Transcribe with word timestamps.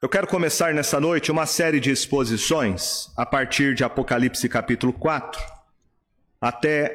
Eu 0.00 0.08
quero 0.08 0.28
começar 0.28 0.72
nessa 0.72 1.00
noite 1.00 1.32
uma 1.32 1.44
série 1.44 1.80
de 1.80 1.90
exposições 1.90 3.10
a 3.16 3.26
partir 3.26 3.74
de 3.74 3.82
Apocalipse 3.82 4.48
capítulo 4.48 4.92
4 4.92 5.42
até 6.40 6.94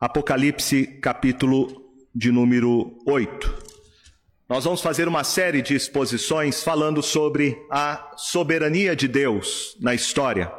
Apocalipse 0.00 0.86
capítulo 1.02 1.92
de 2.14 2.32
número 2.32 2.96
8. 3.06 3.64
Nós 4.48 4.64
vamos 4.64 4.80
fazer 4.80 5.06
uma 5.06 5.24
série 5.24 5.60
de 5.60 5.74
exposições 5.74 6.62
falando 6.62 7.02
sobre 7.02 7.62
a 7.70 8.14
soberania 8.16 8.96
de 8.96 9.08
Deus 9.08 9.76
na 9.78 9.94
história. 9.94 10.50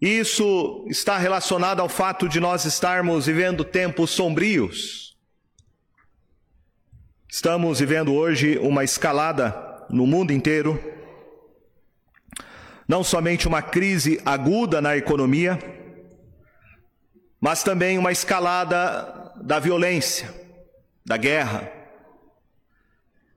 Isso 0.00 0.84
está 0.88 1.16
relacionado 1.16 1.78
ao 1.78 1.88
fato 1.88 2.28
de 2.28 2.40
nós 2.40 2.64
estarmos 2.64 3.26
vivendo 3.26 3.64
tempos 3.64 4.10
sombrios. 4.10 5.16
Estamos 7.30 7.78
vivendo 7.78 8.12
hoje 8.12 8.58
uma 8.58 8.82
escalada 8.82 9.70
no 9.92 10.06
mundo 10.06 10.32
inteiro, 10.32 10.82
não 12.88 13.04
somente 13.04 13.46
uma 13.46 13.60
crise 13.60 14.20
aguda 14.24 14.80
na 14.80 14.96
economia, 14.96 15.58
mas 17.40 17.62
também 17.62 17.98
uma 17.98 18.10
escalada 18.10 19.32
da 19.36 19.58
violência, 19.58 20.32
da 21.04 21.16
guerra. 21.16 21.70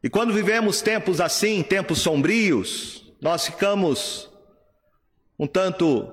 E 0.02 0.09
quando 0.09 0.34
vivemos 0.34 0.81
tempos 0.81 1.20
assim, 1.20 1.62
tempos 1.62 2.00
sombrios, 2.00 3.14
nós 3.20 3.45
ficamos 3.45 4.30
um 5.38 5.48
tanto 5.48 6.12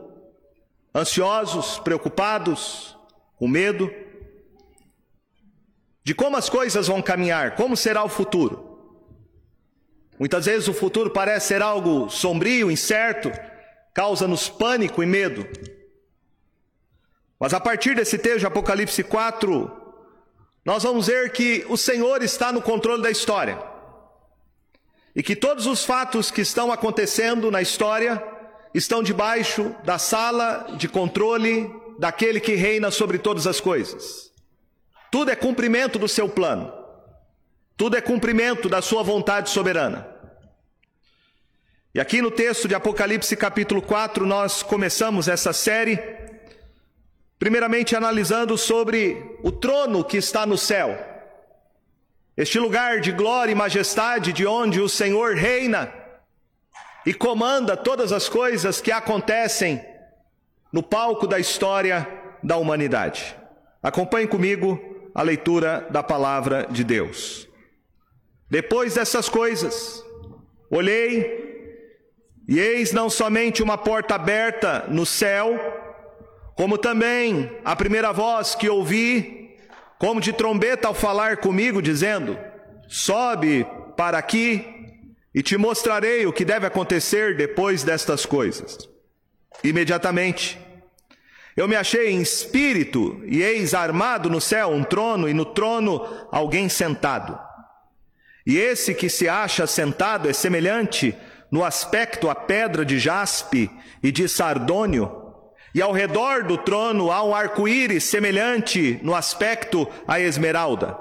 ansiosos, 0.94 1.78
preocupados, 1.78 2.96
com 3.36 3.46
medo 3.46 3.90
de 6.04 6.14
como 6.14 6.36
as 6.36 6.48
coisas 6.48 6.88
vão 6.88 7.00
caminhar, 7.00 7.54
como 7.54 7.76
será 7.76 8.02
o 8.02 8.08
futuro. 8.08 8.71
Muitas 10.22 10.46
vezes 10.46 10.68
o 10.68 10.72
futuro 10.72 11.10
parece 11.10 11.48
ser 11.48 11.62
algo 11.62 12.08
sombrio, 12.08 12.70
incerto, 12.70 13.32
causa-nos 13.92 14.48
pânico 14.48 15.02
e 15.02 15.06
medo. 15.06 15.44
Mas 17.40 17.52
a 17.52 17.58
partir 17.58 17.96
desse 17.96 18.16
texto 18.16 18.46
Apocalipse 18.46 19.02
4, 19.02 19.68
nós 20.64 20.84
vamos 20.84 21.08
ver 21.08 21.32
que 21.32 21.66
o 21.68 21.76
Senhor 21.76 22.22
está 22.22 22.52
no 22.52 22.62
controle 22.62 23.02
da 23.02 23.10
história. 23.10 23.60
E 25.12 25.24
que 25.24 25.34
todos 25.34 25.66
os 25.66 25.84
fatos 25.84 26.30
que 26.30 26.42
estão 26.42 26.70
acontecendo 26.70 27.50
na 27.50 27.60
história 27.60 28.22
estão 28.72 29.02
debaixo 29.02 29.74
da 29.82 29.98
sala 29.98 30.76
de 30.78 30.88
controle 30.88 31.68
daquele 31.98 32.38
que 32.38 32.54
reina 32.54 32.92
sobre 32.92 33.18
todas 33.18 33.44
as 33.48 33.60
coisas. 33.60 34.30
Tudo 35.10 35.32
é 35.32 35.34
cumprimento 35.34 35.98
do 35.98 36.06
seu 36.06 36.28
plano. 36.28 36.72
Tudo 37.76 37.96
é 37.96 38.00
cumprimento 38.00 38.68
da 38.68 38.80
sua 38.80 39.02
vontade 39.02 39.50
soberana. 39.50 40.11
E 41.94 42.00
aqui 42.00 42.22
no 42.22 42.30
texto 42.30 42.66
de 42.66 42.74
Apocalipse 42.74 43.36
capítulo 43.36 43.82
4, 43.82 44.24
nós 44.24 44.62
começamos 44.62 45.28
essa 45.28 45.52
série, 45.52 45.98
primeiramente 47.38 47.94
analisando 47.94 48.56
sobre 48.56 49.38
o 49.42 49.52
trono 49.52 50.02
que 50.02 50.16
está 50.16 50.46
no 50.46 50.56
céu. 50.56 50.98
Este 52.34 52.58
lugar 52.58 53.00
de 53.00 53.12
glória 53.12 53.52
e 53.52 53.54
majestade 53.54 54.32
de 54.32 54.46
onde 54.46 54.80
o 54.80 54.88
Senhor 54.88 55.34
reina 55.34 55.92
e 57.04 57.12
comanda 57.12 57.76
todas 57.76 58.10
as 58.10 58.26
coisas 58.26 58.80
que 58.80 58.90
acontecem 58.90 59.84
no 60.72 60.82
palco 60.82 61.26
da 61.26 61.38
história 61.38 62.08
da 62.42 62.56
humanidade. 62.56 63.36
Acompanhe 63.82 64.26
comigo 64.26 64.80
a 65.14 65.20
leitura 65.20 65.86
da 65.90 66.02
palavra 66.02 66.66
de 66.70 66.84
Deus. 66.84 67.46
Depois 68.48 68.94
dessas 68.94 69.28
coisas, 69.28 70.02
olhei 70.70 71.41
e 72.52 72.60
eis 72.60 72.92
não 72.92 73.08
somente 73.08 73.62
uma 73.62 73.78
porta 73.78 74.14
aberta 74.14 74.84
no 74.86 75.06
céu, 75.06 75.58
como 76.54 76.76
também 76.76 77.50
a 77.64 77.74
primeira 77.74 78.12
voz 78.12 78.54
que 78.54 78.68
ouvi, 78.68 79.56
como 79.98 80.20
de 80.20 80.34
trombeta 80.34 80.86
ao 80.86 80.92
falar 80.92 81.38
comigo, 81.38 81.80
dizendo: 81.80 82.36
Sobe 82.86 83.66
para 83.96 84.18
aqui 84.18 84.66
e 85.34 85.42
te 85.42 85.56
mostrarei 85.56 86.26
o 86.26 86.32
que 86.32 86.44
deve 86.44 86.66
acontecer 86.66 87.38
depois 87.38 87.84
destas 87.84 88.26
coisas. 88.26 88.86
Imediatamente, 89.64 90.60
eu 91.56 91.66
me 91.66 91.74
achei 91.74 92.10
em 92.10 92.20
espírito, 92.20 93.22
e 93.24 93.42
eis 93.42 93.72
armado 93.72 94.28
no 94.28 94.42
céu 94.42 94.68
um 94.72 94.84
trono, 94.84 95.26
e 95.26 95.32
no 95.32 95.46
trono 95.46 96.06
alguém 96.30 96.68
sentado. 96.68 97.40
E 98.46 98.58
esse 98.58 98.92
que 98.92 99.08
se 99.08 99.26
acha 99.26 99.66
sentado 99.66 100.28
é 100.28 100.34
semelhante 100.34 101.16
no 101.52 101.62
aspecto 101.62 102.30
a 102.30 102.34
pedra 102.34 102.82
de 102.82 102.98
jaspe 102.98 103.70
e 104.02 104.10
de 104.10 104.26
sardônio, 104.26 105.20
e 105.74 105.82
ao 105.82 105.92
redor 105.92 106.44
do 106.44 106.56
trono 106.56 107.12
há 107.12 107.22
um 107.22 107.34
arco-íris 107.34 108.04
semelhante 108.04 108.98
no 109.02 109.14
aspecto 109.14 109.86
a 110.08 110.18
esmeralda. 110.18 110.98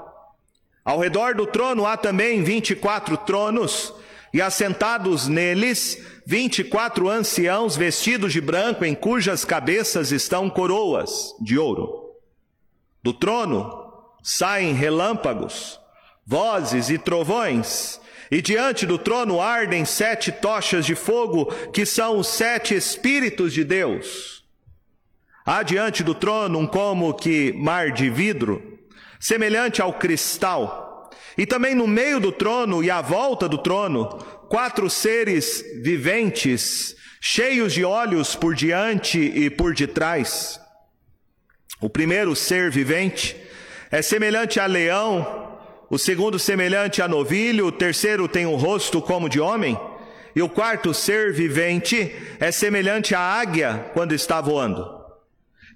Ao 0.84 0.98
redor 0.98 1.34
do 1.34 1.46
trono 1.46 1.86
há 1.86 1.96
também 1.96 2.42
vinte 2.42 2.70
e 2.70 2.76
quatro 2.76 3.16
tronos, 3.16 3.94
e 4.34 4.40
assentados 4.40 5.26
neles 5.26 5.98
vinte 6.26 6.60
e 6.60 6.64
quatro 6.64 7.08
anciãos 7.08 7.76
vestidos 7.76 8.32
de 8.32 8.40
branco, 8.40 8.84
em 8.84 8.94
cujas 8.94 9.44
cabeças 9.44 10.12
estão 10.12 10.50
coroas 10.50 11.34
de 11.40 11.58
ouro. 11.58 12.10
Do 13.02 13.12
trono 13.12 13.90
saem 14.22 14.74
relâmpagos, 14.74 15.80
vozes 16.26 16.88
e 16.90 16.98
trovões, 16.98 18.00
e 18.32 18.40
diante 18.40 18.86
do 18.86 18.96
trono 18.96 19.42
ardem 19.42 19.84
sete 19.84 20.32
tochas 20.32 20.86
de 20.86 20.94
fogo, 20.94 21.52
que 21.70 21.84
são 21.84 22.16
os 22.16 22.28
sete 22.28 22.74
Espíritos 22.74 23.52
de 23.52 23.62
Deus. 23.62 24.42
Há 25.44 25.62
diante 25.62 26.02
do 26.02 26.14
trono 26.14 26.58
um 26.58 26.66
como 26.66 27.12
que 27.12 27.52
mar 27.52 27.92
de 27.92 28.08
vidro, 28.08 28.80
semelhante 29.20 29.82
ao 29.82 29.92
cristal. 29.92 31.10
E 31.36 31.44
também 31.44 31.74
no 31.74 31.86
meio 31.86 32.18
do 32.18 32.32
trono 32.32 32.82
e 32.82 32.90
à 32.90 33.02
volta 33.02 33.46
do 33.46 33.58
trono, 33.58 34.08
quatro 34.48 34.88
seres 34.88 35.62
viventes, 35.82 36.96
cheios 37.20 37.74
de 37.74 37.84
olhos 37.84 38.34
por 38.34 38.54
diante 38.54 39.18
e 39.18 39.50
por 39.50 39.74
detrás. 39.74 40.58
O 41.82 41.90
primeiro 41.90 42.34
ser 42.34 42.70
vivente 42.70 43.36
é 43.90 44.00
semelhante 44.00 44.58
a 44.58 44.64
leão, 44.64 45.51
o 45.92 45.98
segundo 45.98 46.38
semelhante 46.38 47.02
a 47.02 47.06
novilho, 47.06 47.66
o 47.66 47.70
terceiro 47.70 48.26
tem 48.26 48.46
um 48.46 48.56
rosto 48.56 49.02
como 49.02 49.28
de 49.28 49.38
homem, 49.38 49.78
e 50.34 50.40
o 50.40 50.48
quarto 50.48 50.94
ser 50.94 51.34
vivente 51.34 52.16
é 52.40 52.50
semelhante 52.50 53.14
à 53.14 53.20
águia 53.20 53.90
quando 53.92 54.14
está 54.14 54.40
voando. 54.40 54.86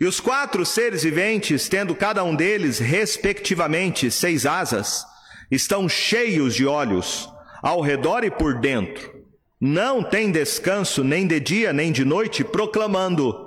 E 0.00 0.06
os 0.06 0.18
quatro 0.18 0.64
seres 0.64 1.02
viventes, 1.02 1.68
tendo 1.68 1.94
cada 1.94 2.24
um 2.24 2.34
deles, 2.34 2.78
respectivamente, 2.78 4.10
seis 4.10 4.46
asas, 4.46 5.04
estão 5.50 5.86
cheios 5.86 6.54
de 6.54 6.66
olhos, 6.66 7.28
ao 7.62 7.82
redor 7.82 8.24
e 8.24 8.30
por 8.30 8.58
dentro. 8.58 9.22
Não 9.60 10.02
tem 10.02 10.30
descanso 10.30 11.04
nem 11.04 11.26
de 11.26 11.38
dia 11.38 11.74
nem 11.74 11.92
de 11.92 12.06
noite, 12.06 12.42
proclamando: 12.42 13.45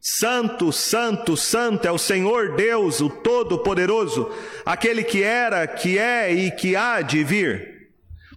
Santo, 0.00 0.72
Santo, 0.72 1.36
Santo 1.36 1.86
é 1.86 1.90
o 1.90 1.98
Senhor 1.98 2.54
Deus, 2.54 3.00
o 3.00 3.10
Todo-Poderoso, 3.10 4.30
aquele 4.64 5.02
que 5.02 5.22
era, 5.22 5.66
que 5.66 5.98
é 5.98 6.32
e 6.32 6.50
que 6.50 6.76
há 6.76 7.00
de 7.00 7.24
vir. 7.24 7.78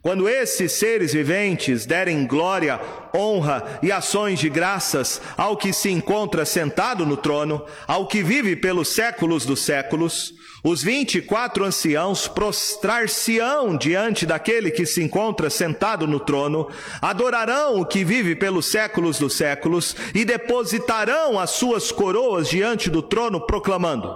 Quando 0.02 0.28
esses 0.28 0.72
seres 0.72 1.14
viventes 1.14 1.86
derem 1.86 2.26
glória, 2.26 2.82
honra 3.16 3.80
e 3.84 3.92
ações 3.92 4.40
de 4.40 4.50
graças 4.50 5.22
ao 5.38 5.56
que 5.56 5.72
se 5.72 5.92
encontra 5.92 6.44
sentado 6.44 7.06
no 7.06 7.16
trono, 7.16 7.64
ao 7.86 8.08
que 8.08 8.24
vive 8.24 8.56
pelos 8.56 8.88
séculos 8.88 9.46
dos 9.46 9.64
séculos, 9.64 10.34
os 10.64 10.84
vinte 10.84 11.18
e 11.18 11.22
quatro 11.22 11.66
anciãos 11.66 12.28
prostrar-se-ão 12.28 13.76
diante 13.76 14.26
daquele 14.26 14.70
que 14.70 14.86
se 14.86 15.02
encontra 15.02 15.50
sentado 15.50 16.06
no 16.06 16.20
trono, 16.20 16.70
adorarão 17.02 17.80
o 17.80 17.86
que 17.86 18.04
vive 18.04 18.36
pelos 18.36 18.68
séculos 18.68 19.18
dos 19.18 19.34
séculos 19.34 19.96
e 20.14 20.24
depositarão 20.24 21.40
as 21.40 21.52
suas 21.52 21.92
coroas 21.92 22.48
diante 22.48 22.90
do 22.90 23.02
trono, 23.02 23.42
proclamando: 23.42 24.16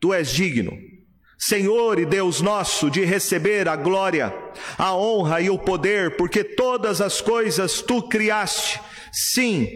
Tu 0.00 0.14
és 0.14 0.30
digno, 0.30 0.72
Senhor 1.36 1.98
e 1.98 2.06
Deus 2.06 2.40
nosso, 2.40 2.88
de 2.88 3.04
receber 3.04 3.68
a 3.68 3.74
glória, 3.74 4.32
a 4.78 4.94
honra 4.94 5.40
e 5.40 5.50
o 5.50 5.58
poder, 5.58 6.16
porque 6.16 6.44
todas 6.44 7.00
as 7.00 7.20
coisas 7.20 7.82
tu 7.82 8.00
criaste, 8.02 8.80
sim, 9.12 9.68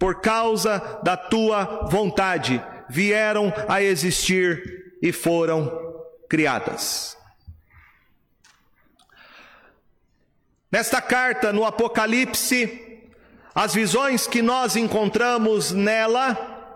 por 0.00 0.20
causa 0.20 1.00
da 1.04 1.16
tua 1.16 1.88
vontade, 1.88 2.60
vieram 2.90 3.52
a 3.68 3.80
existir 3.80 4.83
e 5.04 5.12
foram 5.12 6.02
criadas. 6.30 7.14
Nesta 10.72 11.02
carta, 11.02 11.52
no 11.52 11.66
Apocalipse, 11.66 13.02
as 13.54 13.74
visões 13.74 14.26
que 14.26 14.40
nós 14.40 14.76
encontramos 14.76 15.72
nela, 15.72 16.72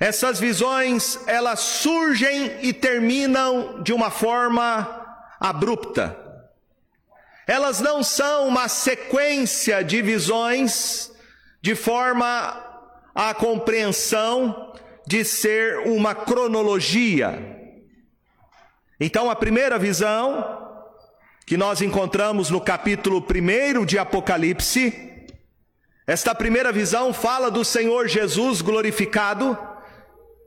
essas 0.00 0.40
visões, 0.40 1.20
elas 1.28 1.60
surgem 1.60 2.58
e 2.60 2.72
terminam 2.72 3.80
de 3.84 3.92
uma 3.92 4.10
forma 4.10 5.06
abrupta. 5.38 6.18
elas 7.46 7.80
não 7.80 8.02
são 8.02 8.48
uma 8.48 8.68
sequência 8.68 9.82
de 9.82 10.02
visões 10.02 11.12
de 11.62 11.74
forma 11.74 12.28
a 13.14 13.32
compreensão 13.34 14.72
de 15.06 15.24
ser 15.24 15.78
uma 15.88 16.14
cronologia. 16.14 17.59
Então, 19.00 19.30
a 19.30 19.34
primeira 19.34 19.78
visão, 19.78 20.68
que 21.46 21.56
nós 21.56 21.80
encontramos 21.80 22.50
no 22.50 22.60
capítulo 22.60 23.24
1 23.24 23.86
de 23.86 23.98
Apocalipse, 23.98 25.24
esta 26.06 26.34
primeira 26.34 26.70
visão 26.70 27.12
fala 27.14 27.50
do 27.50 27.64
Senhor 27.64 28.08
Jesus 28.08 28.60
glorificado, 28.60 29.56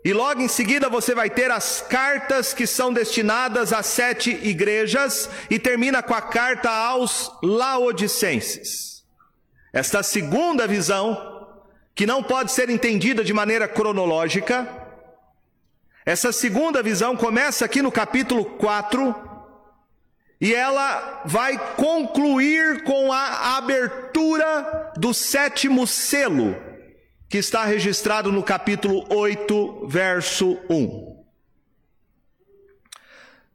e 0.06 0.14
logo 0.14 0.42
em 0.42 0.48
seguida 0.48 0.88
você 0.88 1.16
vai 1.16 1.30
ter 1.30 1.50
as 1.50 1.82
cartas 1.82 2.54
que 2.54 2.68
são 2.68 2.94
destinadas 2.94 3.74
às 3.74 3.88
sete 3.88 4.30
igrejas, 4.44 5.30
e 5.50 5.58
termina 5.58 6.04
com 6.04 6.14
a 6.14 6.22
carta 6.22 6.70
aos 6.70 7.32
Laodicenses. 7.42 9.04
Esta 9.74 10.04
segunda 10.04 10.68
visão 10.68 11.48
que 11.96 12.06
não 12.06 12.22
pode 12.22 12.52
ser 12.52 12.70
entendida 12.70 13.24
de 13.24 13.34
maneira 13.34 13.68
cronológica. 13.68 14.83
Essa 16.06 16.34
segunda 16.34 16.84
visão 16.84 17.16
começa 17.16 17.64
aqui 17.64 17.82
no 17.82 17.92
capítulo 17.92 18.44
4 18.44 19.16
e 20.42 20.54
ela 20.54 21.22
vai 21.24 21.58
concluir 21.76 22.84
com 22.84 23.14
a 23.14 23.56
abertura 23.56 24.92
do 24.98 25.14
sétimo 25.14 25.88
selo, 25.88 26.58
que 27.30 27.38
está 27.38 27.64
registrado 27.64 28.30
no 28.30 28.44
capítulo 28.44 29.06
8, 29.10 29.88
verso 29.88 30.60
1. 30.70 31.24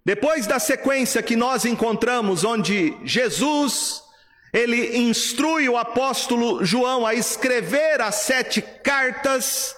Depois 0.02 0.46
da 0.46 0.58
sequência 0.58 1.22
que 1.22 1.36
nós 1.36 1.66
encontramos, 1.66 2.42
onde 2.44 2.96
Jesus 3.04 4.02
ele 4.50 4.96
instrui 4.96 5.68
o 5.68 5.76
apóstolo 5.76 6.64
João 6.64 7.04
a 7.04 7.12
escrever 7.12 8.00
as 8.00 8.14
sete 8.14 8.62
cartas 8.62 9.76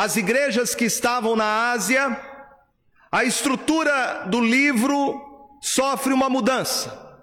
às 0.00 0.16
igrejas 0.16 0.74
que 0.74 0.86
estavam 0.86 1.36
na 1.36 1.72
Ásia. 1.72 2.18
A 3.12 3.22
estrutura 3.22 4.24
do 4.28 4.40
livro 4.40 5.20
sofre 5.60 6.14
uma 6.14 6.30
mudança. 6.30 7.18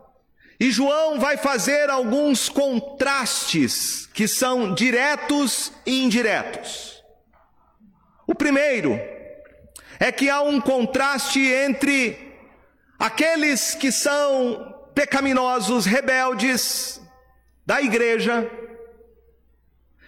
E 0.59 0.69
João 0.69 1.19
vai 1.19 1.37
fazer 1.37 1.89
alguns 1.89 2.49
contrastes 2.49 4.05
que 4.13 4.27
são 4.27 4.75
diretos 4.75 5.73
e 5.87 6.03
indiretos. 6.03 7.03
O 8.27 8.35
primeiro 8.35 8.99
é 9.99 10.11
que 10.11 10.29
há 10.29 10.41
um 10.41 10.61
contraste 10.61 11.39
entre 11.39 12.31
aqueles 12.99 13.73
que 13.73 13.91
são 13.91 14.87
pecaminosos, 14.93 15.87
rebeldes 15.87 17.01
da 17.65 17.81
igreja. 17.81 18.47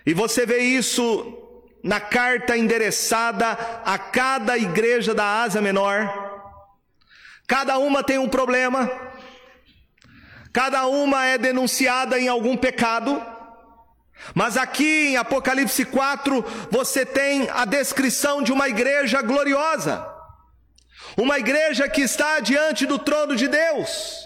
E 0.06 0.13
você 0.13 0.45
vê 0.45 0.60
isso 0.60 1.38
na 1.83 1.99
carta 1.99 2.57
endereçada 2.57 3.57
a 3.85 3.97
cada 3.97 4.57
igreja 4.57 5.13
da 5.13 5.41
Ásia 5.41 5.61
Menor. 5.61 6.29
Cada 7.47 7.77
uma 7.77 8.03
tem 8.03 8.17
um 8.17 8.29
problema, 8.29 8.91
cada 10.53 10.85
uma 10.85 11.25
é 11.25 11.37
denunciada 11.37 12.19
em 12.19 12.27
algum 12.27 12.55
pecado. 12.55 13.21
Mas 14.35 14.57
aqui 14.57 15.07
em 15.07 15.17
Apocalipse 15.17 15.85
4, 15.85 16.45
você 16.69 17.05
tem 17.05 17.49
a 17.49 17.65
descrição 17.65 18.43
de 18.43 18.51
uma 18.51 18.67
igreja 18.67 19.21
gloriosa, 19.21 20.05
uma 21.17 21.39
igreja 21.39 21.87
que 21.87 22.01
está 22.01 22.39
diante 22.39 22.85
do 22.85 22.99
trono 22.99 23.35
de 23.35 23.47
Deus, 23.47 24.25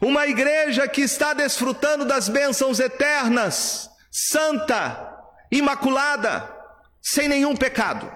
uma 0.00 0.26
igreja 0.26 0.88
que 0.88 1.02
está 1.02 1.32
desfrutando 1.32 2.04
das 2.04 2.28
bênçãos 2.28 2.80
eternas, 2.80 3.88
santa, 4.10 5.19
imaculada, 5.50 6.48
sem 7.00 7.28
nenhum 7.28 7.56
pecado. 7.56 8.10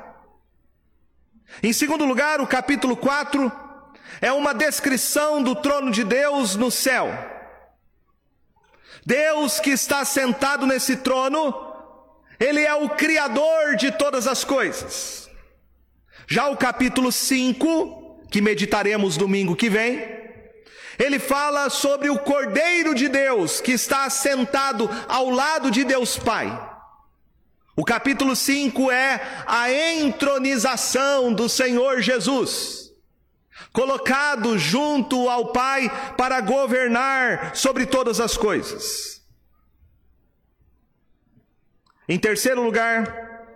Em 1.62 1.72
segundo 1.72 2.04
lugar, 2.04 2.40
o 2.40 2.46
capítulo 2.46 2.96
4 2.96 3.50
é 4.20 4.32
uma 4.32 4.54
descrição 4.54 5.42
do 5.42 5.54
trono 5.54 5.90
de 5.90 6.04
Deus 6.04 6.56
no 6.56 6.70
céu. 6.70 7.12
Deus 9.04 9.60
que 9.60 9.70
está 9.70 10.04
sentado 10.04 10.66
nesse 10.66 10.96
trono, 10.96 11.54
Ele 12.40 12.62
é 12.62 12.74
o 12.74 12.88
Criador 12.90 13.76
de 13.76 13.92
todas 13.92 14.26
as 14.26 14.44
coisas. 14.44 15.28
Já 16.26 16.48
o 16.48 16.56
capítulo 16.56 17.12
5, 17.12 18.26
que 18.30 18.40
meditaremos 18.40 19.16
domingo 19.16 19.54
que 19.54 19.68
vem, 19.68 20.24
ele 20.98 21.18
fala 21.18 21.68
sobre 21.70 22.08
o 22.08 22.18
Cordeiro 22.18 22.94
de 22.94 23.08
Deus 23.08 23.60
que 23.60 23.72
está 23.72 24.08
sentado 24.08 24.88
ao 25.08 25.28
lado 25.28 25.70
de 25.70 25.84
Deus 25.84 26.16
Pai. 26.16 26.73
O 27.76 27.84
capítulo 27.84 28.36
5 28.36 28.90
é 28.90 29.20
a 29.46 29.72
entronização 29.72 31.32
do 31.32 31.48
Senhor 31.48 32.00
Jesus, 32.00 32.92
colocado 33.72 34.56
junto 34.56 35.28
ao 35.28 35.52
Pai 35.52 35.90
para 36.16 36.40
governar 36.40 37.56
sobre 37.56 37.84
todas 37.84 38.20
as 38.20 38.36
coisas. 38.36 39.22
Em 42.08 42.18
terceiro 42.18 42.62
lugar, 42.62 43.48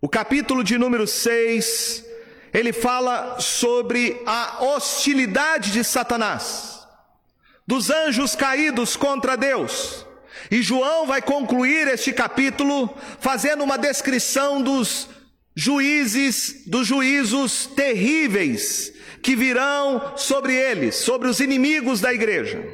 o 0.00 0.08
capítulo 0.08 0.64
de 0.64 0.78
número 0.78 1.06
6 1.06 2.06
ele 2.54 2.72
fala 2.72 3.38
sobre 3.38 4.22
a 4.24 4.64
hostilidade 4.64 5.72
de 5.72 5.84
Satanás, 5.84 6.86
dos 7.66 7.90
anjos 7.90 8.34
caídos 8.34 8.96
contra 8.96 9.36
Deus. 9.36 10.06
E 10.50 10.62
João 10.62 11.06
vai 11.06 11.22
concluir 11.22 11.86
este 11.86 12.12
capítulo 12.12 12.92
fazendo 13.20 13.62
uma 13.62 13.78
descrição 13.78 14.60
dos 14.60 15.08
juízes, 15.54 16.64
dos 16.66 16.86
juízos 16.86 17.66
terríveis 17.66 18.92
que 19.22 19.36
virão 19.36 20.16
sobre 20.16 20.54
eles, 20.54 20.96
sobre 20.96 21.28
os 21.28 21.38
inimigos 21.38 22.00
da 22.00 22.12
igreja. 22.12 22.64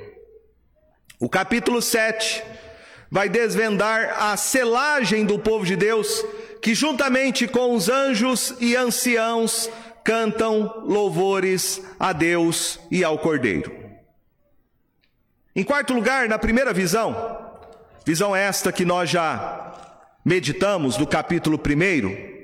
O 1.20 1.28
capítulo 1.28 1.82
7 1.82 2.42
vai 3.10 3.28
desvendar 3.28 4.22
a 4.22 4.36
selagem 4.36 5.26
do 5.26 5.38
povo 5.38 5.66
de 5.66 5.76
Deus 5.76 6.24
que 6.62 6.74
juntamente 6.74 7.46
com 7.46 7.74
os 7.74 7.88
anjos 7.88 8.54
e 8.58 8.74
anciãos 8.74 9.70
cantam 10.02 10.82
louvores 10.84 11.82
a 11.98 12.12
Deus 12.12 12.80
e 12.90 13.04
ao 13.04 13.18
Cordeiro. 13.18 13.74
Em 15.54 15.64
quarto 15.64 15.94
lugar, 15.94 16.28
na 16.28 16.38
primeira 16.38 16.72
visão, 16.72 17.45
visão 18.06 18.36
esta 18.36 18.70
que 18.70 18.84
nós 18.84 19.10
já 19.10 19.74
meditamos 20.24 20.96
do 20.96 21.04
capítulo 21.04 21.58
1, 21.58 22.36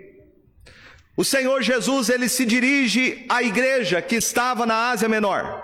o 1.17 1.25
Senhor 1.25 1.63
Jesus 1.63 2.09
ele 2.09 2.29
se 2.29 2.45
dirige 2.45 3.25
à 3.29 3.45
igreja 3.45 4.03
que 4.03 4.17
estava 4.17 4.67
na 4.67 4.91
Ásia 4.91 5.09
Menor. 5.09 5.63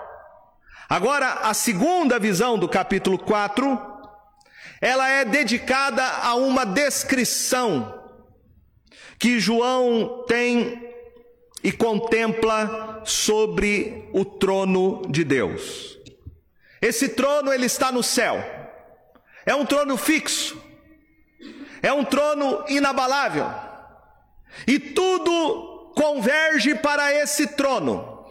Agora, 0.87 1.39
a 1.43 1.53
segunda 1.53 2.17
visão 2.17 2.57
do 2.57 2.69
capítulo 2.69 3.19
4, 3.19 3.77
ela 4.79 5.09
é 5.09 5.25
dedicada 5.25 6.01
a 6.03 6.33
uma 6.33 6.65
descrição 6.65 8.01
que 9.19 9.37
João 9.37 10.23
tem 10.25 10.81
e 11.61 11.73
contempla 11.73 13.01
sobre 13.03 14.09
o 14.13 14.23
trono 14.23 15.01
de 15.09 15.25
Deus. 15.25 15.99
Esse 16.81 17.09
trono 17.09 17.51
ele 17.51 17.65
está 17.65 17.91
no 17.91 18.01
céu. 18.01 18.58
É 19.49 19.55
um 19.55 19.65
trono 19.65 19.97
fixo. 19.97 20.61
É 21.81 21.91
um 21.91 22.05
trono 22.05 22.63
inabalável. 22.67 23.49
E 24.67 24.77
tudo 24.77 25.91
converge 25.95 26.75
para 26.75 27.11
esse 27.15 27.47
trono. 27.47 28.27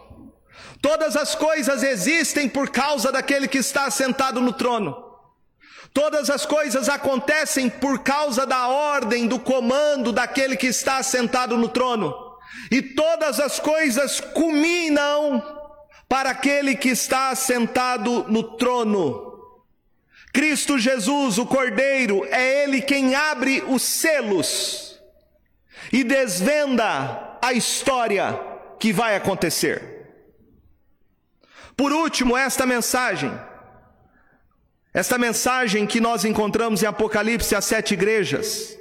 Todas 0.81 1.17
as 1.17 1.35
coisas 1.35 1.83
existem 1.83 2.47
por 2.47 2.69
causa 2.69 3.11
daquele 3.11 3.49
que 3.49 3.57
está 3.57 3.91
sentado 3.91 4.39
no 4.39 4.53
trono. 4.53 4.95
Todas 5.93 6.29
as 6.29 6.45
coisas 6.45 6.87
acontecem 6.87 7.69
por 7.69 7.99
causa 7.99 8.45
da 8.45 8.69
ordem, 8.69 9.27
do 9.27 9.41
comando 9.41 10.13
daquele 10.13 10.55
que 10.55 10.67
está 10.67 11.03
sentado 11.03 11.57
no 11.57 11.67
trono. 11.67 12.15
E 12.71 12.81
todas 12.81 13.41
as 13.41 13.59
coisas 13.59 14.21
culminam 14.21 15.43
para 16.07 16.29
aquele 16.29 16.77
que 16.77 16.87
está 16.87 17.35
sentado 17.35 18.23
no 18.29 18.55
trono. 18.55 19.28
Cristo 20.39 20.79
Jesus, 20.79 21.37
o 21.37 21.45
Cordeiro, 21.45 22.25
é 22.31 22.63
Ele 22.63 22.81
quem 22.81 23.13
abre 23.13 23.61
os 23.67 23.81
selos 23.81 24.97
e 25.91 26.01
desvenda 26.01 27.37
a 27.41 27.51
história 27.51 28.39
que 28.79 28.93
vai 28.93 29.17
acontecer. 29.17 30.07
Por 31.75 31.91
último, 31.91 32.37
esta 32.37 32.65
mensagem. 32.65 33.37
Esta 34.93 35.17
mensagem 35.17 35.85
que 35.85 35.99
nós 35.99 36.23
encontramos 36.23 36.81
em 36.83 36.85
Apocalipse 36.85 37.53
às 37.53 37.65
sete 37.65 37.93
igrejas, 37.93 38.77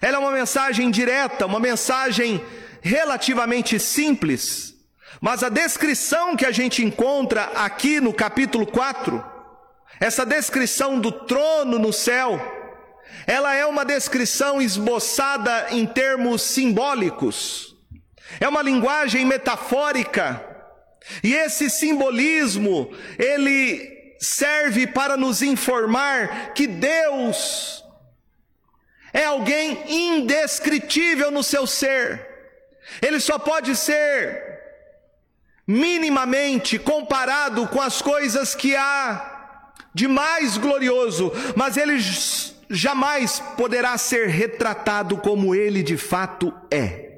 ela 0.00 0.18
é 0.18 0.20
uma 0.20 0.30
mensagem 0.30 0.92
direta, 0.92 1.44
uma 1.44 1.58
mensagem 1.58 2.40
relativamente 2.80 3.80
simples, 3.80 4.76
Mas 5.20 5.42
a 5.42 5.48
descrição 5.48 6.36
que 6.36 6.46
a 6.46 6.52
gente 6.52 6.84
encontra 6.84 7.46
aqui 7.56 8.00
no 8.00 8.14
capítulo 8.14 8.64
4, 8.64 9.37
essa 10.00 10.24
descrição 10.24 10.98
do 10.98 11.10
trono 11.10 11.78
no 11.78 11.92
céu, 11.92 12.40
ela 13.26 13.54
é 13.54 13.66
uma 13.66 13.84
descrição 13.84 14.60
esboçada 14.60 15.68
em 15.70 15.86
termos 15.86 16.42
simbólicos, 16.42 17.76
é 18.40 18.48
uma 18.48 18.62
linguagem 18.62 19.24
metafórica, 19.24 20.44
e 21.22 21.34
esse 21.34 21.70
simbolismo, 21.70 22.90
ele 23.18 24.16
serve 24.20 24.86
para 24.86 25.16
nos 25.16 25.42
informar 25.42 26.52
que 26.52 26.66
Deus 26.66 27.84
é 29.12 29.24
alguém 29.24 29.84
indescritível 29.88 31.30
no 31.30 31.42
seu 31.42 31.66
ser. 31.66 32.26
Ele 33.00 33.20
só 33.20 33.38
pode 33.38 33.74
ser 33.76 34.48
minimamente 35.66 36.78
comparado 36.78 37.66
com 37.68 37.80
as 37.80 38.00
coisas 38.00 38.54
que 38.54 38.74
há 38.74 39.27
de 39.94 40.06
mais 40.06 40.56
glorioso, 40.56 41.32
mas 41.56 41.76
ele 41.76 41.98
jamais 42.70 43.40
poderá 43.56 43.96
ser 43.96 44.28
retratado 44.28 45.16
como 45.16 45.54
ele 45.54 45.82
de 45.82 45.96
fato 45.96 46.52
é. 46.70 47.08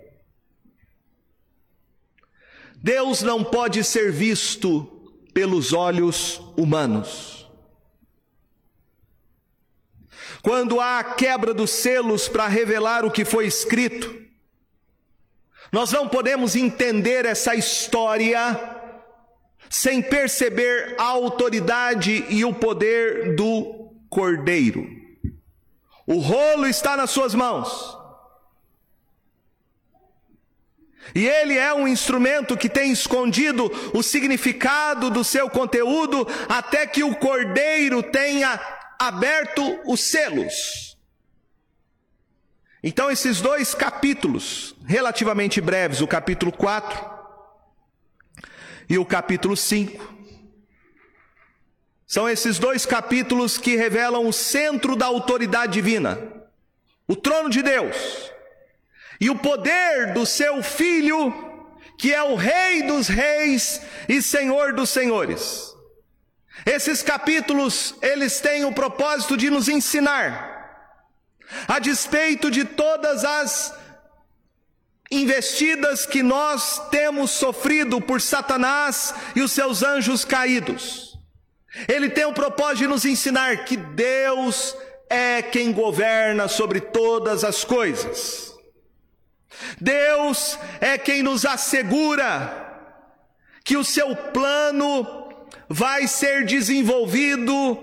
Deus 2.77 3.23
não 3.23 3.45
pode 3.45 3.85
ser 3.85 4.11
visto 4.11 4.85
pelos 5.35 5.73
olhos 5.73 6.41
humanos. 6.57 7.49
Quando 10.43 10.81
há 10.81 10.99
a 11.01 11.05
quebra 11.05 11.53
dos 11.53 11.71
selos 11.71 12.27
para 12.27 12.49
revelar 12.49 13.05
o 13.05 13.11
que 13.11 13.25
foi 13.25 13.47
escrito, 13.47 14.19
nós 15.71 15.93
não 15.93 16.09
podemos 16.09 16.57
entender 16.57 17.27
essa 17.27 17.55
história 17.55 18.80
sem 19.71 20.03
perceber 20.03 20.97
a 20.99 21.05
autoridade 21.05 22.27
e 22.29 22.45
o 22.45 22.53
poder 22.53 23.37
do 23.37 23.95
Cordeiro. 24.11 24.85
O 26.05 26.19
rolo 26.19 26.67
está 26.67 26.97
nas 26.97 27.11
suas 27.11 27.37
mãos. 27.37 27.97
E 31.15 31.27
ele 31.27 31.57
é 31.57 31.73
um 31.73 31.87
instrumento 31.87 32.57
que 32.57 32.69
tem 32.69 32.91
escondido 32.91 33.71
o 33.95 34.03
significado 34.03 35.09
do 35.09 35.23
seu 35.23 35.49
conteúdo 35.49 36.27
até 36.49 36.85
que 36.85 37.05
o 37.05 37.15
cordeiro 37.15 38.03
tenha 38.03 38.61
aberto 38.99 39.81
os 39.87 40.01
selos. 40.01 40.99
Então, 42.83 43.11
esses 43.11 43.41
dois 43.41 43.75
capítulos, 43.75 44.75
relativamente 44.87 45.61
breves, 45.61 46.01
o 46.01 46.09
capítulo 46.09 46.51
4 46.51 47.20
e 48.91 48.99
o 48.99 49.05
capítulo 49.05 49.57
5, 49.57 50.19
são 52.05 52.29
esses 52.29 52.59
dois 52.59 52.85
capítulos 52.85 53.57
que 53.57 53.77
revelam 53.77 54.27
o 54.27 54.33
centro 54.33 54.97
da 54.97 55.07
autoridade 55.07 55.75
divina, 55.75 56.19
o 57.07 57.15
trono 57.15 57.49
de 57.49 57.63
Deus 57.63 57.97
e 59.21 59.31
o 59.31 59.39
poder 59.39 60.13
do 60.13 60.27
seu 60.27 60.61
filho, 60.61 61.33
que 61.97 62.13
é 62.13 62.21
o 62.21 62.35
Rei 62.35 62.83
dos 62.83 63.07
Reis 63.07 63.81
e 64.09 64.21
Senhor 64.21 64.73
dos 64.73 64.91
Senhores. 64.91 65.73
Esses 66.67 67.01
capítulos, 67.01 67.95
eles 68.03 68.41
têm 68.41 68.65
o 68.65 68.73
propósito 68.73 69.37
de 69.37 69.51
nos 69.51 69.69
ensinar, 69.69 70.59
a 71.69 71.79
despeito 71.79 72.51
de 72.51 72.65
todas 72.65 73.25
as 73.25 73.73
investidas 75.11 76.07
que 76.07 76.23
nós 76.23 76.89
temos 76.91 77.33
sofrido 77.33 78.01
por 78.01 78.21
Satanás 78.21 79.13
e 79.35 79.43
os 79.43 79.51
seus 79.53 79.83
anjos 79.83 80.25
caídos. 80.25 81.19
Ele 81.89 82.09
tem 82.09 82.25
o 82.25 82.33
propósito 82.33 82.79
de 82.79 82.87
nos 82.87 83.05
ensinar 83.05 83.65
que 83.65 83.77
Deus 83.77 84.77
é 85.09 85.43
quem 85.43 85.73
governa 85.73 86.47
sobre 86.47 86.81
todas 86.81 87.43
as 87.43 87.65
coisas. 87.65 88.55
Deus 89.81 90.59
é 90.81 90.97
quem 90.97 91.23
nos 91.23 91.45
assegura 91.45 92.69
que 93.65 93.77
o 93.77 93.85
seu 93.85 94.15
plano 94.15 95.07
vai 95.69 96.07
ser 96.07 96.45
desenvolvido 96.45 97.79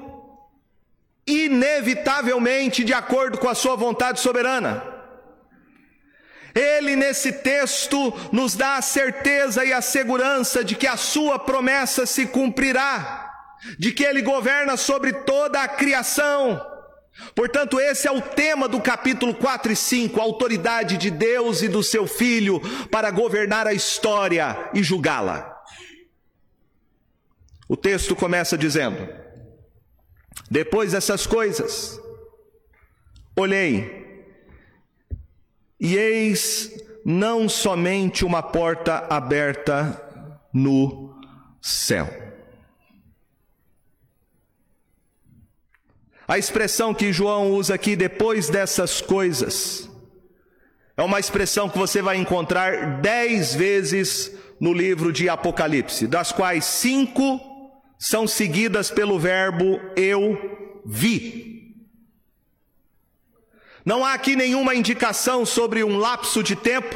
inevitavelmente 1.25 2.83
de 2.83 2.93
acordo 2.93 3.37
com 3.37 3.49
a 3.49 3.55
sua 3.55 3.75
vontade 3.75 4.19
soberana. 4.19 4.96
Ele, 6.57 6.95
nesse 6.95 7.31
texto, 7.31 8.13
nos 8.31 8.55
dá 8.55 8.77
a 8.77 8.81
certeza 8.81 9.63
e 9.63 9.71
a 9.71 9.81
segurança 9.81 10.63
de 10.63 10.75
que 10.75 10.87
a 10.87 10.97
sua 10.97 11.37
promessa 11.37 12.05
se 12.05 12.25
cumprirá, 12.25 13.31
de 13.77 13.91
que 13.91 14.03
ele 14.03 14.21
governa 14.21 14.75
sobre 14.75 15.13
toda 15.13 15.61
a 15.61 15.67
criação 15.67 16.59
Portanto, 17.33 17.79
esse 17.79 18.07
é 18.07 18.11
o 18.11 18.21
tema 18.21 18.67
do 18.67 18.79
capítulo 18.79 19.33
4 19.33 19.71
e 19.71 19.75
5, 19.75 20.19
a 20.19 20.23
autoridade 20.23 20.97
de 20.97 21.09
Deus 21.09 21.61
e 21.61 21.67
do 21.67 21.81
seu 21.81 22.07
Filho 22.07 22.59
para 22.89 23.11
governar 23.11 23.67
a 23.67 23.73
história 23.73 24.69
e 24.73 24.83
julgá-la. 24.83 25.55
O 27.67 27.75
texto 27.75 28.15
começa 28.15 28.57
dizendo: 28.57 29.07
Depois 30.49 30.91
dessas 30.91 31.25
coisas, 31.25 31.99
olhei, 33.35 33.96
e 35.79 35.95
eis 35.95 36.71
não 37.05 37.47
somente 37.47 38.25
uma 38.25 38.43
porta 38.43 39.05
aberta 39.09 40.01
no 40.53 41.15
céu 41.61 42.27
A 46.27 46.37
expressão 46.37 46.93
que 46.93 47.13
João 47.13 47.51
usa 47.51 47.75
aqui 47.75 47.95
depois 47.95 48.49
dessas 48.49 48.99
coisas 48.99 49.89
é 50.97 51.01
uma 51.01 51.19
expressão 51.19 51.69
que 51.69 51.77
você 51.77 52.01
vai 52.01 52.17
encontrar 52.17 52.99
dez 52.99 53.55
vezes 53.55 54.31
no 54.59 54.73
livro 54.73 55.13
de 55.13 55.29
Apocalipse, 55.29 56.07
das 56.07 56.31
quais 56.31 56.65
cinco 56.65 57.39
são 57.97 58.27
seguidas 58.27 58.91
pelo 58.91 59.17
verbo 59.17 59.79
eu 59.95 60.81
vi. 60.85 61.56
Não 63.87 64.03
há 64.03 64.15
aqui 64.15 64.35
nenhuma 64.35 64.75
indicação 64.75 65.45
sobre 65.45 65.81
um 65.81 65.95
lapso 65.95 66.43
de 66.43 66.57
tempo 66.57 66.93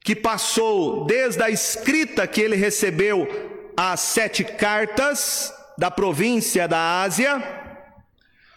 que 0.00 0.16
passou 0.16 1.04
desde 1.04 1.42
a 1.42 1.50
escrita 1.50 2.26
que 2.26 2.40
ele 2.40 2.56
recebeu 2.56 3.28
as 3.76 4.00
sete 4.00 4.42
cartas 4.42 5.52
da 5.76 5.90
província 5.90 6.66
da 6.66 7.02
Ásia 7.02 7.42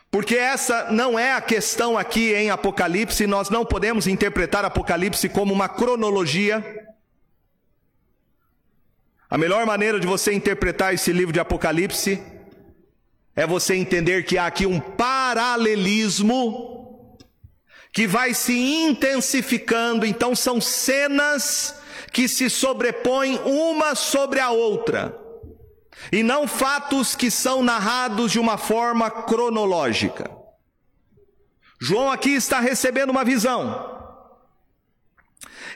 porque 0.09 0.37
essa 0.37 0.89
não 0.91 1.19
é 1.19 1.33
a 1.33 1.41
questão 1.41 1.97
aqui 1.97 2.33
em 2.33 2.49
Apocalipse, 2.49 3.27
nós 3.27 3.49
não 3.49 3.65
podemos 3.65 4.07
interpretar 4.07 4.63
Apocalipse 4.63 5.27
como 5.27 5.53
uma 5.53 5.67
cronologia. 5.67 6.63
A 9.29 9.37
melhor 9.37 9.65
maneira 9.65 9.99
de 9.99 10.07
você 10.07 10.31
interpretar 10.31 10.93
esse 10.93 11.11
livro 11.11 11.33
de 11.33 11.39
Apocalipse 11.41 12.23
é 13.35 13.45
você 13.45 13.75
entender 13.75 14.23
que 14.23 14.37
há 14.37 14.45
aqui 14.45 14.65
um 14.65 14.79
paralelismo 14.79 16.74
que 17.95 18.05
vai 18.05 18.33
se 18.33 18.53
intensificando, 18.53 20.05
então 20.05 20.35
são 20.35 20.59
cenas 20.59 21.79
que 22.11 22.27
se 22.27 22.49
sobrepõem 22.49 23.39
uma 23.45 23.95
sobre 23.95 24.41
a 24.41 24.49
outra 24.49 25.17
e 26.11 26.21
não 26.21 26.45
fatos 26.45 27.15
que 27.15 27.31
são 27.31 27.63
narrados 27.63 28.33
de 28.33 28.39
uma 28.39 28.57
forma 28.57 29.09
cronológica. 29.09 30.29
João 31.79 32.11
aqui 32.11 32.31
está 32.31 32.59
recebendo 32.59 33.11
uma 33.11 33.23
visão. 33.23 33.93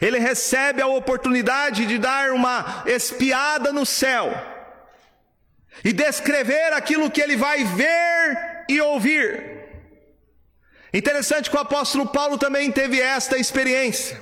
Ele 0.02 0.20
recebe 0.20 0.82
a 0.82 0.88
oportunidade 0.88 1.86
de 1.86 1.98
dar 1.98 2.32
uma 2.32 2.84
espiada 2.86 3.72
no 3.72 3.86
céu 3.86 4.30
e 5.86 5.94
descrever 5.94 6.74
aquilo 6.74 7.10
que 7.10 7.22
ele 7.22 7.38
vai 7.38 7.64
ver 7.64 8.66
e 8.68 8.82
ouvir. 8.82 9.59
Interessante 10.94 11.50
que 11.50 11.56
o 11.56 11.60
apóstolo 11.60 12.08
Paulo 12.08 12.38
também 12.38 12.72
teve 12.72 13.00
esta 13.00 13.38
experiência. 13.38 14.22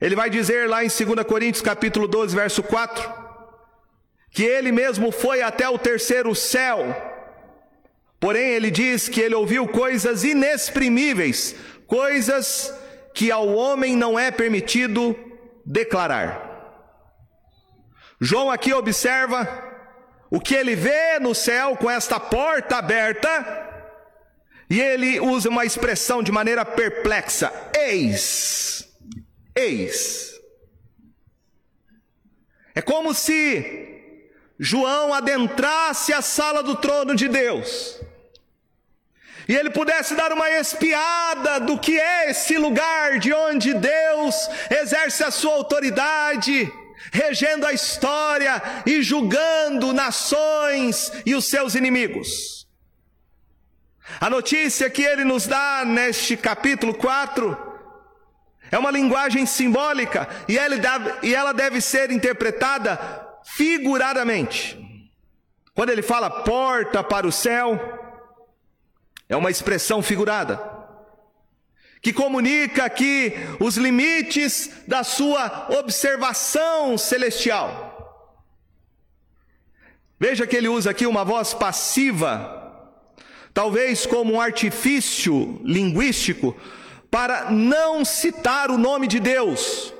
Ele 0.00 0.16
vai 0.16 0.28
dizer 0.28 0.68
lá 0.68 0.84
em 0.84 0.88
2 0.88 1.26
Coríntios 1.26 1.62
capítulo 1.62 2.06
12, 2.06 2.34
verso 2.34 2.62
4, 2.62 3.14
que 4.30 4.42
ele 4.42 4.70
mesmo 4.70 5.10
foi 5.10 5.42
até 5.42 5.68
o 5.68 5.78
terceiro 5.78 6.34
céu. 6.34 6.94
Porém, 8.20 8.50
ele 8.50 8.70
diz 8.70 9.08
que 9.08 9.20
ele 9.20 9.34
ouviu 9.34 9.66
coisas 9.68 10.24
inexprimíveis, 10.24 11.54
coisas 11.86 12.72
que 13.14 13.30
ao 13.30 13.48
homem 13.48 13.96
não 13.96 14.18
é 14.18 14.30
permitido 14.30 15.16
declarar. 15.64 16.44
João 18.20 18.50
aqui 18.50 18.72
observa 18.72 19.46
o 20.30 20.40
que 20.40 20.54
ele 20.54 20.74
vê 20.74 21.18
no 21.18 21.34
céu 21.34 21.76
com 21.76 21.90
esta 21.90 22.18
porta 22.18 22.76
aberta, 22.76 23.65
e 24.68 24.80
ele 24.80 25.20
usa 25.20 25.48
uma 25.48 25.64
expressão 25.64 26.22
de 26.22 26.32
maneira 26.32 26.64
perplexa: 26.64 27.52
eis, 27.74 28.88
eis. 29.54 30.34
É 32.74 32.82
como 32.82 33.14
se 33.14 34.02
João 34.58 35.14
adentrasse 35.14 36.12
a 36.12 36.20
sala 36.20 36.62
do 36.62 36.76
trono 36.76 37.14
de 37.14 37.28
Deus 37.28 38.00
e 39.48 39.54
ele 39.54 39.70
pudesse 39.70 40.14
dar 40.14 40.32
uma 40.32 40.50
espiada 40.50 41.60
do 41.60 41.78
que 41.78 41.98
é 41.98 42.30
esse 42.30 42.58
lugar 42.58 43.18
de 43.18 43.32
onde 43.32 43.72
Deus 43.74 44.34
exerce 44.70 45.22
a 45.22 45.30
sua 45.30 45.52
autoridade, 45.52 46.70
regendo 47.12 47.64
a 47.64 47.72
história 47.72 48.60
e 48.84 49.02
julgando 49.02 49.92
nações 49.92 51.12
e 51.24 51.34
os 51.34 51.44
seus 51.44 51.76
inimigos. 51.76 52.65
A 54.20 54.30
notícia 54.30 54.88
que 54.88 55.02
ele 55.02 55.24
nos 55.24 55.46
dá 55.46 55.84
neste 55.84 56.36
capítulo 56.36 56.94
4 56.94 57.56
é 58.70 58.78
uma 58.78 58.90
linguagem 58.90 59.46
simbólica 59.46 60.28
e 60.48 60.58
ela 61.34 61.52
deve 61.52 61.80
ser 61.80 62.10
interpretada 62.10 62.98
figuradamente. 63.44 64.78
Quando 65.74 65.90
ele 65.90 66.02
fala 66.02 66.30
porta 66.30 67.02
para 67.04 67.26
o 67.26 67.32
céu, 67.32 67.78
é 69.28 69.36
uma 69.36 69.50
expressão 69.50 70.02
figurada 70.02 70.74
que 72.00 72.12
comunica 72.12 72.84
aqui 72.84 73.32
os 73.58 73.76
limites 73.76 74.70
da 74.86 75.02
sua 75.02 75.66
observação 75.78 76.96
celestial. 76.96 77.92
Veja 80.18 80.46
que 80.46 80.54
ele 80.56 80.68
usa 80.68 80.90
aqui 80.90 81.04
uma 81.06 81.24
voz 81.24 81.52
passiva, 81.52 82.55
talvez 83.56 84.04
como 84.04 84.34
um 84.34 84.40
artifício 84.40 85.58
linguístico, 85.64 86.54
para 87.10 87.50
não 87.50 88.04
citar 88.04 88.70
o 88.70 88.76
nome 88.76 89.08
de 89.08 89.18
Deus, 89.18 89.94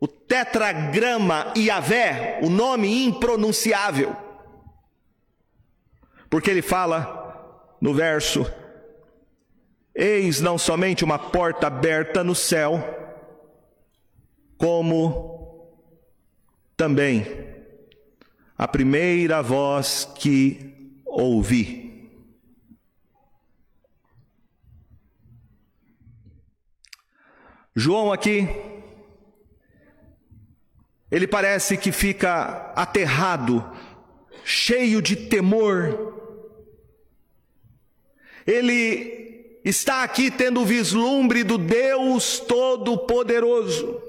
o 0.00 0.06
tetragrama 0.06 1.52
Yahvé, 1.56 2.38
o 2.44 2.48
nome 2.48 3.04
impronunciável. 3.04 4.14
Porque 6.30 6.48
ele 6.48 6.62
fala 6.62 7.74
no 7.80 7.92
verso 7.92 8.46
Eis 9.92 10.40
não 10.40 10.56
somente 10.56 11.02
uma 11.02 11.18
porta 11.18 11.66
aberta 11.66 12.22
no 12.22 12.36
céu, 12.36 12.80
como 14.56 15.68
também 16.76 17.26
a 18.56 18.68
primeira 18.68 19.42
voz 19.42 20.08
que 20.14 20.94
ouvi. 21.04 21.81
João 27.74 28.12
aqui, 28.12 28.48
ele 31.10 31.26
parece 31.26 31.76
que 31.76 31.92
fica 31.92 32.72
aterrado, 32.74 33.70
cheio 34.44 35.02
de 35.02 35.14
temor. 35.14 36.20
Ele 38.46 39.60
está 39.64 40.02
aqui 40.02 40.30
tendo 40.30 40.62
o 40.62 40.64
vislumbre 40.64 41.44
do 41.44 41.58
Deus 41.58 42.40
Todo-Poderoso. 42.40 44.00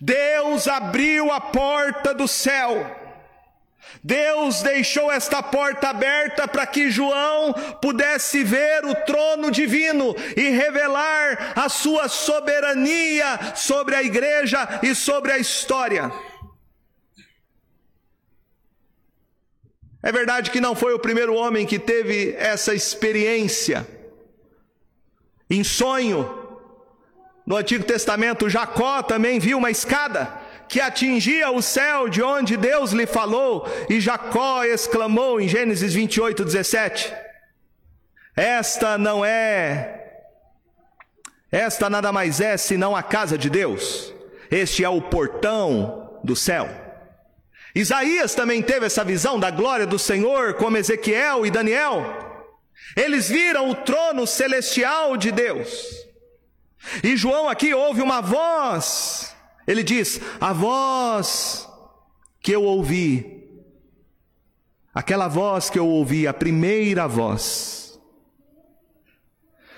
Deus 0.00 0.66
abriu 0.66 1.30
a 1.30 1.40
porta 1.40 2.14
do 2.14 2.26
céu. 2.26 2.95
Deus 4.02 4.62
deixou 4.62 5.10
esta 5.10 5.42
porta 5.42 5.88
aberta 5.88 6.46
para 6.46 6.66
que 6.66 6.90
João 6.90 7.52
pudesse 7.80 8.44
ver 8.44 8.84
o 8.84 8.94
trono 8.94 9.50
divino 9.50 10.14
e 10.36 10.50
revelar 10.50 11.52
a 11.56 11.68
sua 11.68 12.08
soberania 12.08 13.54
sobre 13.54 13.94
a 13.94 14.02
igreja 14.02 14.80
e 14.82 14.94
sobre 14.94 15.32
a 15.32 15.38
história. 15.38 16.12
É 20.02 20.12
verdade 20.12 20.52
que 20.52 20.60
não 20.60 20.76
foi 20.76 20.94
o 20.94 21.00
primeiro 21.00 21.34
homem 21.34 21.66
que 21.66 21.78
teve 21.78 22.34
essa 22.38 22.72
experiência. 22.74 23.84
Em 25.50 25.64
sonho, 25.64 26.60
no 27.44 27.56
Antigo 27.56 27.84
Testamento, 27.84 28.48
Jacó 28.48 29.02
também 29.02 29.40
viu 29.40 29.58
uma 29.58 29.70
escada 29.70 30.45
que 30.68 30.80
atingia 30.80 31.50
o 31.50 31.62
céu 31.62 32.08
de 32.08 32.22
onde 32.22 32.56
Deus 32.56 32.92
lhe 32.92 33.06
falou, 33.06 33.68
e 33.88 34.00
Jacó 34.00 34.64
exclamou 34.64 35.40
em 35.40 35.48
Gênesis 35.48 35.94
28, 35.94 36.44
17: 36.44 37.12
Esta 38.34 38.98
não 38.98 39.24
é, 39.24 40.04
esta 41.50 41.88
nada 41.88 42.12
mais 42.12 42.40
é 42.40 42.56
senão 42.56 42.96
a 42.96 43.02
casa 43.02 43.38
de 43.38 43.48
Deus, 43.48 44.12
este 44.50 44.84
é 44.84 44.88
o 44.88 45.02
portão 45.02 46.20
do 46.22 46.34
céu. 46.34 46.68
Isaías 47.74 48.34
também 48.34 48.62
teve 48.62 48.86
essa 48.86 49.04
visão 49.04 49.38
da 49.38 49.50
glória 49.50 49.86
do 49.86 49.98
Senhor, 49.98 50.54
como 50.54 50.78
Ezequiel 50.78 51.44
e 51.44 51.50
Daniel. 51.50 52.26
Eles 52.96 53.28
viram 53.28 53.68
o 53.68 53.74
trono 53.74 54.26
celestial 54.26 55.14
de 55.14 55.30
Deus. 55.30 55.84
E 57.04 57.16
João 57.18 57.50
aqui 57.50 57.74
ouve 57.74 58.00
uma 58.00 58.22
voz. 58.22 59.35
Ele 59.66 59.82
diz: 59.82 60.20
A 60.40 60.52
voz 60.52 61.68
que 62.40 62.52
eu 62.52 62.62
ouvi, 62.62 63.44
aquela 64.94 65.28
voz 65.28 65.68
que 65.68 65.78
eu 65.78 65.86
ouvi, 65.86 66.26
a 66.26 66.34
primeira 66.34 67.06
voz. 67.06 67.98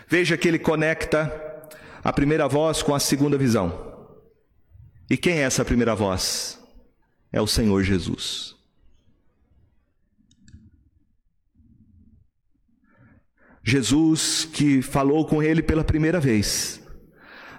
Veja 0.07 0.37
que 0.37 0.49
ele 0.49 0.59
conecta 0.59 1.33
a 2.03 2.13
primeira 2.13 2.49
voz 2.49 2.83
com 2.83 2.95
a 2.95 3.01
segunda 3.01 3.37
visão. 3.37 3.87
E 5.11 5.17
quem 5.17 5.39
é 5.39 5.43
essa 5.43 5.65
primeira 5.65 5.95
voz? 5.95 6.59
é 7.33 7.41
o 7.41 7.47
Senhor 7.47 7.83
Jesus. 7.83 8.57
Jesus 13.63 14.47
que 14.47 14.81
falou 14.81 15.27
com 15.27 15.43
ele 15.43 15.63
pela 15.63 15.85
primeira 15.85 16.19
vez, 16.19 16.81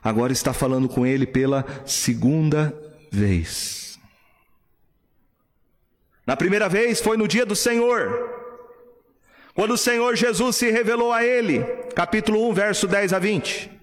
agora 0.03 0.31
está 0.31 0.53
falando 0.53 0.87
com 0.87 1.05
ele 1.05 1.25
pela 1.25 1.65
segunda 1.85 2.73
vez. 3.11 3.99
Na 6.25 6.37
primeira 6.37 6.69
vez 6.69 7.01
foi 7.01 7.17
no 7.17 7.27
dia 7.27 7.45
do 7.45 7.55
Senhor, 7.55 8.37
quando 9.53 9.71
o 9.71 9.77
Senhor 9.77 10.15
Jesus 10.15 10.55
se 10.55 10.69
revelou 10.69 11.11
a 11.11 11.23
ele, 11.23 11.63
capítulo 11.95 12.47
1, 12.49 12.53
verso 12.53 12.87
10 12.87 13.13
a 13.13 13.19
20. 13.19 13.79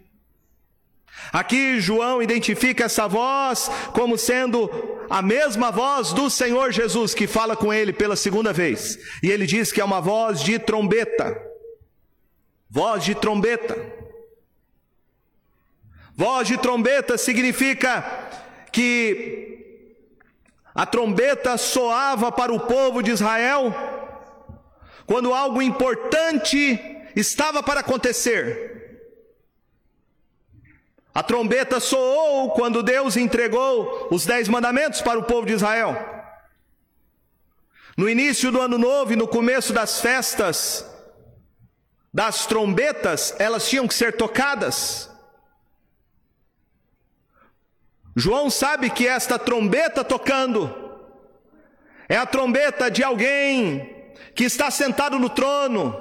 Aqui 1.33 1.81
João 1.81 2.23
identifica 2.23 2.85
essa 2.85 3.09
voz 3.09 3.71
como 3.93 4.17
sendo 4.17 4.71
a 5.11 5.21
mesma 5.21 5.71
voz 5.71 6.13
do 6.13 6.31
Senhor 6.31 6.73
Jesus 6.73 7.15
que 7.15 7.27
fala 7.27 7.57
com 7.57 7.73
ele 7.73 7.93
pela 7.93 8.17
segunda 8.17 8.53
vez. 8.53 8.99
E 9.23 9.31
ele 9.31 9.47
diz 9.47 9.73
que 9.73 9.81
é 9.81 9.85
uma 9.85 10.01
voz 10.01 10.41
de 10.41 10.59
trombeta. 10.59 11.37
Voz 12.71 13.05
de 13.05 13.15
trombeta. 13.15 13.96
Voz 16.17 16.49
de 16.49 16.57
trombeta 16.57 17.19
significa 17.19 18.03
que 18.73 19.95
a 20.75 20.87
trombeta 20.87 21.59
soava 21.59 22.33
para 22.33 22.55
o 22.55 22.61
povo 22.61 23.03
de 23.03 23.11
Israel 23.11 23.75
quando 25.07 25.35
algo 25.35 25.61
importante 25.61 26.81
estava 27.15 27.63
para 27.63 27.81
acontecer. 27.81 28.77
A 31.15 31.23
trombeta 31.23 31.81
soou 31.81 32.51
quando 32.53 32.83
Deus 32.83 33.17
entregou 33.17 34.09
os 34.11 34.25
dez 34.25 34.49
mandamentos 34.49 35.03
para 35.03 35.19
o 35.19 35.25
povo 35.25 35.47
de 35.47 35.53
Israel. 35.53 35.97
No 37.97 38.09
início 38.09 38.51
do 38.51 38.61
ano 38.61 38.77
novo 38.79 39.13
e 39.13 39.17
no 39.17 39.29
começo 39.29 39.73
das 39.73 40.01
festas, 40.01 40.85
das 42.13 42.47
trombetas, 42.47 43.35
elas 43.39 43.69
tinham 43.69 43.87
que 43.87 43.95
ser 43.95 44.17
tocadas. 44.17 45.11
João 48.19 48.49
sabe 48.49 48.89
que 48.89 49.07
esta 49.07 49.39
trombeta 49.39 50.03
tocando 50.03 50.75
é 52.09 52.17
a 52.17 52.25
trombeta 52.25 52.91
de 52.91 53.05
alguém 53.05 54.15
que 54.35 54.45
está 54.45 54.71
sentado 54.71 55.19
no 55.19 55.29
trono, 55.29 55.95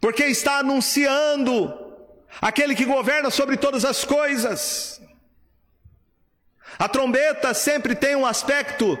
porque 0.00 0.24
está 0.24 0.60
anunciando 0.60 1.74
aquele 2.40 2.74
que 2.74 2.86
governa 2.86 3.28
sobre 3.28 3.58
todas 3.58 3.84
as 3.84 4.06
coisas. 4.06 5.02
A 6.78 6.88
trombeta 6.88 7.52
sempre 7.52 7.94
tem 7.94 8.16
um 8.16 8.24
aspecto 8.24 8.98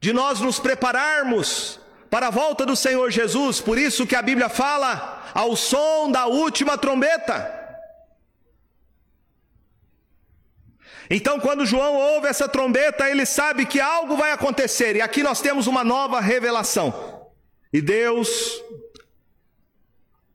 de 0.00 0.12
nós 0.12 0.40
nos 0.40 0.58
prepararmos 0.58 1.78
para 2.10 2.26
a 2.26 2.30
volta 2.30 2.66
do 2.66 2.74
Senhor 2.74 3.12
Jesus, 3.12 3.60
por 3.60 3.78
isso 3.78 4.08
que 4.08 4.16
a 4.16 4.22
Bíblia 4.22 4.48
fala 4.48 5.30
ao 5.32 5.54
som 5.54 6.10
da 6.10 6.26
última 6.26 6.76
trombeta. 6.76 7.61
Então, 11.14 11.38
quando 11.38 11.66
João 11.66 11.94
ouve 11.94 12.26
essa 12.26 12.48
trombeta, 12.48 13.10
ele 13.10 13.26
sabe 13.26 13.66
que 13.66 13.78
algo 13.78 14.16
vai 14.16 14.32
acontecer, 14.32 14.96
e 14.96 15.02
aqui 15.02 15.22
nós 15.22 15.42
temos 15.42 15.66
uma 15.66 15.84
nova 15.84 16.20
revelação. 16.20 17.28
E 17.70 17.82
Deus 17.82 18.62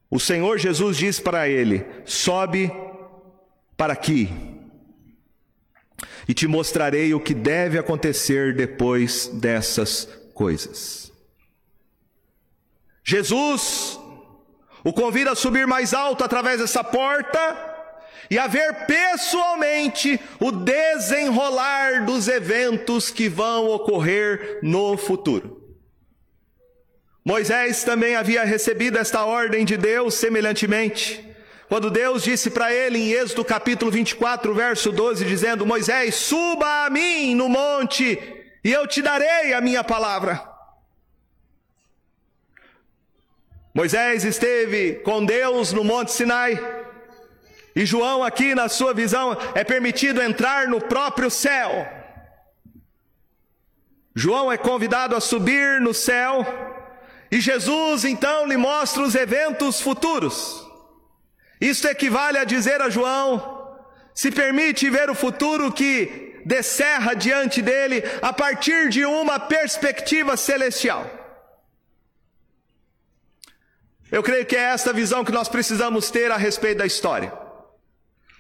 o 0.10 0.20
Senhor 0.20 0.60
Jesus 0.60 0.98
diz 0.98 1.20
para 1.20 1.50
ele: 1.50 1.84
sobe 2.06 2.72
para 3.76 3.94
aqui. 3.94 4.30
e 6.30 6.34
te 6.34 6.46
mostrarei 6.46 7.13
o 7.13 7.20
que 7.20 7.34
deve 7.34 7.80
acontecer 7.80 8.54
depois 8.54 9.28
dessas 9.28 10.08
coisas. 10.34 11.12
Jesus 13.04 14.00
o 14.84 14.94
convida 14.94 15.32
a 15.32 15.36
subir 15.36 15.66
mais 15.66 15.94
alto 15.94 16.24
através 16.24 16.60
dessa 16.60 16.84
porta 16.84 17.66
e 18.30 18.38
a 18.38 18.48
ver 18.48 18.86
pessoalmente 18.86 20.20
o 20.40 20.52
desenrolar 20.52 22.06
dos 22.06 22.28
eventos 22.28 23.10
que 23.10 23.30
vão 23.30 23.68
ocorrer 23.68 24.60
no 24.62 24.98
futuro. 24.98 25.63
Moisés 27.24 27.84
também 27.84 28.16
havia 28.16 28.44
recebido 28.44 28.98
esta 28.98 29.26
ordem 29.26 29.66
de 29.66 29.76
Deus 29.76 30.13
semelhantemente. 30.13 31.26
Quando 31.68 31.92
Deus 31.92 32.24
disse 32.24 32.50
para 32.50 32.74
ele 32.74 32.98
em 32.98 33.12
Êxodo 33.12 33.44
capítulo 33.44 33.92
24, 33.92 34.54
verso 34.54 34.92
12, 34.92 35.26
dizendo: 35.26 35.66
Moisés, 35.66 36.16
suba 36.16 36.86
a 36.86 36.90
mim 36.90 37.36
no 37.36 37.50
monte 37.50 38.18
e 38.63 38.72
eu 38.72 38.88
te 38.88 39.02
darei 39.02 39.54
a 39.54 39.60
minha 39.60 39.84
palavra. 39.84 40.42
Moisés 43.74 44.24
esteve 44.24 44.96
com 45.04 45.24
Deus 45.24 45.72
no 45.72 45.84
Monte 45.84 46.12
Sinai. 46.12 46.58
E 47.78 47.86
João, 47.86 48.24
aqui 48.24 48.56
na 48.56 48.68
sua 48.68 48.92
visão, 48.92 49.38
é 49.54 49.63
permitido 49.63 50.20
entrar 50.20 50.68
no 50.68 50.82
próprio 50.82 51.30
céu. 51.30 51.88
João 54.16 54.52
é 54.52 54.58
convidado 54.58 55.16
a 55.16 55.22
subir 55.22 55.80
no 55.80 55.94
céu. 55.94 56.44
E 57.30 57.40
Jesus 57.40 58.04
então 58.04 58.48
lhe 58.48 58.58
mostra 58.58 59.04
os 59.04 59.13
eventos 59.13 59.80
futuros. 59.80 60.66
Isto 61.62 61.88
equivale 61.88 62.40
a 62.40 62.46
dizer 62.46 62.82
a 62.82 62.90
João: 62.90 63.78
se 64.12 64.32
permite 64.32 64.90
ver 64.90 65.12
o 65.12 65.13
futuro 65.13 65.72
que 65.72 66.42
descerra 66.44 67.13
diante 67.13 67.62
dele 67.62 68.04
a 68.24 68.34
partir 68.34 68.90
de 68.90 69.06
uma 69.06 69.40
perspectiva 69.40 70.36
celestial. 70.36 71.06
Eu 74.12 74.24
creio 74.24 74.48
que 74.48 74.56
é 74.56 74.62
esta 74.62 74.92
visão 74.92 75.24
que 75.24 75.32
nós 75.32 75.48
precisamos 75.48 76.10
ter 76.10 76.32
a 76.32 76.38
respeito 76.38 76.80
da 76.80 76.86
história. 76.88 77.46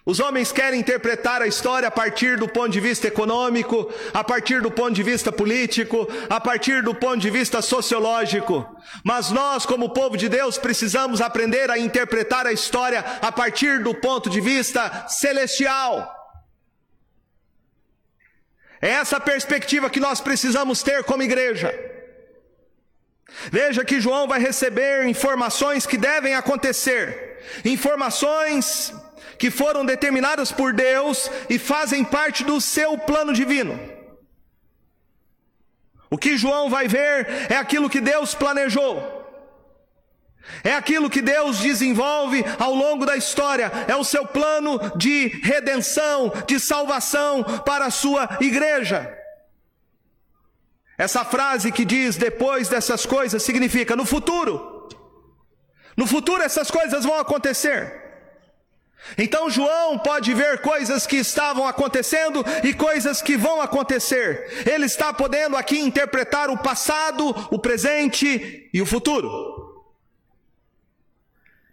Os 0.07 0.21
homens 0.21 0.53
querem 0.53 0.79
interpretar 0.79 1.41
a 1.41 1.47
história 1.47 1.89
a 1.89 1.91
partir 1.91 2.37
do 2.37 2.47
ponto 2.47 2.69
de 2.69 2.79
vista 2.79 3.09
econômico, 3.09 3.93
a 4.13 4.23
partir 4.23 4.61
do 4.61 4.71
ponto 4.71 4.93
de 4.93 5.03
vista 5.03 5.33
político, 5.33 6.07
a 6.29 6.39
partir 6.39 6.81
do 6.81 6.95
ponto 6.95 7.17
de 7.17 7.29
vista 7.29 7.61
sociológico. 7.61 8.65
Mas 9.03 9.31
nós, 9.31 9.65
como 9.65 9.89
povo 9.89 10.15
de 10.15 10.29
Deus, 10.29 10.57
precisamos 10.57 11.19
aprender 11.19 11.69
a 11.69 11.77
interpretar 11.77 12.47
a 12.47 12.53
história 12.53 13.01
a 13.21 13.33
partir 13.33 13.83
do 13.83 13.93
ponto 13.93 14.29
de 14.29 14.39
vista 14.39 15.09
celestial. 15.09 16.15
É 18.81 18.91
essa 18.91 19.19
perspectiva 19.19 19.89
que 19.89 19.99
nós 19.99 20.21
precisamos 20.21 20.81
ter 20.81 21.03
como 21.03 21.21
igreja. 21.21 21.77
Veja 23.51 23.83
que 23.83 23.99
João 23.99 24.25
vai 24.25 24.39
receber 24.39 25.05
informações 25.05 25.85
que 25.85 25.97
devem 25.97 26.33
acontecer, 26.33 27.43
informações 27.65 28.93
que 29.37 29.51
foram 29.51 29.85
determinadas 29.85 30.51
por 30.51 30.73
Deus 30.73 31.29
e 31.49 31.59
fazem 31.59 32.03
parte 32.03 32.43
do 32.43 32.59
seu 32.59 32.97
plano 32.97 33.33
divino. 33.33 33.79
O 36.09 36.17
que 36.17 36.37
João 36.37 36.69
vai 36.69 36.87
ver 36.87 37.27
é 37.49 37.57
aquilo 37.57 37.89
que 37.89 37.99
Deus 37.99 38.33
planejou. 38.33 39.15
É 40.63 40.73
aquilo 40.73 41.09
que 41.09 41.21
Deus 41.21 41.59
desenvolve 41.59 42.43
ao 42.57 42.73
longo 42.73 43.05
da 43.05 43.17
história, 43.17 43.71
é 43.85 43.95
o 43.95 44.03
seu 44.03 44.25
plano 44.25 44.79
de 44.95 45.27
redenção, 45.43 46.31
de 46.47 46.57
salvação 46.57 47.43
para 47.65 47.85
a 47.85 47.91
sua 47.91 48.37
igreja. 48.39 49.13
Essa 50.97 51.25
frase 51.25 51.71
que 51.71 51.85
diz 51.85 52.15
depois 52.15 52.69
dessas 52.69 53.05
coisas 53.05 53.43
significa 53.43 53.95
no 53.95 54.05
futuro. 54.05 54.87
No 55.95 56.07
futuro 56.07 56.41
essas 56.41 56.71
coisas 56.71 57.03
vão 57.03 57.19
acontecer. 57.19 58.06
Então 59.17 59.49
João 59.49 59.99
pode 59.99 60.33
ver 60.33 60.61
coisas 60.61 61.05
que 61.05 61.17
estavam 61.17 61.67
acontecendo 61.67 62.43
e 62.63 62.73
coisas 62.73 63.21
que 63.21 63.37
vão 63.37 63.61
acontecer. 63.61 64.67
Ele 64.67 64.85
está 64.85 65.13
podendo 65.13 65.55
aqui 65.55 65.79
interpretar 65.79 66.49
o 66.49 66.57
passado, 66.57 67.29
o 67.51 67.59
presente 67.59 68.69
e 68.73 68.81
o 68.81 68.85
futuro. 68.85 69.29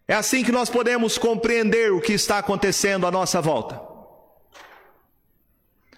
É 0.07 0.15
assim 0.15 0.45
que 0.45 0.53
nós 0.53 0.69
podemos 0.69 1.17
compreender 1.17 1.93
o 1.93 2.01
que 2.01 2.13
está 2.13 2.39
acontecendo 2.39 3.07
à 3.07 3.11
nossa 3.11 3.41
volta. 3.41 3.81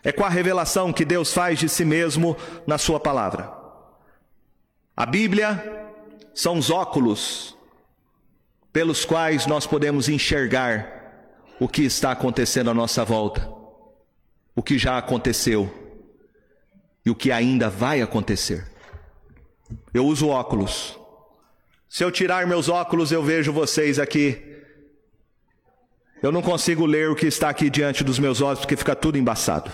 É 0.03 0.13
com 0.13 0.25
a 0.25 0.29
revelação 0.29 0.93
que 0.93 1.05
Deus 1.05 1.33
faz 1.33 1.59
de 1.59 1.69
si 1.69 1.85
mesmo 1.85 2.37
na 2.65 2.79
Sua 2.79 3.01
palavra. 3.01 3.53
A 4.97 5.05
Bíblia 5.05 5.93
são 6.33 6.57
os 6.57 6.71
óculos 6.71 7.57
pelos 8.73 9.05
quais 9.05 9.47
nós 9.47 9.67
podemos 9.67 10.09
enxergar 10.09 11.06
o 11.59 11.69
que 11.69 11.83
está 11.83 12.13
acontecendo 12.13 12.71
à 12.71 12.75
nossa 12.75 13.05
volta, 13.05 13.51
o 14.55 14.63
que 14.63 14.79
já 14.79 14.99
aconteceu 14.99 15.73
e 17.05 17.11
o 17.11 17.15
que 17.15 17.33
ainda 17.33 17.71
vai 17.71 18.03
acontecer. 18.03 18.67
Eu 19.93 20.07
uso 20.07 20.29
óculos. 20.29 20.99
Se 21.89 22.05
eu 22.05 22.11
tirar 22.11 22.47
meus 22.47 22.69
óculos, 22.69 23.11
eu 23.13 23.23
vejo 23.23 23.53
vocês 23.53 23.99
aqui. 23.99 24.43
Eu 26.23 26.33
não 26.33 26.43
consigo 26.43 26.85
ler 26.85 27.11
o 27.11 27.17
que 27.17 27.27
está 27.27 27.49
aqui 27.49 27.71
diante 27.71 28.03
dos 28.03 28.19
meus 28.19 28.41
olhos 28.41 28.61
porque 28.61 28.77
fica 28.77 28.95
tudo 28.95 29.17
embaçado. 29.19 29.71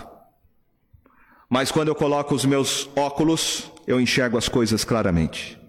Mas 1.49 1.71
quando 1.71 1.89
eu 1.89 1.95
coloco 1.95 2.33
os 2.33 2.45
meus 2.45 2.89
óculos, 2.95 3.71
eu 3.85 3.99
enxergo 3.99 4.37
as 4.37 4.47
coisas 4.47 4.83
claramente. 4.83 5.59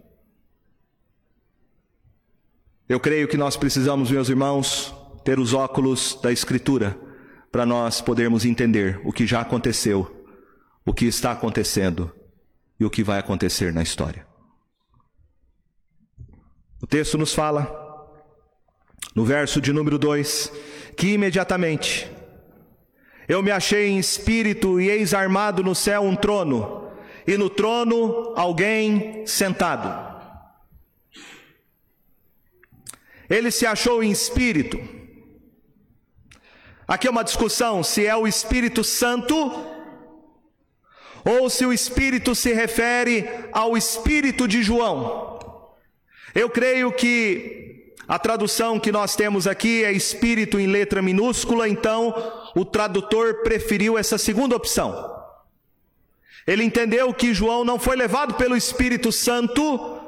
Eu 2.88 3.00
creio 3.00 3.26
que 3.26 3.36
nós 3.36 3.56
precisamos, 3.56 4.10
meus 4.10 4.28
irmãos, 4.28 4.94
ter 5.24 5.38
os 5.38 5.54
óculos 5.54 6.18
da 6.22 6.30
Escritura 6.30 6.98
para 7.50 7.64
nós 7.64 8.00
podermos 8.00 8.44
entender 8.44 9.00
o 9.04 9.12
que 9.12 9.26
já 9.26 9.40
aconteceu, 9.40 10.24
o 10.84 10.92
que 10.92 11.06
está 11.06 11.32
acontecendo 11.32 12.12
e 12.78 12.84
o 12.84 12.90
que 12.90 13.02
vai 13.02 13.18
acontecer 13.18 13.72
na 13.72 13.82
história. 13.82 14.26
O 16.82 16.86
texto 16.86 17.16
nos 17.16 17.32
fala, 17.32 17.82
no 19.14 19.24
verso 19.24 19.60
de 19.60 19.72
número 19.72 19.98
2, 19.98 20.52
que 20.96 21.14
imediatamente 21.14 22.10
eu 23.26 23.42
me 23.42 23.50
achei 23.50 23.88
em 23.88 23.98
espírito 23.98 24.78
e 24.78 24.90
eis 24.90 25.14
armado 25.14 25.62
no 25.62 25.74
céu 25.74 26.02
um 26.02 26.14
trono, 26.14 26.90
e 27.26 27.38
no 27.38 27.48
trono 27.48 28.34
alguém 28.36 29.26
sentado. 29.26 30.12
Ele 33.30 33.50
se 33.50 33.64
achou 33.64 34.02
em 34.02 34.10
espírito. 34.10 35.03
Aqui 36.86 37.06
é 37.06 37.10
uma 37.10 37.24
discussão 37.24 37.82
se 37.82 38.06
é 38.06 38.14
o 38.14 38.26
Espírito 38.26 38.84
Santo 38.84 39.34
ou 41.24 41.48
se 41.48 41.64
o 41.64 41.72
Espírito 41.72 42.34
se 42.34 42.52
refere 42.52 43.26
ao 43.52 43.76
Espírito 43.76 44.46
de 44.46 44.62
João. 44.62 45.38
Eu 46.34 46.50
creio 46.50 46.92
que 46.92 47.94
a 48.06 48.18
tradução 48.18 48.78
que 48.78 48.92
nós 48.92 49.16
temos 49.16 49.46
aqui 49.46 49.82
é 49.82 49.90
espírito 49.90 50.60
em 50.60 50.66
letra 50.66 51.00
minúscula, 51.00 51.66
então 51.66 52.14
o 52.54 52.64
tradutor 52.64 53.42
preferiu 53.42 53.96
essa 53.96 54.18
segunda 54.18 54.54
opção. 54.54 55.10
Ele 56.46 56.62
entendeu 56.64 57.14
que 57.14 57.32
João 57.32 57.64
não 57.64 57.78
foi 57.78 57.96
levado 57.96 58.34
pelo 58.34 58.54
Espírito 58.54 59.10
Santo 59.10 60.00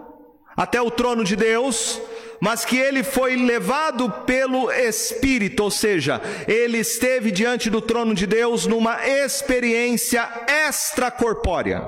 até 0.55 0.81
o 0.83 0.91
trono 0.91 1.25
de 1.25 1.37
Deus, 1.37 2.01
mas 2.40 2.64
que 2.64 2.77
ele 2.77 3.03
foi 3.03 3.37
levado 3.37 4.11
pelo 4.25 4.70
Espírito, 4.70 5.64
ou 5.64 5.70
seja, 5.70 6.20
ele 6.46 6.79
esteve 6.79 7.31
diante 7.31 7.70
do 7.70 7.81
trono 7.81 8.14
de 8.14 8.27
Deus 8.27 8.66
numa 8.66 9.07
experiência 9.07 10.29
extracorpórea. 10.66 11.83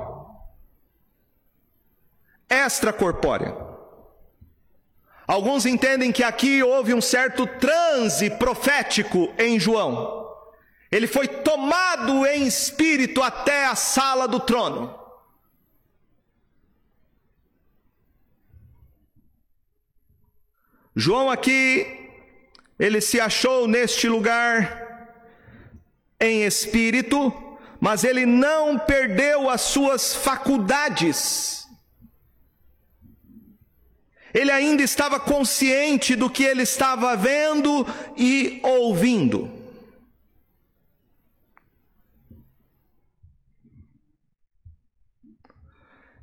Extracorpórea. 2.49 3.55
Alguns 5.27 5.67
entendem 5.67 6.11
que 6.11 6.23
aqui 6.23 6.63
houve 6.63 6.95
um 6.95 7.03
certo 7.03 7.47
transe 7.47 8.31
profético 8.31 9.31
em 9.39 9.61
João. 9.61 10.27
Ele 10.91 11.07
foi 11.07 11.29
tomado 11.29 12.25
em 12.25 12.47
espírito 12.47 13.23
até 13.23 13.67
a 13.67 13.75
sala 13.75 14.27
do 14.27 14.41
trono. 14.41 14.98
João 21.01 21.31
aqui, 21.31 21.87
ele 22.77 23.01
se 23.01 23.21
achou 23.21 23.69
neste 23.69 24.09
lugar 24.09 25.15
em 26.21 26.43
espírito, 26.43 27.33
mas 27.79 28.03
ele 28.03 28.27
não 28.27 28.77
perdeu 28.77 29.49
as 29.49 29.61
suas 29.61 30.13
faculdades. 30.13 31.69
Ele 34.35 34.51
ainda 34.51 34.83
estava 34.83 35.21
consciente 35.21 36.17
do 36.17 36.29
que 36.29 36.43
ele 36.43 36.63
estava 36.63 37.17
vendo 37.17 37.87
e 38.17 38.61
ouvindo. 38.65 39.49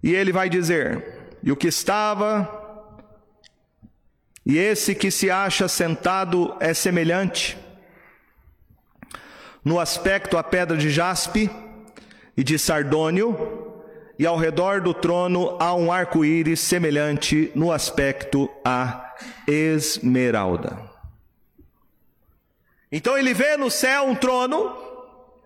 E 0.03 0.13
ele 0.13 0.33
vai 0.33 0.49
dizer: 0.49 1.37
E 1.41 1.49
o 1.49 1.55
que 1.55 1.69
estava 1.69 2.64
e 4.45 4.57
esse 4.57 4.93
que 4.93 5.09
se 5.09 5.31
acha 5.31 5.67
sentado 5.67 6.55
é 6.59 6.73
semelhante 6.73 7.57
no 9.63 9.79
aspecto 9.79 10.37
à 10.37 10.43
pedra 10.43 10.77
de 10.77 10.91
jaspe 10.91 11.49
e 12.37 12.43
de 12.43 12.59
sardônio, 12.59 13.73
e 14.19 14.25
ao 14.25 14.37
redor 14.37 14.79
do 14.79 14.93
trono 14.93 15.57
há 15.59 15.73
um 15.73 15.91
arco-íris 15.91 16.59
semelhante 16.59 17.51
no 17.55 17.71
aspecto 17.71 18.47
a 18.63 19.15
esmeralda. 19.47 20.79
Então 22.91 23.17
ele 23.17 23.33
vê 23.33 23.57
no 23.57 23.71
céu 23.71 24.03
um 24.03 24.15
trono, 24.15 24.77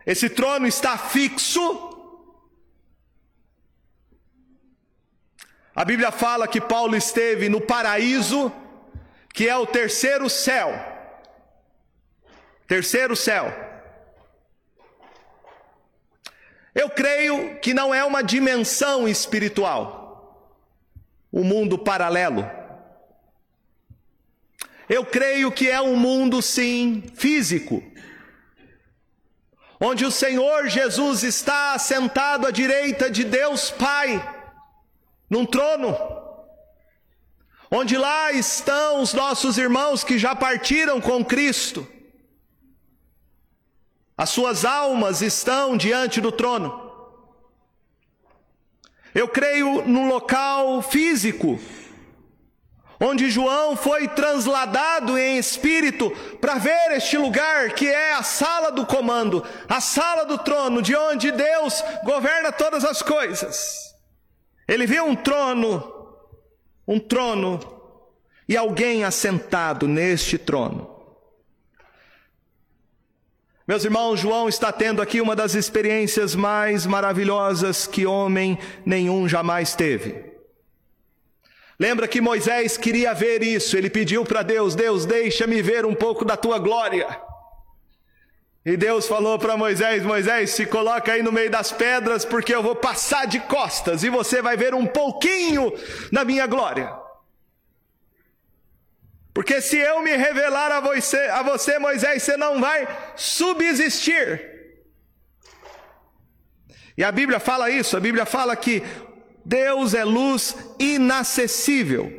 esse 0.05 0.29
trono 0.29 0.67
está 0.67 0.97
fixo. 0.97 1.87
A 5.73 5.85
Bíblia 5.85 6.11
fala 6.11 6.47
que 6.47 6.59
Paulo 6.59 6.95
esteve 6.95 7.47
no 7.47 7.61
paraíso, 7.61 8.51
que 9.33 9.47
é 9.47 9.55
o 9.55 9.65
terceiro 9.65 10.29
céu. 10.29 10.73
Terceiro 12.67 13.15
céu. 13.15 13.69
Eu 16.73 16.89
creio 16.89 17.59
que 17.59 17.73
não 17.73 17.93
é 17.93 18.03
uma 18.03 18.21
dimensão 18.21 19.07
espiritual, 19.07 20.55
o 21.31 21.41
um 21.41 21.43
mundo 21.43 21.77
paralelo. 21.77 22.49
Eu 24.87 25.05
creio 25.05 25.51
que 25.51 25.69
é 25.69 25.81
um 25.81 25.95
mundo, 25.95 26.41
sim, 26.41 27.03
físico, 27.15 27.83
onde 29.79 30.05
o 30.05 30.11
Senhor 30.11 30.67
Jesus 30.67 31.23
está 31.23 31.77
sentado 31.77 32.47
à 32.47 32.51
direita 32.51 33.09
de 33.09 33.23
Deus 33.23 33.71
Pai, 33.71 34.21
num 35.29 35.45
trono, 35.45 35.95
onde 37.71 37.97
lá 37.97 38.31
estão 38.31 39.01
os 39.01 39.13
nossos 39.13 39.57
irmãos 39.57 40.03
que 40.03 40.17
já 40.17 40.35
partiram 40.35 40.99
com 40.99 41.23
Cristo 41.23 41.87
as 44.19 44.31
suas 44.31 44.65
almas 44.65 45.21
estão 45.21 45.77
diante 45.77 46.19
do 46.19 46.29
trono. 46.29 46.91
Eu 49.15 49.29
creio 49.29 49.87
no 49.87 50.09
local 50.09 50.81
físico, 50.81 51.57
onde 52.99 53.29
João 53.29 53.77
foi 53.77 54.09
transladado 54.09 55.17
em 55.17 55.37
espírito 55.37 56.11
para 56.41 56.55
ver 56.55 56.97
este 56.97 57.17
lugar 57.17 57.69
que 57.69 57.87
é 57.87 58.13
a 58.15 58.21
sala 58.21 58.73
do 58.73 58.85
comando, 58.85 59.41
a 59.69 59.79
sala 59.79 60.25
do 60.25 60.37
trono, 60.37 60.81
de 60.81 60.93
onde 60.97 61.31
Deus 61.31 61.81
governa 62.03 62.51
todas 62.51 62.83
as 62.83 63.01
coisas. 63.01 63.95
Ele 64.67 64.85
viu 64.85 65.05
um 65.05 65.15
trono, 65.15 65.98
um 66.89 66.99
trono, 66.99 67.59
e 68.47 68.57
alguém 68.57 69.03
assentado 69.03 69.87
neste 69.87 70.39
trono. 70.39 70.89
Meus 73.67 73.85
irmãos, 73.85 74.19
João 74.19 74.49
está 74.49 74.71
tendo 74.71 74.99
aqui 74.99 75.21
uma 75.21 75.35
das 75.35 75.53
experiências 75.53 76.33
mais 76.33 76.87
maravilhosas 76.87 77.85
que 77.85 78.07
homem 78.07 78.57
nenhum 78.83 79.29
jamais 79.29 79.75
teve. 79.75 80.33
Lembra 81.79 82.07
que 82.07 82.19
Moisés 82.19 82.75
queria 82.75 83.13
ver 83.13 83.43
isso, 83.43 83.77
ele 83.77 83.91
pediu 83.91 84.25
para 84.25 84.41
Deus: 84.41 84.73
Deus, 84.73 85.05
deixa-me 85.05 85.61
ver 85.61 85.85
um 85.85 85.93
pouco 85.93 86.25
da 86.25 86.35
tua 86.35 86.57
glória. 86.57 87.21
E 88.69 88.77
Deus 88.77 89.07
falou 89.07 89.39
para 89.39 89.57
Moisés: 89.57 90.03
Moisés, 90.03 90.51
se 90.51 90.63
coloca 90.63 91.11
aí 91.11 91.23
no 91.23 91.31
meio 91.31 91.49
das 91.49 91.71
pedras, 91.71 92.23
porque 92.23 92.53
eu 92.53 92.61
vou 92.61 92.75
passar 92.75 93.25
de 93.25 93.39
costas 93.39 94.03
e 94.03 94.11
você 94.11 94.43
vai 94.43 94.55
ver 94.55 94.75
um 94.75 94.85
pouquinho 94.85 95.73
da 96.11 96.23
minha 96.23 96.45
glória. 96.45 96.93
Porque 99.33 99.59
se 99.59 99.75
eu 99.75 100.03
me 100.03 100.15
revelar 100.15 100.71
a 100.71 100.79
você, 100.81 101.17
a 101.17 101.41
você, 101.41 101.79
Moisés, 101.79 102.21
você 102.21 102.37
não 102.37 102.61
vai 102.61 102.87
subsistir. 103.15 104.39
E 106.95 107.03
a 107.03 107.11
Bíblia 107.11 107.39
fala 107.39 107.71
isso, 107.71 107.97
a 107.97 107.99
Bíblia 107.99 108.27
fala 108.27 108.55
que 108.55 108.83
Deus 109.43 109.95
é 109.95 110.03
luz 110.03 110.55
inacessível, 110.77 112.13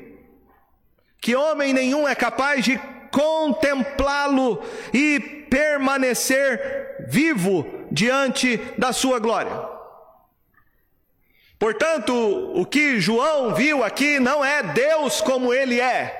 que 1.20 1.36
homem 1.36 1.72
nenhum 1.72 2.08
é 2.08 2.14
capaz 2.16 2.64
de 2.64 2.76
contemplá-lo 3.12 4.64
e 4.92 5.39
permanecer 5.50 7.04
vivo 7.08 7.86
diante 7.90 8.56
da 8.78 8.92
sua 8.92 9.18
glória. 9.18 9.52
Portanto, 11.58 12.14
o 12.54 12.64
que 12.64 12.98
João 12.98 13.54
viu 13.54 13.84
aqui 13.84 14.18
não 14.18 14.42
é 14.42 14.62
Deus 14.62 15.20
como 15.20 15.52
ele 15.52 15.78
é, 15.78 16.18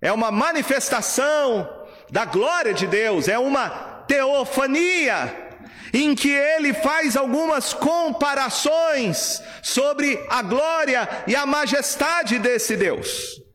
é 0.00 0.10
uma 0.10 0.30
manifestação 0.30 1.68
da 2.10 2.24
glória 2.24 2.72
de 2.72 2.86
Deus, 2.86 3.28
é 3.28 3.38
uma 3.38 3.68
teofania 4.06 5.48
em 5.92 6.14
que 6.14 6.30
ele 6.30 6.72
faz 6.72 7.16
algumas 7.16 7.72
comparações 7.74 9.42
sobre 9.62 10.18
a 10.30 10.42
glória 10.42 11.08
e 11.26 11.34
a 11.34 11.44
majestade 11.44 12.38
desse 12.38 12.76
Deus. 12.76 13.47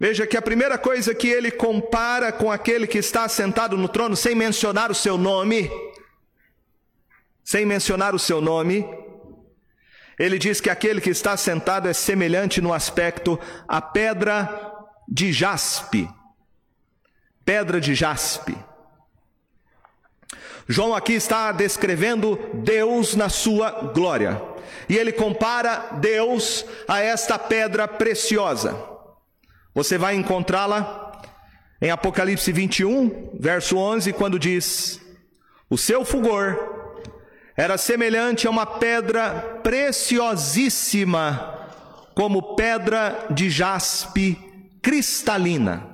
Veja 0.00 0.26
que 0.26 0.34
a 0.34 0.40
primeira 0.40 0.78
coisa 0.78 1.14
que 1.14 1.28
ele 1.28 1.50
compara 1.50 2.32
com 2.32 2.50
aquele 2.50 2.86
que 2.86 2.96
está 2.96 3.28
sentado 3.28 3.76
no 3.76 3.86
trono, 3.86 4.16
sem 4.16 4.34
mencionar 4.34 4.90
o 4.90 4.94
seu 4.94 5.18
nome, 5.18 5.70
sem 7.44 7.66
mencionar 7.66 8.14
o 8.14 8.18
seu 8.18 8.40
nome, 8.40 8.82
ele 10.18 10.38
diz 10.38 10.58
que 10.58 10.70
aquele 10.70 11.02
que 11.02 11.10
está 11.10 11.36
sentado 11.36 11.86
é 11.86 11.92
semelhante 11.92 12.62
no 12.62 12.72
aspecto 12.72 13.38
à 13.68 13.82
pedra 13.82 14.72
de 15.06 15.34
jaspe, 15.34 16.08
pedra 17.44 17.78
de 17.78 17.94
jaspe. 17.94 18.56
João 20.66 20.94
aqui 20.94 21.12
está 21.12 21.52
descrevendo 21.52 22.38
Deus 22.54 23.14
na 23.14 23.28
sua 23.28 23.70
glória. 23.92 24.40
E 24.88 24.96
ele 24.96 25.12
compara 25.12 25.98
Deus 26.00 26.64
a 26.88 27.00
esta 27.00 27.38
pedra 27.38 27.86
preciosa. 27.86 28.99
Você 29.74 29.96
vai 29.96 30.16
encontrá-la 30.16 31.22
em 31.80 31.90
Apocalipse 31.90 32.52
21, 32.52 33.38
verso 33.38 33.78
11, 33.78 34.12
quando 34.12 34.38
diz: 34.38 35.00
O 35.68 35.78
seu 35.78 36.04
fulgor 36.04 36.58
era 37.56 37.78
semelhante 37.78 38.46
a 38.46 38.50
uma 38.50 38.66
pedra 38.66 39.60
preciosíssima, 39.62 41.68
como 42.14 42.54
pedra 42.56 43.26
de 43.30 43.48
jaspe 43.48 44.36
cristalina. 44.82 45.88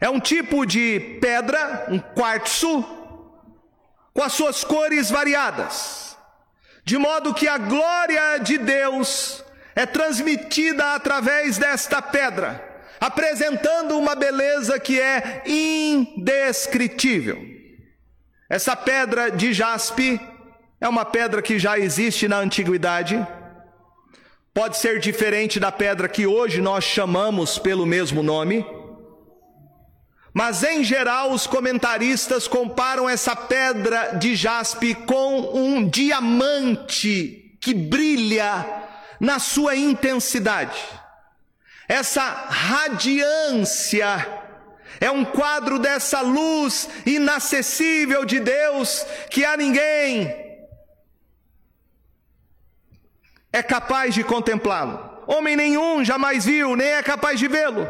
É 0.00 0.08
um 0.08 0.18
tipo 0.18 0.64
de 0.64 1.18
pedra, 1.20 1.88
um 1.90 1.98
quartzo, 1.98 2.82
com 4.14 4.22
as 4.22 4.32
suas 4.32 4.64
cores 4.64 5.10
variadas, 5.10 6.16
de 6.84 6.96
modo 6.96 7.34
que 7.34 7.46
a 7.46 7.58
glória 7.58 8.38
de 8.38 8.56
Deus 8.56 9.44
é 9.80 9.86
transmitida 9.86 10.94
através 10.94 11.58
desta 11.58 12.02
pedra, 12.02 12.62
apresentando 13.00 13.98
uma 13.98 14.14
beleza 14.14 14.78
que 14.78 15.00
é 15.00 15.42
indescritível. 15.46 17.38
Essa 18.48 18.74
pedra 18.76 19.30
de 19.30 19.52
jaspe 19.52 20.20
é 20.80 20.88
uma 20.88 21.04
pedra 21.04 21.40
que 21.42 21.58
já 21.58 21.78
existe 21.78 22.26
na 22.26 22.38
antiguidade 22.38 23.26
Pode 24.52 24.78
ser 24.78 24.98
diferente 24.98 25.60
da 25.60 25.70
pedra 25.70 26.08
que 26.08 26.26
hoje 26.26 26.60
nós 26.60 26.82
chamamos 26.82 27.56
pelo 27.56 27.86
mesmo 27.86 28.20
nome. 28.20 28.66
Mas 30.34 30.64
em 30.64 30.82
geral, 30.82 31.30
os 31.30 31.46
comentaristas 31.46 32.48
comparam 32.48 33.08
essa 33.08 33.36
pedra 33.36 34.18
de 34.18 34.34
jaspe 34.34 34.94
com 34.94 35.56
um 35.56 35.88
diamante 35.88 37.56
que 37.60 37.72
brilha 37.72 38.66
na 39.20 39.38
sua 39.38 39.76
intensidade. 39.76 40.80
Essa 41.86 42.22
radiância 42.22 44.06
é 45.00 45.10
um 45.10 45.24
quadro 45.24 45.78
dessa 45.78 46.20
luz 46.20 46.88
inacessível 47.04 48.24
de 48.24 48.40
Deus 48.40 49.04
que 49.30 49.44
a 49.44 49.56
ninguém 49.56 50.50
é 53.52 53.62
capaz 53.62 54.14
de 54.14 54.24
contemplá-lo. 54.24 55.24
Homem 55.26 55.56
nenhum 55.56 56.04
jamais 56.04 56.44
viu, 56.44 56.76
nem 56.76 56.88
é 56.88 57.02
capaz 57.02 57.38
de 57.38 57.48
vê-lo. 57.48 57.88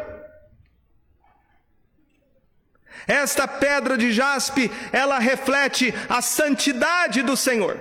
Esta 3.07 3.49
pedra 3.49 3.99
de 3.99 4.13
jaspe, 4.13 4.71
ela 4.93 5.19
reflete 5.19 5.93
a 6.09 6.23
santidade 6.23 7.23
do 7.23 7.37
Senhor, 7.37 7.79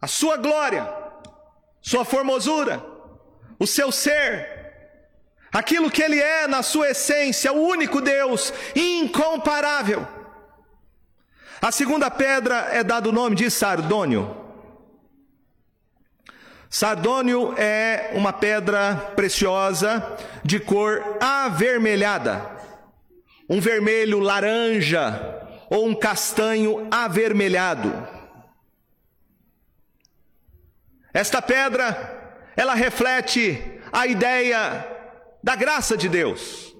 a 0.00 0.06
sua 0.06 0.36
glória, 0.36 0.99
sua 1.80 2.04
formosura, 2.04 2.84
o 3.58 3.66
seu 3.66 3.90
ser, 3.90 4.60
aquilo 5.52 5.90
que 5.90 6.02
ele 6.02 6.20
é 6.20 6.46
na 6.46 6.62
sua 6.62 6.90
essência, 6.90 7.52
o 7.52 7.60
único 7.62 8.00
Deus, 8.00 8.52
incomparável. 8.74 10.06
A 11.60 11.70
segunda 11.70 12.10
pedra 12.10 12.68
é 12.72 12.82
dado 12.82 13.10
o 13.10 13.12
nome 13.12 13.36
de 13.36 13.50
sardônio. 13.50 14.36
Sardônio 16.70 17.54
é 17.58 18.12
uma 18.14 18.32
pedra 18.32 19.12
preciosa 19.16 20.16
de 20.44 20.60
cor 20.60 21.18
avermelhada, 21.20 22.48
um 23.48 23.60
vermelho 23.60 24.20
laranja 24.20 25.40
ou 25.68 25.86
um 25.86 25.94
castanho 25.94 26.86
avermelhado. 26.90 28.19
Esta 31.12 31.42
pedra, 31.42 32.42
ela 32.56 32.74
reflete 32.74 33.80
a 33.92 34.06
ideia 34.06 34.86
da 35.42 35.56
graça 35.56 35.96
de 35.96 36.08
Deus. 36.08 36.74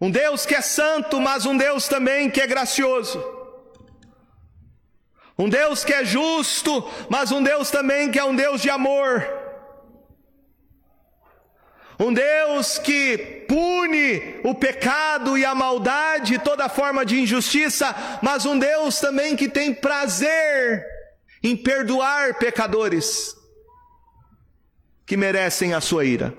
Um 0.00 0.10
Deus 0.10 0.46
que 0.46 0.54
é 0.54 0.60
santo, 0.60 1.20
mas 1.20 1.46
um 1.46 1.56
Deus 1.56 1.88
também 1.88 2.30
que 2.30 2.40
é 2.40 2.46
gracioso. 2.46 3.24
Um 5.38 5.48
Deus 5.48 5.84
que 5.84 5.92
é 5.92 6.04
justo, 6.04 6.88
mas 7.08 7.32
um 7.32 7.42
Deus 7.42 7.70
também 7.70 8.10
que 8.10 8.18
é 8.18 8.24
um 8.24 8.36
Deus 8.36 8.62
de 8.62 8.70
amor. 8.70 9.26
Um 11.98 12.12
Deus 12.12 12.78
que 12.78 13.44
pune 13.48 14.40
o 14.44 14.54
pecado 14.54 15.36
e 15.36 15.44
a 15.44 15.54
maldade, 15.54 16.38
toda 16.38 16.68
forma 16.68 17.04
de 17.04 17.20
injustiça, 17.20 17.94
mas 18.22 18.44
um 18.44 18.58
Deus 18.58 19.00
também 19.00 19.34
que 19.34 19.48
tem 19.48 19.72
prazer 19.74 20.95
em 21.46 21.56
perdoar 21.56 22.38
pecadores 22.38 23.36
que 25.06 25.16
merecem 25.16 25.74
a 25.74 25.80
sua 25.80 26.04
ira. 26.04 26.34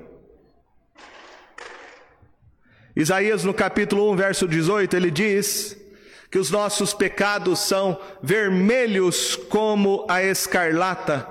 Isaías, 2.94 3.46
no 3.46 3.54
capítulo 3.54 4.12
1, 4.12 4.16
verso 4.18 4.46
18, 4.46 4.98
ele 4.98 5.10
diz 5.10 5.78
que 6.30 6.38
os 6.38 6.52
nossos 6.52 6.94
pecados 6.94 7.60
são 7.60 7.98
vermelhos 8.22 9.38
como 9.50 10.06
a 10.10 10.22
escarlata, 10.22 11.26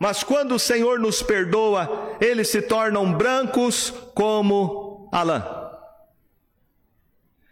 mas 0.00 0.24
quando 0.24 0.54
o 0.54 0.58
Senhor 0.58 0.98
nos 0.98 1.22
perdoa, 1.22 2.16
eles 2.22 2.48
se 2.48 2.62
tornam 2.62 3.12
brancos 3.12 3.92
como 4.14 5.06
a 5.12 5.22
lã. 5.22 5.57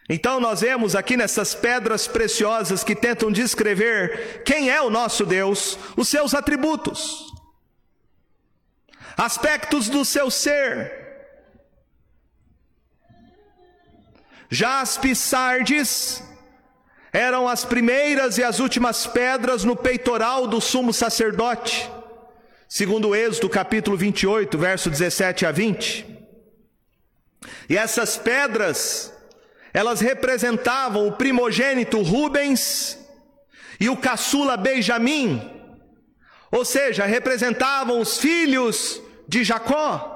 Então 0.09 0.39
nós 0.39 0.61
vemos 0.61 0.95
aqui 0.95 1.17
nessas 1.17 1.55
pedras 1.55 2.07
preciosas 2.07 2.85
que 2.85 2.95
tentam 2.95 3.31
descrever 3.31 4.43
quem 4.45 4.71
é 4.71 4.81
o 4.81 4.91
nosso 4.91 5.27
Deus, 5.27 5.77
os 5.97 6.09
seus 6.09 6.33
atributos, 6.33 7.27
aspectos 9.17 9.89
do 9.89 10.05
seu 10.05 10.31
ser, 10.31 11.07
Jaspe 14.49 15.15
sardes 15.15 16.23
eram 17.13 17.49
as 17.49 17.65
primeiras 17.65 18.39
e 18.39 18.45
as 18.45 18.61
últimas 18.61 19.07
pedras 19.07 19.65
no 19.65 19.75
peitoral 19.75 20.47
do 20.47 20.61
sumo 20.61 20.93
sacerdote, 20.93 21.91
segundo 22.69 23.15
Êxodo 23.15 23.49
capítulo 23.49 23.97
28, 23.97 24.57
verso 24.57 24.91
17 24.91 25.47
a 25.47 25.51
20. 25.51 26.07
E 27.69 27.77
essas 27.77 28.17
pedras, 28.17 29.13
elas 29.77 30.01
representavam 30.01 31.07
o 31.07 31.13
primogênito 31.13 32.01
Rubens 32.01 32.99
e 33.79 33.91
o 33.91 33.97
caçula 33.99 34.57
Benjamim, 34.57 35.39
ou 36.51 36.65
seja, 36.65 37.05
representavam 37.05 38.01
os 38.01 38.17
filhos 38.17 39.03
de 39.29 39.45
Jacó. 39.45 40.15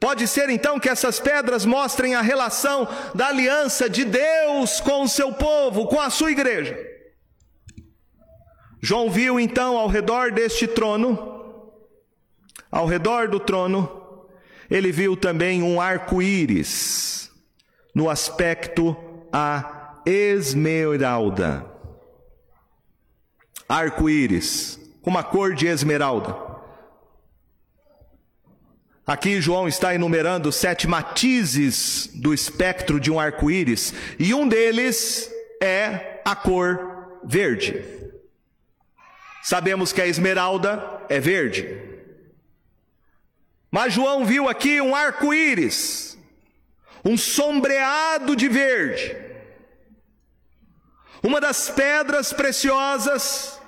Pode 0.00 0.26
ser 0.26 0.48
então 0.48 0.80
que 0.80 0.88
essas 0.88 1.20
pedras 1.20 1.66
mostrem 1.66 2.14
a 2.14 2.22
relação 2.22 2.88
da 3.14 3.26
aliança 3.26 3.90
de 3.90 4.06
Deus 4.06 4.80
com 4.80 5.02
o 5.02 5.08
seu 5.08 5.34
povo, 5.34 5.86
com 5.86 6.00
a 6.00 6.08
sua 6.08 6.30
igreja. 6.30 6.78
João 8.80 9.10
viu 9.10 9.38
então 9.38 9.76
ao 9.76 9.86
redor 9.86 10.32
deste 10.32 10.66
trono, 10.66 11.62
ao 12.72 12.86
redor 12.86 13.28
do 13.28 13.38
trono, 13.38 14.26
ele 14.70 14.90
viu 14.90 15.14
também 15.14 15.62
um 15.62 15.78
arco-íris, 15.78 17.29
no 17.94 18.08
aspecto 18.08 18.96
a 19.32 20.02
esmeralda. 20.04 21.66
Arco-íris, 23.68 24.80
com 25.02 25.10
uma 25.10 25.22
cor 25.22 25.54
de 25.54 25.66
esmeralda. 25.66 26.50
Aqui 29.06 29.40
João 29.40 29.66
está 29.66 29.94
enumerando 29.94 30.52
sete 30.52 30.86
matizes 30.86 32.08
do 32.14 32.32
espectro 32.32 33.00
de 33.00 33.10
um 33.10 33.18
arco-íris, 33.18 33.92
e 34.18 34.32
um 34.32 34.46
deles 34.46 35.28
é 35.60 36.20
a 36.24 36.36
cor 36.36 37.18
verde. 37.24 37.84
Sabemos 39.42 39.92
que 39.92 40.00
a 40.00 40.06
esmeralda 40.06 41.02
é 41.08 41.18
verde. 41.18 41.76
Mas 43.70 43.92
João 43.94 44.24
viu 44.24 44.48
aqui 44.48 44.80
um 44.80 44.94
arco-íris, 44.94 46.18
um 47.04 47.16
sombreado 47.16 48.36
de 48.36 48.48
verde. 48.48 49.16
Uma 51.22 51.40
das 51.40 51.68
pedras 51.68 52.32
preciosas 52.32 53.60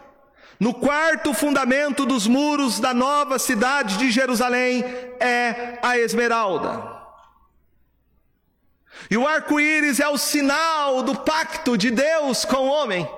no 0.59 0.73
quarto 0.73 1.35
fundamento 1.35 2.07
dos 2.07 2.27
muros 2.27 2.79
da 2.79 2.95
nova 2.95 3.39
cidade 3.39 3.99
de 3.99 4.11
Jerusalém 4.11 4.85
é 5.21 5.79
a 5.83 5.99
esmeralda. 5.99 6.93
E 9.11 9.17
o 9.17 9.27
arco-íris 9.27 10.01
é 10.01 10.09
o 10.09 10.17
sinal 10.17 11.03
do 11.03 11.17
pacto 11.17 11.77
de 11.77 11.91
Deus 11.91 12.45
com 12.45 12.57
o 12.57 12.69
homem. 12.69 13.09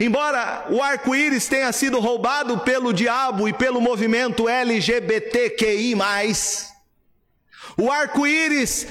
Embora 0.00 0.66
o 0.70 0.82
arco-íris 0.82 1.46
tenha 1.46 1.70
sido 1.72 2.00
roubado 2.00 2.58
pelo 2.60 2.92
diabo 2.92 3.48
e 3.48 3.52
pelo 3.52 3.80
movimento 3.80 4.48
LGBTQI, 4.48 5.94
o 7.76 7.90
arco-íris 7.90 8.86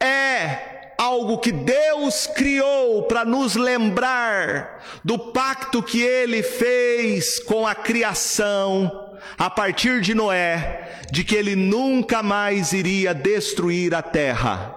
é 0.00 0.94
algo 0.98 1.38
que 1.38 1.52
Deus 1.52 2.26
criou 2.26 3.04
para 3.04 3.24
nos 3.24 3.54
lembrar 3.54 5.00
do 5.04 5.18
pacto 5.18 5.82
que 5.82 6.02
ele 6.02 6.42
fez 6.42 7.38
com 7.38 7.66
a 7.66 7.74
criação 7.74 9.16
a 9.36 9.48
partir 9.48 10.00
de 10.00 10.14
Noé, 10.14 11.02
de 11.10 11.22
que 11.22 11.34
ele 11.34 11.54
nunca 11.54 12.22
mais 12.22 12.72
iria 12.72 13.14
destruir 13.14 13.94
a 13.94 14.02
terra 14.02 14.74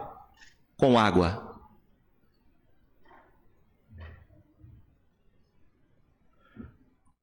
com 0.77 0.97
água. 0.97 1.51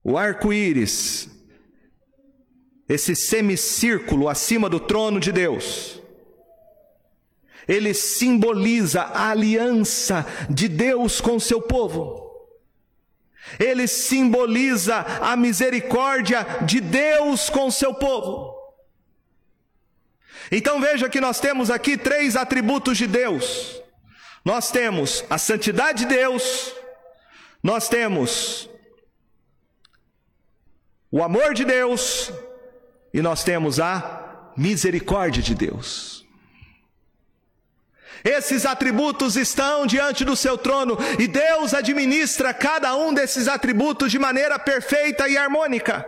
O 0.02 0.16
arco-íris, 0.16 1.28
esse 2.88 3.14
semicírculo 3.14 4.28
acima 4.28 4.68
do 4.68 4.80
trono 4.80 5.20
de 5.20 5.30
Deus, 5.30 5.97
ele 7.68 7.92
simboliza 7.92 9.02
a 9.02 9.30
aliança 9.30 10.26
de 10.48 10.66
Deus 10.66 11.20
com 11.20 11.38
seu 11.38 11.60
povo. 11.60 12.26
Ele 13.60 13.86
simboliza 13.86 14.96
a 15.20 15.36
misericórdia 15.36 16.44
de 16.64 16.80
Deus 16.80 17.50
com 17.50 17.70
seu 17.70 17.94
povo. 17.94 18.56
Então 20.50 20.80
veja 20.80 21.08
que 21.10 21.20
nós 21.20 21.38
temos 21.38 21.70
aqui 21.70 21.98
três 21.98 22.36
atributos 22.36 22.96
de 22.96 23.06
Deus. 23.06 23.82
Nós 24.44 24.70
temos 24.70 25.24
a 25.28 25.36
santidade 25.36 26.00
de 26.00 26.06
Deus, 26.06 26.72
nós 27.62 27.88
temos 27.88 28.70
o 31.10 31.22
amor 31.22 31.52
de 31.52 31.66
Deus 31.66 32.32
e 33.12 33.20
nós 33.20 33.44
temos 33.44 33.78
a 33.78 34.52
misericórdia 34.56 35.42
de 35.42 35.54
Deus. 35.54 36.17
Esses 38.24 38.66
atributos 38.66 39.36
estão 39.36 39.86
diante 39.86 40.24
do 40.24 40.34
seu 40.34 40.58
trono 40.58 40.98
e 41.18 41.28
Deus 41.28 41.72
administra 41.72 42.52
cada 42.52 42.94
um 42.96 43.14
desses 43.14 43.48
atributos 43.48 44.10
de 44.10 44.18
maneira 44.18 44.58
perfeita 44.58 45.28
e 45.28 45.36
harmônica. 45.36 46.06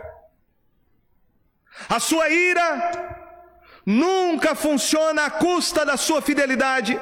A 1.89 1.99
sua 1.99 2.29
ira 2.29 3.17
nunca 3.85 4.55
funciona 4.55 5.25
à 5.25 5.31
custa 5.31 5.85
da 5.85 5.97
sua 5.97 6.21
fidelidade. 6.21 6.99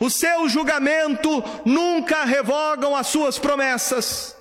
O 0.00 0.08
seu 0.08 0.48
julgamento 0.48 1.42
nunca 1.64 2.24
revogam 2.24 2.94
as 2.94 3.08
suas 3.08 3.38
promessas. 3.38 4.36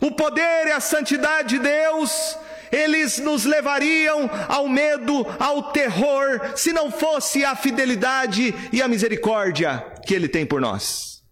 O 0.00 0.10
poder 0.10 0.66
e 0.66 0.72
a 0.72 0.80
santidade 0.80 1.50
de 1.50 1.58
Deus 1.60 2.36
eles 2.70 3.18
nos 3.18 3.44
levariam 3.44 4.28
ao 4.48 4.68
medo, 4.68 5.26
ao 5.38 5.72
terror, 5.72 6.40
se 6.56 6.72
não 6.72 6.90
fosse 6.90 7.44
a 7.44 7.54
fidelidade 7.54 8.54
e 8.72 8.82
a 8.82 8.88
misericórdia 8.88 9.84
que 10.04 10.14
Ele 10.14 10.28
tem 10.28 10.46
por 10.46 10.60
nós. 10.60 11.22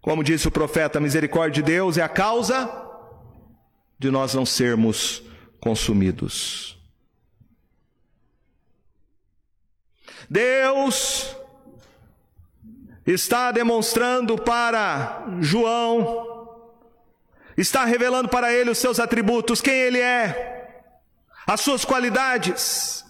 Como 0.00 0.22
disse 0.22 0.46
o 0.46 0.50
profeta, 0.50 0.98
a 0.98 1.00
misericórdia 1.00 1.62
de 1.62 1.72
Deus 1.72 1.96
é 1.96 2.02
a 2.02 2.08
causa 2.08 2.70
de 3.98 4.10
nós 4.10 4.34
não 4.34 4.44
sermos 4.44 5.22
consumidos. 5.60 6.78
Deus 10.28 11.34
está 13.06 13.52
demonstrando 13.52 14.36
para 14.36 15.26
João, 15.40 16.33
está 17.56 17.84
revelando 17.84 18.28
para 18.28 18.52
ele 18.52 18.70
os 18.70 18.78
seus 18.78 18.98
atributos, 18.98 19.60
quem 19.60 19.74
ele 19.74 20.00
é, 20.00 20.82
as 21.46 21.60
suas 21.60 21.84
qualidades. 21.84 23.04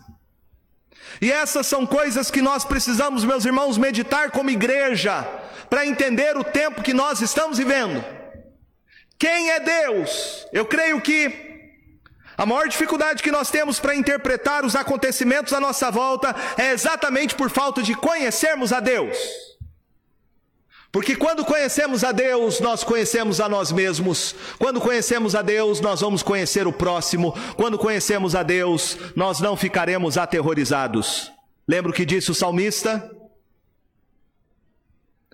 E 1.21 1.31
essas 1.31 1.67
são 1.67 1.87
coisas 1.87 2.31
que 2.31 2.43
nós 2.43 2.65
precisamos, 2.65 3.25
meus 3.25 3.45
irmãos, 3.45 3.79
meditar 3.79 4.31
como 4.31 4.51
igreja, 4.51 5.23
para 5.71 5.87
entender 5.87 6.37
o 6.37 6.45
tempo 6.45 6.83
que 6.83 6.93
nós 6.93 7.21
estamos 7.21 7.59
vivendo. 7.59 8.05
Quem 9.19 9.51
é 9.51 9.61
Deus? 9.61 10.47
Eu 10.53 10.67
creio 10.67 11.01
que 11.01 11.55
a 12.37 12.45
maior 12.45 12.69
dificuldade 12.69 13.23
que 13.23 13.31
nós 13.31 13.51
temos 13.51 13.79
para 13.79 13.95
interpretar 13.95 14.65
os 14.65 14.75
acontecimentos 14.75 15.53
à 15.53 15.61
nossa 15.61 15.91
volta 15.91 16.35
é 16.59 16.73
exatamente 16.73 17.35
por 17.35 17.49
falta 17.49 17.81
de 17.83 17.95
conhecermos 17.95 18.73
a 18.73 18.81
Deus. 18.81 19.17
Porque 20.95 21.17
quando 21.17 21.45
conhecemos 21.45 22.05
a 22.05 22.13
Deus, 22.13 22.61
nós 22.61 22.85
conhecemos 22.85 23.41
a 23.41 23.49
nós 23.49 23.73
mesmos. 23.73 24.33
Quando 24.61 24.81
conhecemos 24.81 25.35
a 25.35 25.43
Deus, 25.43 25.81
nós 25.81 26.01
vamos 26.03 26.23
conhecer 26.23 26.69
o 26.69 26.73
próximo. 26.73 27.35
Quando 27.57 27.77
conhecemos 27.77 28.37
a 28.37 28.45
Deus, 28.45 28.97
nós 29.17 29.41
não 29.41 29.57
ficaremos 29.57 30.17
aterrorizados. 30.17 31.33
Lembra 31.67 31.91
o 31.91 31.93
que 31.93 32.05
disse 32.05 32.31
o 32.31 32.35
salmista? 32.35 33.11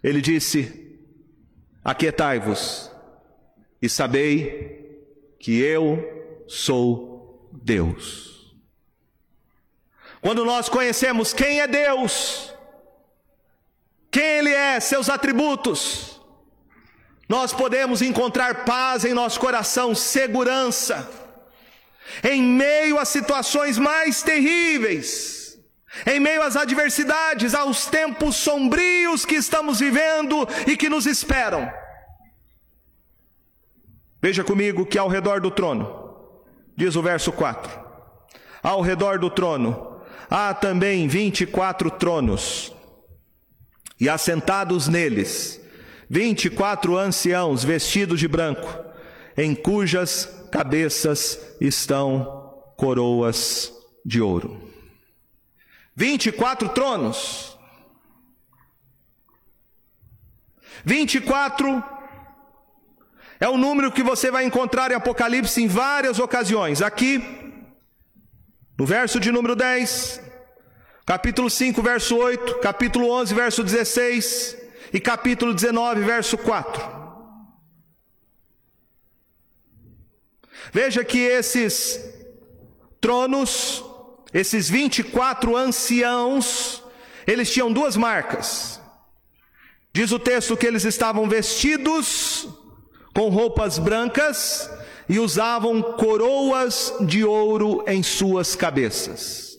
Ele 0.03 0.23
disse: 0.23 0.99
Aquietai-vos 1.85 2.91
e 3.83 3.87
sabei 3.87 4.99
que 5.39 5.61
eu 5.61 6.43
sou 6.49 7.51
Deus. 7.53 8.57
Quando 10.23 10.43
nós 10.43 10.71
conhecemos 10.71 11.35
quem 11.35 11.61
é 11.61 11.67
Deus, 11.67 12.51
quem 14.11 14.23
Ele 14.23 14.51
é, 14.51 14.81
seus 14.81 15.09
atributos, 15.09 16.21
nós 17.29 17.53
podemos 17.53 18.03
encontrar 18.03 18.65
paz 18.65 19.05
em 19.05 19.15
nosso 19.15 19.39
coração, 19.39 19.95
segurança, 19.95 21.09
em 22.25 22.43
meio 22.43 22.99
às 22.99 23.09
situações 23.09 23.79
mais 23.79 24.21
terríveis, 24.21 25.57
em 26.05 26.19
meio 26.19 26.43
às 26.43 26.57
adversidades, 26.57 27.55
aos 27.55 27.87
tempos 27.87 28.35
sombrios 28.37 29.25
que 29.25 29.37
estamos 29.37 29.79
vivendo 29.79 30.49
e 30.67 30.77
que 30.77 30.89
nos 30.89 31.07
esperam. 31.07 31.73
Veja 34.21 34.43
comigo 34.43 34.85
que 34.85 34.99
ao 34.99 35.09
redor 35.09 35.41
do 35.41 35.51
trono, 35.51 36.35
diz 36.77 36.97
o 36.97 37.03
verso 37.03 37.31
4: 37.31 37.71
ao 38.63 38.81
redor 38.81 39.19
do 39.19 39.31
trono 39.31 40.01
há 40.29 40.53
também 40.53 41.09
vinte 41.09 41.43
e 41.43 41.47
quatro 41.47 41.91
tronos, 41.91 42.75
e 44.01 44.09
assentados 44.09 44.89
neles, 44.89 45.61
vinte 46.09 46.47
e 46.47 46.51
quatro 46.51 46.97
anciãos 46.97 47.63
vestidos 47.63 48.19
de 48.19 48.27
branco, 48.27 48.67
em 49.37 49.55
cujas 49.55 50.49
cabeças 50.51 51.39
estão 51.61 52.63
coroas 52.77 53.73
de 54.05 54.21
ouro. 54.21 54.71
Vinte 55.95 56.27
e 56.27 56.33
quatro 56.33 56.71
tronos, 56.71 57.59
vinte 60.83 61.17
e 61.17 61.21
quatro 61.21 61.85
é 63.39 63.49
o 63.49 63.59
número 63.59 63.93
que 63.93 64.03
você 64.03 64.31
vai 64.31 64.45
encontrar 64.45 64.91
em 64.91 64.95
Apocalipse 64.95 65.63
em 65.63 65.67
várias 65.67 66.19
ocasiões. 66.19 66.81
Aqui, 66.81 67.23
no 68.79 68.87
verso 68.87 69.21
de 69.21 69.31
número 69.31 69.57
10, 69.57 70.30
capítulo 71.11 71.51
5, 71.51 71.83
verso 71.83 72.17
8, 72.17 72.61
capítulo 72.61 73.11
11, 73.11 73.35
verso 73.35 73.65
16 73.65 74.57
e 74.93 75.01
capítulo 75.01 75.53
19, 75.53 76.03
verso 76.03 76.39
4. 76.39 76.81
Veja 80.73 81.05
que 81.05 81.19
esses 81.19 81.99
tronos, 83.01 83.85
esses 84.33 84.71
24 84.71 85.57
anciãos, 85.57 86.81
eles 87.27 87.53
tinham 87.53 87.73
duas 87.73 87.97
marcas. 87.97 88.81
Diz 89.93 90.13
o 90.13 90.19
texto 90.21 90.57
que 90.57 90.65
eles 90.69 90.85
estavam 90.85 91.29
vestidos 91.29 92.49
com 93.13 93.31
roupas 93.31 93.81
brancas 93.81 94.71
e 95.09 95.19
usavam 95.19 95.83
coroas 95.83 96.95
de 97.01 97.25
ouro 97.25 97.83
em 97.89 98.01
suas 98.01 98.55
cabeças. 98.55 99.50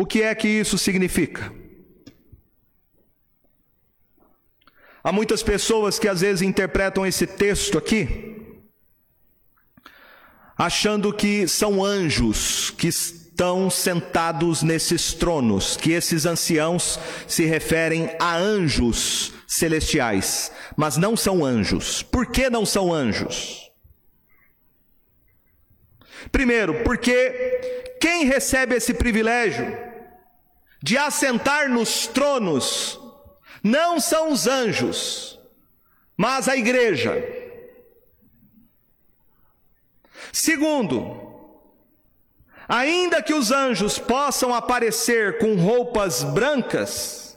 O 0.00 0.06
que 0.06 0.22
é 0.22 0.34
que 0.34 0.48
isso 0.48 0.78
significa? 0.78 1.52
Há 5.04 5.12
muitas 5.12 5.42
pessoas 5.42 5.98
que 5.98 6.08
às 6.08 6.22
vezes 6.22 6.40
interpretam 6.40 7.04
esse 7.04 7.26
texto 7.26 7.76
aqui 7.76 8.34
achando 10.56 11.12
que 11.12 11.46
são 11.46 11.84
anjos 11.84 12.70
que 12.70 12.88
estão 12.88 13.68
sentados 13.68 14.62
nesses 14.62 15.12
tronos, 15.12 15.76
que 15.76 15.92
esses 15.92 16.24
anciãos 16.24 16.98
se 17.28 17.44
referem 17.44 18.08
a 18.18 18.34
anjos 18.36 19.34
celestiais, 19.46 20.50
mas 20.78 20.96
não 20.96 21.14
são 21.14 21.44
anjos. 21.44 22.02
Por 22.02 22.24
que 22.24 22.48
não 22.48 22.64
são 22.64 22.90
anjos? 22.90 23.70
Primeiro, 26.32 26.82
porque 26.84 27.98
quem 28.00 28.24
recebe 28.24 28.76
esse 28.76 28.94
privilégio 28.94 29.89
de 30.82 30.96
assentar 30.96 31.68
nos 31.68 32.06
tronos 32.06 32.98
não 33.62 34.00
são 34.00 34.32
os 34.32 34.46
anjos, 34.46 35.38
mas 36.16 36.48
a 36.48 36.56
igreja. 36.56 37.22
Segundo, 40.32 41.30
Ainda 42.72 43.20
que 43.20 43.34
os 43.34 43.50
anjos 43.50 43.98
possam 43.98 44.54
aparecer 44.54 45.38
com 45.38 45.56
roupas 45.56 46.22
brancas, 46.22 47.36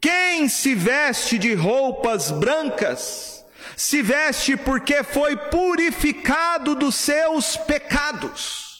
quem 0.00 0.48
se 0.48 0.74
veste 0.74 1.38
de 1.38 1.54
roupas 1.54 2.32
brancas, 2.32 3.44
se 3.76 4.02
veste 4.02 4.56
porque 4.56 5.04
foi 5.04 5.36
purificado 5.36 6.74
dos 6.74 6.96
seus 6.96 7.56
pecados. 7.56 8.73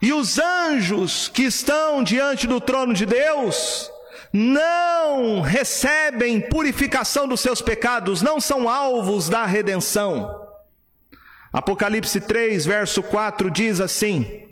E 0.00 0.12
os 0.12 0.38
anjos 0.38 1.28
que 1.28 1.42
estão 1.42 2.02
diante 2.04 2.46
do 2.46 2.60
trono 2.60 2.94
de 2.94 3.04
Deus, 3.04 3.90
não 4.32 5.40
recebem 5.40 6.40
purificação 6.40 7.26
dos 7.26 7.40
seus 7.40 7.60
pecados, 7.60 8.22
não 8.22 8.40
são 8.40 8.68
alvos 8.68 9.28
da 9.28 9.44
redenção. 9.44 10.46
Apocalipse 11.52 12.20
3, 12.20 12.64
verso 12.66 13.02
4 13.02 13.50
diz 13.50 13.80
assim: 13.80 14.44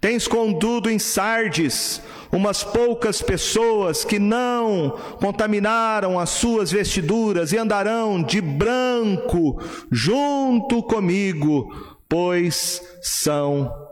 Tens 0.00 0.28
condudo 0.28 0.90
em 0.90 0.98
Sardes 0.98 2.02
umas 2.30 2.62
poucas 2.62 3.22
pessoas 3.22 4.04
que 4.04 4.18
não 4.18 4.90
contaminaram 5.18 6.18
as 6.18 6.30
suas 6.30 6.70
vestiduras 6.70 7.52
e 7.52 7.56
andarão 7.56 8.22
de 8.22 8.40
branco 8.40 9.62
junto 9.90 10.82
comigo, 10.82 11.72
pois 12.06 12.82
são 13.00 13.87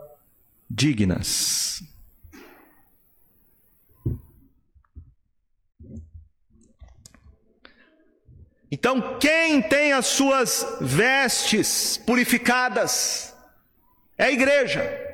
dignas. 0.69 1.83
Então, 8.69 9.17
quem 9.17 9.61
tem 9.61 9.93
as 9.93 10.07
suas 10.07 10.65
vestes 10.81 11.97
purificadas 11.97 13.33
é 14.17 14.25
a 14.25 14.31
igreja. 14.31 15.07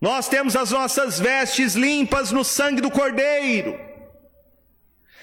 Nós 0.00 0.28
temos 0.28 0.56
as 0.56 0.70
nossas 0.70 1.18
vestes 1.18 1.74
limpas 1.74 2.32
no 2.32 2.44
sangue 2.44 2.80
do 2.80 2.90
Cordeiro. 2.90 3.78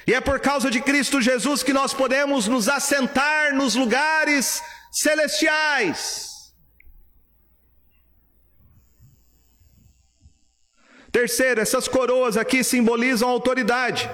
E 0.07 0.13
é 0.13 0.21
por 0.21 0.39
causa 0.39 0.71
de 0.71 0.81
Cristo 0.81 1.21
Jesus 1.21 1.61
que 1.61 1.73
nós 1.73 1.93
podemos 1.93 2.47
nos 2.47 2.67
assentar 2.67 3.53
nos 3.53 3.75
lugares 3.75 4.63
celestiais. 4.91 6.30
Terceiro, 11.11 11.59
essas 11.59 11.87
coroas 11.87 12.37
aqui 12.37 12.63
simbolizam 12.63 13.29
autoridade. 13.29 14.09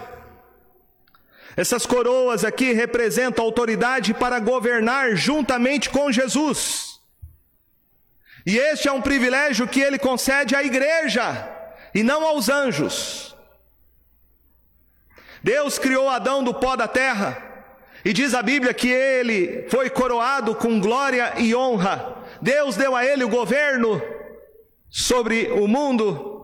Essas 1.56 1.86
coroas 1.86 2.44
aqui 2.44 2.74
representam 2.74 3.44
autoridade 3.44 4.14
para 4.14 4.40
governar 4.40 5.16
juntamente 5.16 5.90
com 5.90 6.12
Jesus. 6.12 7.00
E 8.46 8.58
este 8.58 8.88
é 8.88 8.92
um 8.92 9.02
privilégio 9.02 9.68
que 9.68 9.82
ele 9.82 10.00
concede 10.00 10.56
à 10.56 10.64
igreja 10.64 11.50
e 11.94 12.04
não 12.04 12.26
aos 12.26 12.48
anjos. 12.48 13.36
Deus 15.44 15.78
criou 15.80 16.10
Adão 16.10 16.44
do 16.44 16.54
pó 16.54 16.76
da 16.76 16.88
terra, 16.88 17.48
e 18.04 18.14
diz 18.14 18.34
a 18.34 18.42
Bíblia 18.42 18.74
que 18.74 18.90
ele 18.90 19.68
foi 19.70 19.90
coroado 19.90 20.56
com 20.56 20.80
glória 20.80 21.34
e 21.38 21.54
honra. 21.56 22.24
Deus 22.42 22.76
deu 22.76 22.96
a 22.96 23.06
ele 23.06 23.24
o 23.24 23.30
governo 23.30 24.02
sobre 24.90 25.52
o 25.52 25.68
mundo. 25.68 26.37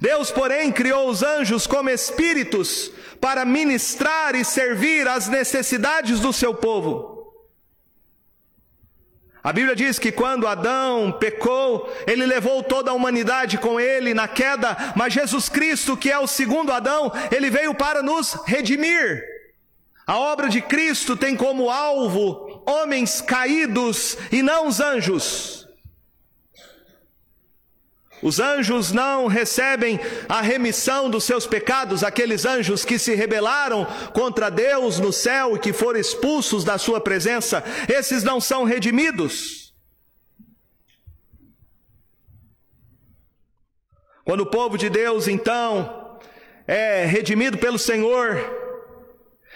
Deus, 0.00 0.30
porém, 0.30 0.70
criou 0.70 1.08
os 1.08 1.22
anjos 1.22 1.66
como 1.66 1.90
espíritos 1.90 2.90
para 3.20 3.44
ministrar 3.44 4.34
e 4.34 4.44
servir 4.44 5.08
às 5.08 5.28
necessidades 5.28 6.20
do 6.20 6.32
seu 6.32 6.54
povo. 6.54 7.18
A 9.42 9.52
Bíblia 9.52 9.74
diz 9.74 9.98
que 9.98 10.12
quando 10.12 10.46
Adão 10.46 11.10
pecou, 11.12 11.90
ele 12.06 12.26
levou 12.26 12.62
toda 12.62 12.90
a 12.90 12.94
humanidade 12.94 13.56
com 13.56 13.80
ele 13.80 14.12
na 14.12 14.28
queda, 14.28 14.76
mas 14.94 15.14
Jesus 15.14 15.48
Cristo, 15.48 15.96
que 15.96 16.10
é 16.10 16.18
o 16.18 16.26
segundo 16.26 16.72
Adão, 16.72 17.10
ele 17.34 17.48
veio 17.48 17.74
para 17.74 18.02
nos 18.02 18.34
redimir. 18.46 19.24
A 20.06 20.18
obra 20.18 20.48
de 20.48 20.60
Cristo 20.60 21.16
tem 21.16 21.36
como 21.36 21.70
alvo 21.70 22.62
homens 22.66 23.20
caídos 23.20 24.18
e 24.30 24.42
não 24.42 24.66
os 24.66 24.80
anjos. 24.80 25.57
Os 28.22 28.40
anjos 28.40 28.90
não 28.92 29.26
recebem 29.26 30.00
a 30.28 30.40
remissão 30.40 31.08
dos 31.08 31.24
seus 31.24 31.46
pecados, 31.46 32.02
aqueles 32.02 32.44
anjos 32.44 32.84
que 32.84 32.98
se 32.98 33.14
rebelaram 33.14 33.86
contra 34.12 34.50
Deus 34.50 34.98
no 34.98 35.12
céu 35.12 35.54
e 35.54 35.58
que 35.58 35.72
foram 35.72 36.00
expulsos 36.00 36.64
da 36.64 36.78
sua 36.78 37.00
presença, 37.00 37.62
esses 37.88 38.24
não 38.24 38.40
são 38.40 38.64
redimidos. 38.64 39.72
Quando 44.24 44.40
o 44.40 44.46
povo 44.46 44.76
de 44.76 44.90
Deus, 44.90 45.26
então, 45.26 46.18
é 46.66 47.06
redimido 47.06 47.56
pelo 47.56 47.78
Senhor, 47.78 48.57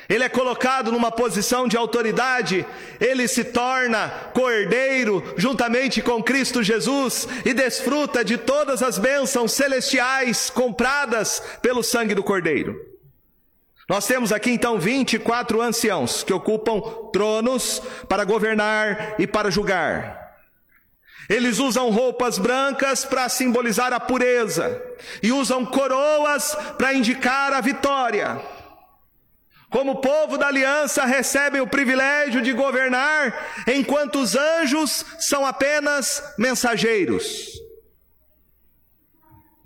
ele 0.08 0.24
é 0.24 0.28
colocado 0.28 0.90
numa 0.90 1.10
posição 1.10 1.68
de 1.68 1.76
autoridade, 1.76 2.66
ele 3.00 3.28
se 3.28 3.44
torna 3.44 4.08
cordeiro 4.34 5.22
juntamente 5.36 6.02
com 6.02 6.22
Cristo 6.22 6.62
Jesus 6.62 7.28
e 7.44 7.54
desfruta 7.54 8.24
de 8.24 8.36
todas 8.36 8.82
as 8.82 8.98
bênçãos 8.98 9.52
celestiais 9.52 10.50
compradas 10.50 11.42
pelo 11.60 11.82
sangue 11.82 12.14
do 12.14 12.22
cordeiro. 12.22 12.92
Nós 13.88 14.06
temos 14.06 14.32
aqui 14.32 14.50
então 14.50 14.78
24 14.78 15.60
anciãos 15.60 16.22
que 16.22 16.32
ocupam 16.32 16.80
tronos 17.12 17.82
para 18.08 18.24
governar 18.24 19.16
e 19.18 19.26
para 19.26 19.50
julgar. 19.50 20.22
Eles 21.28 21.58
usam 21.58 21.90
roupas 21.90 22.38
brancas 22.38 23.04
para 23.04 23.28
simbolizar 23.28 23.92
a 23.92 24.00
pureza 24.00 24.82
e 25.22 25.32
usam 25.32 25.64
coroas 25.64 26.56
para 26.76 26.92
indicar 26.92 27.52
a 27.52 27.60
vitória 27.60 28.40
como 29.72 30.02
povo 30.02 30.36
da 30.36 30.48
aliança, 30.48 31.06
recebem 31.06 31.62
o 31.62 31.66
privilégio 31.66 32.42
de 32.42 32.52
governar, 32.52 33.64
enquanto 33.66 34.20
os 34.20 34.36
anjos 34.36 35.02
são 35.18 35.46
apenas 35.46 36.22
mensageiros. 36.38 37.58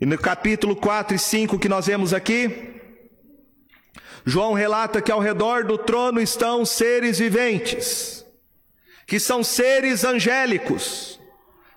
E 0.00 0.06
no 0.06 0.16
capítulo 0.16 0.76
4 0.76 1.16
e 1.16 1.18
5 1.18 1.58
que 1.58 1.68
nós 1.68 1.86
vemos 1.86 2.14
aqui, 2.14 2.80
João 4.24 4.52
relata 4.52 5.02
que 5.02 5.10
ao 5.10 5.18
redor 5.18 5.64
do 5.64 5.76
trono 5.76 6.20
estão 6.20 6.64
seres 6.64 7.18
viventes, 7.18 8.24
que 9.08 9.18
são 9.18 9.42
seres 9.42 10.04
angélicos, 10.04 11.18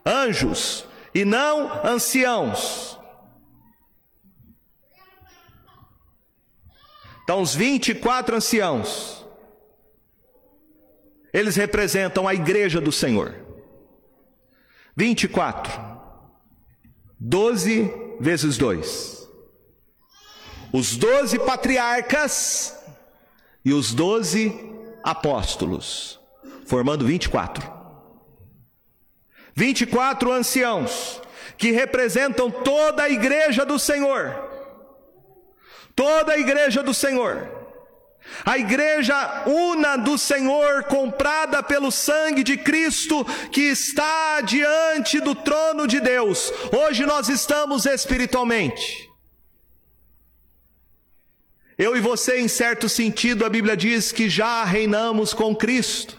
anjos, 0.06 0.86
e 1.16 1.26
não 1.26 1.84
anciãos. 1.84 2.99
Então, 7.30 7.44
os 7.44 7.54
24 7.54 8.38
anciãos, 8.38 9.24
eles 11.32 11.56
representam 11.56 12.28
a 12.28 12.34
igreja 12.34 12.82
do 12.82 12.92
Senhor. 12.92 13.36
24. 14.98 15.72
12 17.20 17.94
vezes 18.20 18.58
2. 18.58 19.30
Os 20.74 20.98
12 20.98 21.38
patriarcas 21.38 22.76
e 23.64 23.74
os 23.74 23.94
12 23.94 24.52
apóstolos, 25.04 26.20
formando 26.66 27.06
24. 27.06 27.72
24 29.54 30.32
anciãos 30.32 31.22
que 31.60 31.70
representam 31.70 32.50
toda 32.50 33.04
a 33.04 33.10
igreja 33.12 33.64
do 33.64 33.78
Senhor 33.78 34.49
toda 36.00 36.32
a 36.32 36.40
igreja 36.40 36.82
do 36.82 36.94
Senhor. 36.94 37.50
A 38.46 38.58
igreja 38.58 39.44
una 39.46 39.98
do 39.98 40.18
Senhor, 40.18 40.86
comprada 40.86 41.62
pelo 41.62 41.92
sangue 41.92 42.42
de 42.42 42.56
Cristo, 42.56 43.26
que 43.52 43.64
está 43.64 44.40
diante 44.40 45.20
do 45.20 45.36
trono 45.36 45.86
de 45.86 46.00
Deus. 46.00 46.54
Hoje 46.72 47.06
nós 47.06 47.28
estamos 47.28 47.86
espiritualmente. 47.86 49.10
Eu 51.78 51.98
e 51.98 52.00
você, 52.00 52.40
em 52.40 52.48
certo 52.48 52.88
sentido, 52.88 53.44
a 53.44 53.50
Bíblia 53.50 53.76
diz 53.76 54.14
que 54.14 54.30
já 54.30 54.64
reinamos 54.64 55.34
com 55.34 55.54
Cristo. 55.54 56.18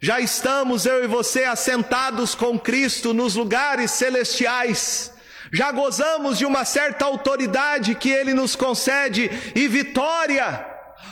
Já 0.00 0.18
estamos, 0.18 0.86
eu 0.86 1.04
e 1.04 1.06
você, 1.06 1.44
assentados 1.44 2.34
com 2.34 2.58
Cristo 2.58 3.14
nos 3.14 3.36
lugares 3.36 3.92
celestiais 3.92 5.12
já 5.52 5.72
gozamos 5.72 6.38
de 6.38 6.46
uma 6.46 6.64
certa 6.64 7.04
autoridade 7.04 7.94
que 7.94 8.10
Ele 8.10 8.32
nos 8.32 8.54
concede 8.54 9.30
e 9.54 9.66
vitória. 9.66 10.66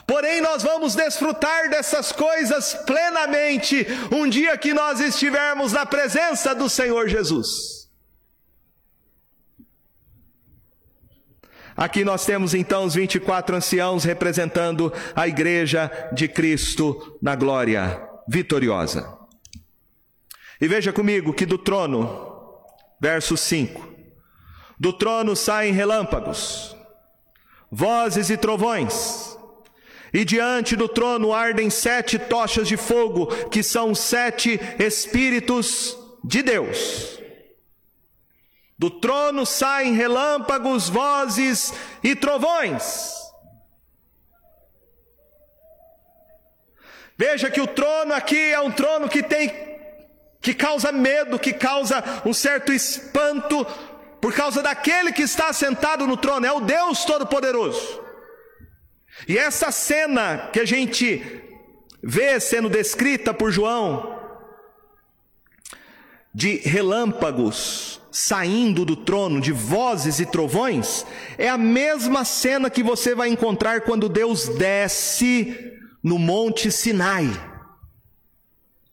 Porém, 0.06 0.40
nós 0.40 0.62
vamos 0.62 0.94
desfrutar 0.94 1.68
dessas 1.70 2.12
coisas 2.12 2.74
plenamente 2.86 3.86
um 4.12 4.28
dia 4.28 4.56
que 4.56 4.72
nós 4.72 5.00
estivermos 5.00 5.72
na 5.72 5.84
presença 5.84 6.54
do 6.54 6.68
Senhor 6.68 7.08
Jesus. 7.08 7.78
Aqui 11.76 12.04
nós 12.04 12.26
temos 12.26 12.54
então 12.54 12.84
os 12.84 12.94
24 12.94 13.54
anciãos 13.54 14.02
representando 14.02 14.92
a 15.14 15.28
igreja 15.28 15.90
de 16.12 16.26
Cristo 16.26 17.16
na 17.22 17.36
glória 17.36 18.02
vitoriosa. 18.26 19.16
E 20.60 20.66
veja 20.66 20.92
comigo 20.92 21.32
que 21.32 21.46
do 21.46 21.56
trono, 21.56 22.58
verso 23.00 23.36
5, 23.36 23.97
do 24.78 24.92
trono 24.92 25.34
saem 25.34 25.72
relâmpagos, 25.72 26.76
vozes 27.70 28.30
e 28.30 28.36
trovões, 28.36 29.36
e 30.12 30.24
diante 30.24 30.76
do 30.76 30.88
trono 30.88 31.32
ardem 31.32 31.68
sete 31.68 32.18
tochas 32.18 32.66
de 32.68 32.76
fogo, 32.76 33.26
que 33.48 33.62
são 33.62 33.94
sete 33.94 34.58
Espíritos 34.78 35.96
de 36.24 36.42
Deus. 36.42 37.18
Do 38.78 38.90
trono 38.90 39.44
saem 39.44 39.94
relâmpagos, 39.94 40.88
vozes 40.88 41.74
e 42.02 42.14
trovões. 42.14 43.12
Veja 47.16 47.50
que 47.50 47.60
o 47.60 47.66
trono 47.66 48.14
aqui 48.14 48.52
é 48.52 48.60
um 48.60 48.70
trono 48.70 49.08
que 49.08 49.22
tem 49.22 49.68
que 50.40 50.54
causa 50.54 50.92
medo, 50.92 51.36
que 51.36 51.52
causa 51.52 52.02
um 52.24 52.32
certo 52.32 52.72
espanto, 52.72 53.66
por 54.20 54.32
causa 54.34 54.62
daquele 54.62 55.12
que 55.12 55.22
está 55.22 55.52
sentado 55.52 56.06
no 56.06 56.16
trono, 56.16 56.46
é 56.46 56.52
o 56.52 56.60
Deus 56.60 57.04
Todo-Poderoso. 57.04 58.02
E 59.26 59.36
essa 59.36 59.70
cena 59.70 60.50
que 60.52 60.60
a 60.60 60.64
gente 60.64 61.22
vê 62.02 62.38
sendo 62.38 62.68
descrita 62.68 63.32
por 63.34 63.50
João, 63.50 64.18
de 66.34 66.56
relâmpagos 66.56 68.00
saindo 68.10 68.84
do 68.84 68.96
trono, 68.96 69.40
de 69.40 69.52
vozes 69.52 70.18
e 70.18 70.26
trovões, 70.26 71.04
é 71.36 71.48
a 71.48 71.58
mesma 71.58 72.24
cena 72.24 72.70
que 72.70 72.82
você 72.82 73.14
vai 73.14 73.28
encontrar 73.28 73.82
quando 73.82 74.08
Deus 74.08 74.48
desce 74.48 75.72
no 76.02 76.18
Monte 76.18 76.70
Sinai. 76.70 77.28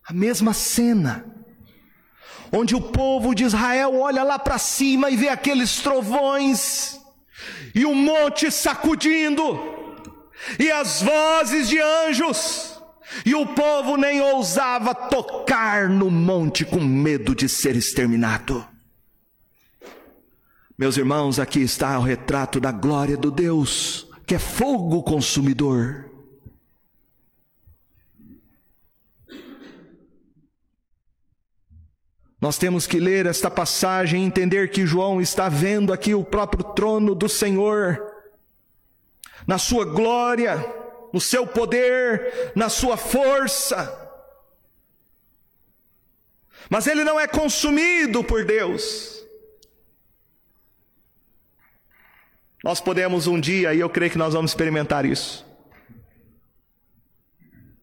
A 0.08 0.14
mesma 0.14 0.54
cena 0.54 1.35
onde 2.52 2.76
o 2.76 2.82
povo 2.82 3.34
de 3.34 3.44
Israel 3.44 4.00
olha 4.00 4.24
lá 4.24 4.40
para 4.40 4.58
cima 4.58 5.10
e 5.10 5.16
vê 5.16 5.30
aqueles 5.30 5.80
trovões, 5.80 7.00
e 7.74 7.86
o 7.86 7.94
monte 7.94 8.52
sacudindo, 8.52 9.60
e 10.60 10.72
as 10.72 11.02
vozes 11.02 11.68
de 11.68 11.80
anjos, 11.80 12.80
e 13.26 13.36
o 13.36 13.46
povo 13.46 13.98
nem 13.98 14.22
ousava 14.22 14.94
tocar 14.94 15.90
no 15.90 16.10
monte 16.10 16.66
com 16.66 16.80
medo 16.80 17.36
de 17.36 17.48
ser 17.48 17.76
exterminado. 17.76 18.66
Meus 20.78 20.98
irmãos, 20.98 21.40
aqui 21.40 21.62
está 21.62 21.98
o 21.98 22.02
retrato 22.02 22.60
da 22.60 22.72
glória 22.72 23.16
do 23.16 23.32
Deus, 23.32 24.08
que 24.28 24.36
é 24.36 24.40
fogo 24.40 25.04
consumidor. 25.04 26.05
Nós 32.46 32.60
temos 32.60 32.86
que 32.86 33.00
ler 33.00 33.26
esta 33.26 33.50
passagem 33.50 34.22
e 34.22 34.24
entender 34.28 34.70
que 34.70 34.86
João 34.86 35.20
está 35.20 35.50
vendo 35.50 35.92
aqui 35.92 36.14
o 36.14 36.24
próprio 36.24 36.64
trono 36.64 37.16
do 37.16 37.28
Senhor, 37.28 38.00
na 39.48 39.58
sua 39.58 39.84
glória, 39.84 40.56
no 41.12 41.20
seu 41.20 41.48
poder, 41.48 42.52
na 42.56 42.70
sua 42.70 42.98
força. 42.98 44.00
mas 46.70 46.86
ele 46.86 47.04
não 47.04 47.20
é 47.20 47.26
consumido 47.28 48.24
por 48.24 48.46
Deus. 48.46 49.26
Nós 52.64 52.80
podemos 52.80 53.26
um 53.26 53.40
dia, 53.40 53.74
e 53.74 53.80
eu 53.80 53.90
creio 53.90 54.12
que 54.12 54.20
nós 54.20 54.36
vamos 54.36 54.52
experimentar 54.52 55.04
isso. 55.04 55.44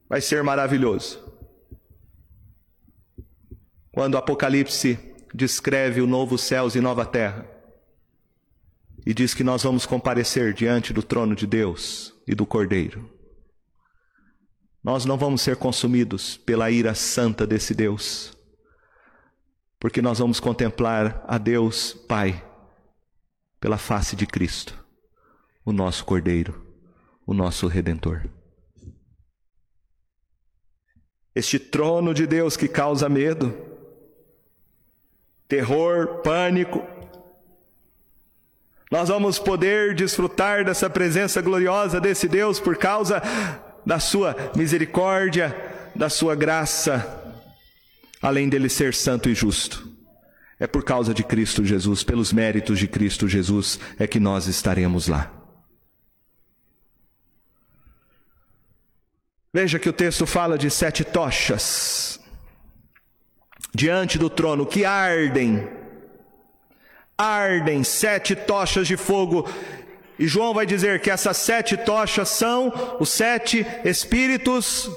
Vai 0.09 0.21
ser 0.21 0.45
maravilhoso. 0.45 1.32
Quando 3.93 4.15
o 4.15 4.19
Apocalipse 4.19 4.99
descreve 5.35 6.01
o 6.01 6.07
novo 6.07 6.39
céus 6.39 6.75
e 6.75 6.81
nova 6.81 7.05
terra, 7.05 7.47
e 9.05 9.13
diz 9.13 9.35
que 9.35 9.45
nós 9.45 9.63
vamos 9.63 9.85
comparecer 9.85 10.55
diante 10.55 10.93
do 10.93 11.03
trono 11.03 11.35
de 11.35 11.47
Deus 11.47 12.15
e 12.27 12.35
do 12.35 12.47
Cordeiro. 12.47 13.11
Nós 14.83 15.05
não 15.05 15.17
vamos 15.19 15.43
ser 15.43 15.57
consumidos 15.57 16.37
pela 16.37 16.71
ira 16.71 16.95
santa 16.95 17.47
desse 17.47 17.75
Deus, 17.75 18.37
porque 19.79 20.01
nós 20.01 20.19
vamos 20.19 20.41
contemplar 20.41 21.25
a 21.27 21.37
Deus 21.37 21.93
Pai 21.93 22.43
pela 23.61 23.79
face 23.79 24.17
de 24.17 24.27
Cristo, 24.27 24.77
o 25.65 25.73
nosso 25.73 26.05
Cordeiro, 26.05 26.67
o 27.27 27.35
nosso 27.35 27.67
Redentor. 27.67 28.29
Este 31.35 31.59
trono 31.59 32.13
de 32.13 32.27
Deus 32.27 32.57
que 32.57 32.69
causa 32.69 33.09
medo, 33.09 33.72
terror, 35.53 36.23
pânico, 36.23 36.83
nós 38.91 39.11
vamos 39.11 39.39
poder 39.39 39.95
desfrutar 39.95 40.65
dessa 40.65 40.89
presença 40.89 41.43
gloriosa 41.43 42.01
desse 42.01 42.27
Deus 42.27 42.59
por 42.59 42.79
causa 42.79 43.23
da 43.85 44.01
sua 44.01 44.35
misericórdia, 44.57 45.55
da 45.95 46.09
sua 46.09 46.35
graça, 46.35 47.37
além 48.23 48.49
dele 48.49 48.71
ser 48.71 48.95
santo 48.95 49.29
e 49.29 49.35
justo. 49.35 49.87
É 50.59 50.67
por 50.67 50.83
causa 50.83 51.13
de 51.13 51.23
Cristo 51.23 51.63
Jesus, 51.63 52.03
pelos 52.03 52.33
méritos 52.33 52.79
de 52.79 52.89
Cristo 52.89 53.29
Jesus, 53.29 53.79
é 53.99 54.07
que 54.07 54.19
nós 54.19 54.47
estaremos 54.47 55.07
lá. 55.07 55.31
Veja 59.53 59.79
que 59.79 59.91
o 59.91 59.93
texto 59.93 60.27
fala 60.27 60.57
de 60.57 60.71
sete 60.71 61.05
tochas 61.05 62.22
diante 63.75 64.19
do 64.19 64.29
trono 64.29 64.67
que 64.67 64.85
ardem 64.85 65.83
ardem 67.17 67.85
sete 67.85 68.35
tochas 68.35 68.87
de 68.87 68.97
fogo. 68.97 69.49
E 70.19 70.27
João 70.27 70.53
vai 70.53 70.67
dizer 70.67 71.01
que 71.01 71.11
essas 71.11 71.37
sete 71.37 71.77
tochas 71.77 72.29
são 72.29 72.97
os 72.99 73.09
sete 73.11 73.67
Espíritos 73.85 74.91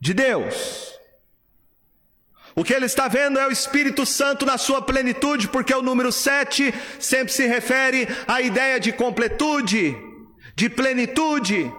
de 0.00 0.14
Deus. 0.14 0.88
O 2.54 2.64
que 2.64 2.72
ele 2.72 2.86
está 2.86 3.06
vendo 3.06 3.38
é 3.38 3.46
o 3.46 3.52
Espírito 3.52 4.04
Santo 4.04 4.44
na 4.44 4.58
sua 4.58 4.82
plenitude, 4.82 5.48
porque 5.48 5.72
o 5.72 5.82
número 5.82 6.10
sete 6.10 6.74
sempre 6.98 7.32
se 7.32 7.46
refere 7.46 8.08
à 8.26 8.40
ideia 8.40 8.80
de 8.80 8.92
completude, 8.92 9.96
de 10.56 10.68
plenitude. 10.68 11.72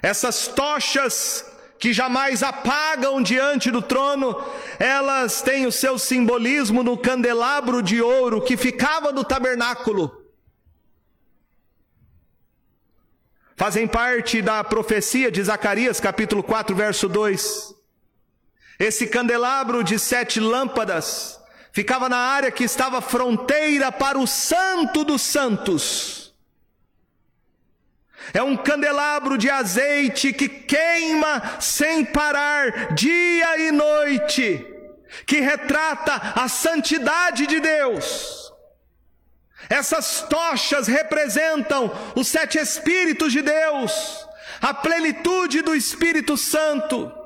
Essas 0.00 0.48
tochas 0.48 1.44
que 1.78 1.92
jamais 1.92 2.42
apagam 2.42 3.22
diante 3.22 3.70
do 3.70 3.82
trono, 3.82 4.36
elas 4.78 5.42
têm 5.42 5.66
o 5.66 5.72
seu 5.72 5.98
simbolismo 5.98 6.82
no 6.82 6.96
candelabro 6.96 7.82
de 7.82 8.00
ouro 8.00 8.40
que 8.40 8.56
ficava 8.56 9.12
no 9.12 9.24
tabernáculo. 9.24 10.24
Fazem 13.56 13.86
parte 13.86 14.42
da 14.42 14.62
profecia 14.62 15.30
de 15.30 15.42
Zacarias, 15.42 15.98
capítulo 15.98 16.42
4, 16.42 16.76
verso 16.76 17.08
2. 17.08 17.74
Esse 18.78 19.06
candelabro 19.06 19.82
de 19.82 19.98
sete 19.98 20.38
lâmpadas 20.38 21.40
ficava 21.72 22.08
na 22.08 22.18
área 22.18 22.50
que 22.50 22.64
estava 22.64 23.00
fronteira 23.00 23.90
para 23.90 24.18
o 24.18 24.26
Santo 24.26 25.04
dos 25.04 25.22
Santos. 25.22 26.25
É 28.32 28.42
um 28.42 28.56
candelabro 28.56 29.38
de 29.38 29.48
azeite 29.48 30.32
que 30.32 30.48
queima 30.48 31.60
sem 31.60 32.04
parar, 32.04 32.94
dia 32.94 33.58
e 33.58 33.70
noite, 33.70 34.66
que 35.26 35.40
retrata 35.40 36.32
a 36.34 36.48
santidade 36.48 37.46
de 37.46 37.60
Deus. 37.60 38.52
Essas 39.68 40.22
tochas 40.28 40.86
representam 40.86 41.90
os 42.14 42.28
sete 42.28 42.58
Espíritos 42.58 43.32
de 43.32 43.42
Deus, 43.42 43.92
a 44.60 44.72
plenitude 44.72 45.62
do 45.62 45.74
Espírito 45.74 46.36
Santo. 46.36 47.25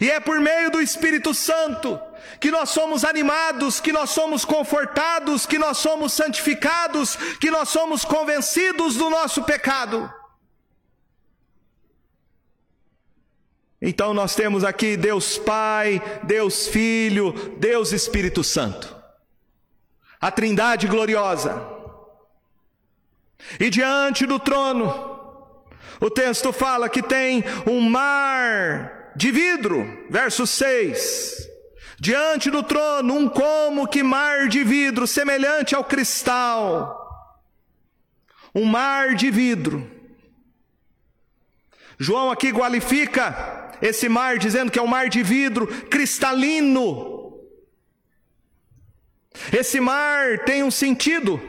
E 0.00 0.10
é 0.10 0.20
por 0.20 0.38
meio 0.40 0.70
do 0.70 0.80
Espírito 0.80 1.32
Santo 1.32 2.00
que 2.38 2.50
nós 2.50 2.70
somos 2.70 3.04
animados, 3.04 3.80
que 3.80 3.92
nós 3.92 4.10
somos 4.10 4.44
confortados, 4.44 5.46
que 5.46 5.58
nós 5.58 5.78
somos 5.78 6.12
santificados, 6.12 7.16
que 7.40 7.50
nós 7.50 7.68
somos 7.68 8.04
convencidos 8.04 8.96
do 8.96 9.08
nosso 9.08 9.42
pecado. 9.42 10.12
Então 13.80 14.12
nós 14.12 14.34
temos 14.34 14.64
aqui 14.64 14.96
Deus 14.96 15.38
Pai, 15.38 16.02
Deus 16.24 16.66
Filho, 16.66 17.32
Deus 17.58 17.92
Espírito 17.92 18.44
Santo. 18.44 18.94
A 20.20 20.30
Trindade 20.30 20.86
gloriosa. 20.86 21.66
E 23.58 23.70
diante 23.70 24.26
do 24.26 24.38
trono, 24.38 25.64
o 25.98 26.10
texto 26.10 26.52
fala 26.52 26.90
que 26.90 27.02
tem 27.02 27.42
um 27.66 27.80
mar 27.80 28.99
de 29.16 29.30
vidro, 29.30 30.06
verso 30.08 30.46
6. 30.46 31.48
Diante 31.98 32.50
do 32.50 32.62
trono, 32.62 33.14
um 33.14 33.28
como 33.28 33.86
que 33.86 34.02
mar 34.02 34.48
de 34.48 34.64
vidro, 34.64 35.06
semelhante 35.06 35.74
ao 35.74 35.84
cristal. 35.84 36.96
Um 38.54 38.64
mar 38.64 39.14
de 39.14 39.30
vidro. 39.30 39.90
João 41.98 42.30
aqui 42.30 42.52
qualifica 42.52 43.76
esse 43.82 44.08
mar, 44.08 44.38
dizendo 44.38 44.72
que 44.72 44.78
é 44.78 44.82
um 44.82 44.86
mar 44.86 45.08
de 45.08 45.22
vidro 45.22 45.66
cristalino. 45.66 47.38
Esse 49.52 49.80
mar 49.80 50.38
tem 50.44 50.62
um 50.62 50.70
sentido. 50.70 51.40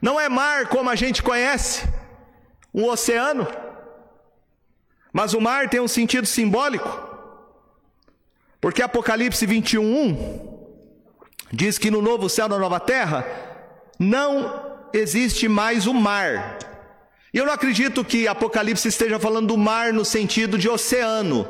Não 0.00 0.20
é 0.20 0.28
mar 0.28 0.68
como 0.68 0.90
a 0.90 0.94
gente 0.94 1.22
conhece, 1.22 1.88
um 2.74 2.86
oceano, 2.86 3.46
mas 5.12 5.34
o 5.34 5.40
mar 5.40 5.68
tem 5.68 5.80
um 5.80 5.88
sentido 5.88 6.26
simbólico. 6.26 7.10
Porque 8.60 8.82
Apocalipse 8.82 9.44
21, 9.44 10.52
diz 11.52 11.78
que 11.78 11.90
no 11.90 12.00
novo 12.00 12.28
céu, 12.28 12.48
na 12.48 12.58
nova 12.58 12.80
terra, 12.80 13.26
não 13.98 14.78
existe 14.92 15.48
mais 15.48 15.86
o 15.86 15.92
mar. 15.92 16.58
E 17.34 17.38
eu 17.38 17.46
não 17.46 17.52
acredito 17.52 18.04
que 18.04 18.28
Apocalipse 18.28 18.88
esteja 18.88 19.18
falando 19.18 19.48
do 19.48 19.58
mar 19.58 19.92
no 19.92 20.04
sentido 20.04 20.58
de 20.58 20.68
oceano. 20.68 21.48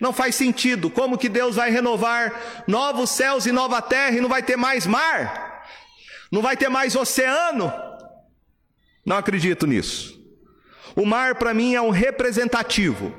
Não 0.00 0.12
faz 0.12 0.34
sentido. 0.34 0.90
Como 0.90 1.16
que 1.16 1.28
Deus 1.28 1.56
vai 1.56 1.70
renovar 1.70 2.64
novos 2.66 3.10
céus 3.10 3.46
e 3.46 3.52
nova 3.52 3.80
terra 3.80 4.16
e 4.16 4.20
não 4.20 4.28
vai 4.28 4.42
ter 4.42 4.56
mais 4.56 4.86
mar? 4.86 5.64
Não 6.30 6.42
vai 6.42 6.56
ter 6.56 6.68
mais 6.68 6.94
oceano? 6.94 7.72
Não 9.04 9.16
acredito 9.16 9.66
nisso. 9.66 10.16
O 10.94 11.04
mar 11.04 11.34
para 11.34 11.52
mim 11.52 11.74
é 11.74 11.80
um 11.80 11.90
representativo 11.90 13.14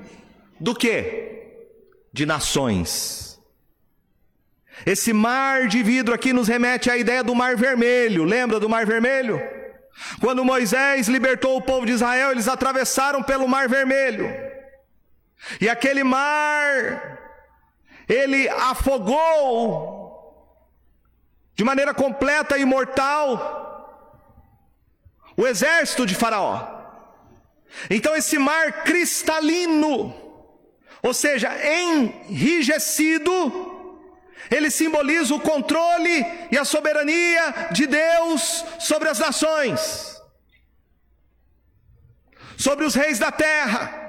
do 0.60 0.74
que? 0.74 1.28
de 2.18 2.26
nações. 2.26 3.40
Esse 4.84 5.14
mar 5.14 5.68
de 5.68 5.84
vidro 5.84 6.16
aqui 6.16 6.34
nos 6.34 6.48
remete 6.48 6.90
à 6.90 6.98
ideia 6.98 7.24
do 7.24 7.36
mar 7.36 7.56
vermelho. 7.56 8.24
Lembra 8.24 8.60
do 8.60 8.68
mar 8.68 8.88
vermelho? 8.88 9.40
Quando 10.20 10.44
Moisés 10.44 11.08
libertou 11.08 11.58
o 11.58 11.62
povo 11.62 11.86
de 11.86 11.92
Israel, 11.92 12.32
eles 12.32 12.48
atravessaram 12.48 13.22
pelo 13.22 13.48
mar 13.48 13.70
vermelho. 13.70 14.28
E 15.62 15.70
aquele 15.70 16.04
mar, 16.04 17.20
ele 18.10 18.50
afogou 18.50 20.08
de 21.54 21.64
maneira 21.64 21.94
completa 21.94 22.58
e 22.58 22.66
mortal 22.66 23.56
o 25.36 25.46
exército 25.46 26.04
de 26.04 26.16
Faraó. 26.16 26.77
Então 27.90 28.16
esse 28.16 28.38
mar 28.38 28.84
cristalino, 28.84 30.14
ou 31.02 31.14
seja, 31.14 31.50
enrijecido, 31.66 33.32
ele 34.50 34.72
simboliza 34.72 35.36
o 35.36 35.40
controle 35.40 36.26
e 36.52 36.58
a 36.58 36.66
soberania 36.66 37.70
de 37.72 37.86
Deus 37.86 38.66
sobre 38.80 39.10
as 39.10 39.20
nações, 39.20 40.22
sobre 42.58 42.86
os 42.86 42.96
reis 42.96 43.20
da 43.20 43.32
terra, 43.32 44.08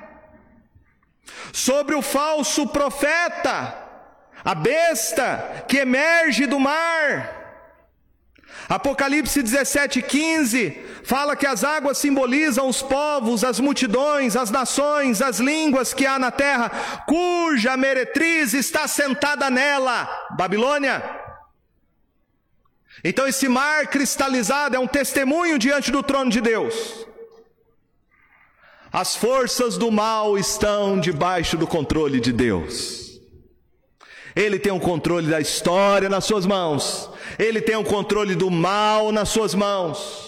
sobre 1.53 1.95
o 1.95 2.03
falso 2.03 2.67
profeta, 2.69 3.87
a 4.45 4.55
besta 4.55 5.65
que 5.69 5.79
emerge 5.79 6.47
do 6.47 6.59
mar. 6.59 7.37
Apocalipse 8.69 9.43
17, 9.43 10.03
15 10.03 10.88
Fala 11.09 11.35
que 11.35 11.47
as 11.47 11.65
águas 11.65 11.97
simbolizam 11.97 12.69
os 12.69 12.83
povos, 12.83 13.43
as 13.43 13.59
multidões, 13.59 14.37
as 14.37 14.51
nações, 14.51 15.23
as 15.23 15.41
línguas 15.41 15.95
que 15.95 16.05
há 16.05 16.19
na 16.19 16.31
terra, 16.31 16.69
cuja 17.09 17.79
meretriz 17.79 18.53
está 18.53 18.87
sentada 18.87 19.49
nela, 19.49 20.07
Babilônia. 20.37 21.03
Então 23.03 23.27
esse 23.27 23.49
mar 23.49 23.87
cristalizado 23.87 24.77
é 24.77 24.79
um 24.79 24.87
testemunho 24.87 25.59
diante 25.59 25.91
do 25.91 26.03
trono 26.03 26.31
de 26.31 26.43
Deus. 26.43 27.07
As 28.93 29.17
forças 29.17 29.79
do 29.79 29.91
mal 29.91 30.37
estão 30.37 31.01
debaixo 31.01 31.57
do 31.57 31.67
controle 31.67 32.21
de 32.21 32.35
Deus. 32.35 33.19
Ele 34.37 34.59
tem 34.59 34.73
o 34.73 34.79
controle 34.79 35.29
da 35.31 35.41
história 35.41 36.11
nas 36.11 36.27
suas 36.27 36.45
mãos. 36.45 37.09
Ele 37.39 37.63
tem 37.63 37.77
o 37.77 37.85
controle 37.85 38.35
do 38.35 38.51
mal 38.51 39.11
nas 39.11 39.31
suas 39.31 39.55
mãos. 39.55 40.28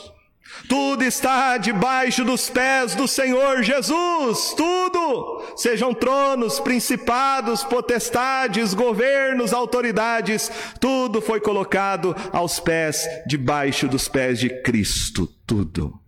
Tudo 0.71 1.03
está 1.03 1.59
debaixo 1.59 2.25
dos 2.25 2.49
pés 2.49 2.95
do 2.95 3.09
Senhor 3.09 3.61
Jesus, 3.61 4.55
tudo, 4.57 5.43
sejam 5.57 5.93
tronos, 5.93 6.61
principados, 6.61 7.65
potestades, 7.65 8.73
governos, 8.73 9.53
autoridades, 9.53 10.49
tudo 10.79 11.21
foi 11.21 11.41
colocado 11.41 12.15
aos 12.33 12.61
pés, 12.61 13.05
debaixo 13.27 13.89
dos 13.89 14.07
pés 14.07 14.39
de 14.39 14.63
Cristo, 14.63 15.27
tudo. 15.45 16.01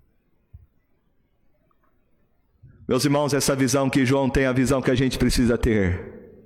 Meus 2.86 3.04
irmãos, 3.04 3.34
essa 3.34 3.56
visão 3.56 3.90
que 3.90 4.06
João 4.06 4.30
tem, 4.30 4.44
é 4.44 4.46
a 4.46 4.52
visão 4.52 4.80
que 4.80 4.92
a 4.92 4.94
gente 4.94 5.18
precisa 5.18 5.58
ter. 5.58 6.38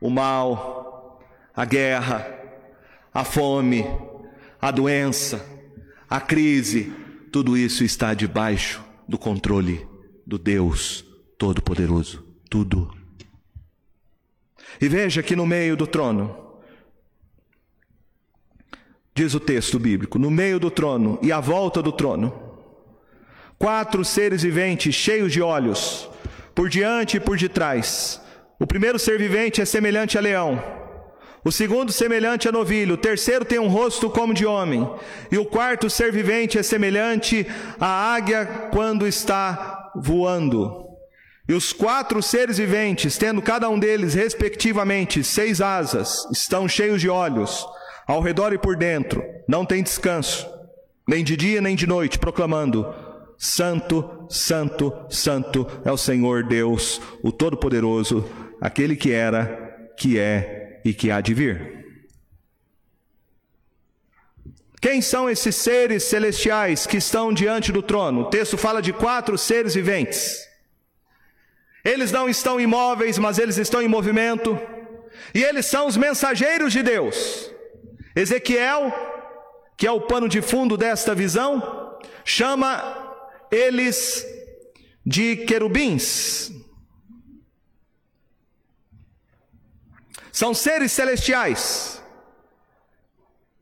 O 0.00 0.08
mal, 0.08 1.20
a 1.52 1.64
guerra, 1.64 2.24
a 3.12 3.24
fome, 3.24 3.84
a 4.60 4.70
doença, 4.70 5.53
a 6.08 6.20
crise, 6.20 6.92
tudo 7.32 7.56
isso 7.56 7.82
está 7.82 8.14
debaixo 8.14 8.84
do 9.08 9.18
controle 9.18 9.86
do 10.26 10.38
Deus 10.38 11.04
Todo-Poderoso. 11.38 12.24
Tudo. 12.48 12.94
E 14.80 14.88
veja 14.88 15.22
que 15.22 15.34
no 15.34 15.46
meio 15.46 15.76
do 15.76 15.86
trono, 15.86 16.36
diz 19.14 19.34
o 19.34 19.40
texto 19.40 19.78
bíblico, 19.78 20.18
no 20.18 20.30
meio 20.30 20.60
do 20.60 20.70
trono 20.70 21.18
e 21.22 21.32
à 21.32 21.40
volta 21.40 21.82
do 21.82 21.92
trono, 21.92 22.32
quatro 23.58 24.04
seres 24.04 24.42
viventes 24.42 24.94
cheios 24.94 25.32
de 25.32 25.40
olhos, 25.40 26.08
por 26.54 26.68
diante 26.68 27.16
e 27.16 27.20
por 27.20 27.36
detrás. 27.36 28.20
O 28.58 28.66
primeiro 28.66 28.98
ser 28.98 29.18
vivente 29.18 29.60
é 29.60 29.64
semelhante 29.64 30.16
a 30.16 30.20
leão 30.20 30.83
o 31.44 31.52
segundo, 31.52 31.92
semelhante 31.92 32.48
a 32.48 32.52
novilho. 32.52 32.94
O 32.94 32.98
terceiro 32.98 33.44
tem 33.44 33.58
um 33.58 33.68
rosto 33.68 34.08
como 34.08 34.32
de 34.32 34.46
homem. 34.46 34.88
E 35.30 35.36
o 35.36 35.44
quarto 35.44 35.90
ser 35.90 36.10
vivente 36.10 36.58
é 36.58 36.62
semelhante 36.62 37.46
à 37.78 38.14
águia 38.14 38.46
quando 38.72 39.06
está 39.06 39.92
voando. 39.94 40.84
E 41.46 41.52
os 41.52 41.74
quatro 41.74 42.22
seres 42.22 42.56
viventes, 42.56 43.18
tendo 43.18 43.42
cada 43.42 43.68
um 43.68 43.78
deles, 43.78 44.14
respectivamente, 44.14 45.22
seis 45.22 45.60
asas, 45.60 46.26
estão 46.32 46.66
cheios 46.66 47.02
de 47.02 47.10
olhos, 47.10 47.66
ao 48.06 48.22
redor 48.22 48.54
e 48.54 48.58
por 48.58 48.76
dentro, 48.76 49.22
não 49.46 49.66
tem 49.66 49.82
descanso, 49.82 50.48
nem 51.06 51.22
de 51.22 51.36
dia 51.36 51.60
nem 51.60 51.76
de 51.76 51.86
noite, 51.86 52.18
proclamando: 52.18 52.86
Santo, 53.36 54.26
Santo, 54.30 54.90
Santo 55.10 55.66
é 55.84 55.92
o 55.92 55.98
Senhor 55.98 56.44
Deus, 56.44 56.98
o 57.22 57.30
Todo-Poderoso, 57.30 58.24
aquele 58.58 58.96
que 58.96 59.12
era, 59.12 59.92
que 59.98 60.18
é 60.18 60.63
e 60.84 60.92
que 60.92 61.10
há 61.10 61.20
de 61.20 61.32
vir. 61.32 61.84
Quem 64.80 65.00
são 65.00 65.30
esses 65.30 65.56
seres 65.56 66.02
celestiais 66.02 66.86
que 66.86 66.98
estão 66.98 67.32
diante 67.32 67.72
do 67.72 67.82
trono? 67.82 68.20
O 68.20 68.30
texto 68.30 68.58
fala 68.58 68.82
de 68.82 68.92
quatro 68.92 69.38
seres 69.38 69.74
viventes. 69.74 70.46
Eles 71.82 72.12
não 72.12 72.28
estão 72.28 72.60
imóveis, 72.60 73.18
mas 73.18 73.38
eles 73.38 73.56
estão 73.56 73.80
em 73.80 73.88
movimento. 73.88 74.58
E 75.34 75.42
eles 75.42 75.64
são 75.64 75.86
os 75.86 75.96
mensageiros 75.96 76.70
de 76.70 76.82
Deus. 76.82 77.50
Ezequiel, 78.14 78.92
que 79.76 79.86
é 79.86 79.90
o 79.90 80.02
pano 80.02 80.28
de 80.28 80.42
fundo 80.42 80.76
desta 80.76 81.14
visão, 81.14 81.98
chama 82.22 83.16
eles 83.50 84.26
de 85.04 85.36
querubins. 85.36 86.52
São 90.34 90.52
seres 90.52 90.90
celestiais, 90.90 92.02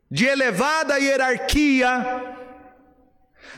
de 0.09 0.25
elevada 0.25 0.97
hierarquia, 0.97 2.35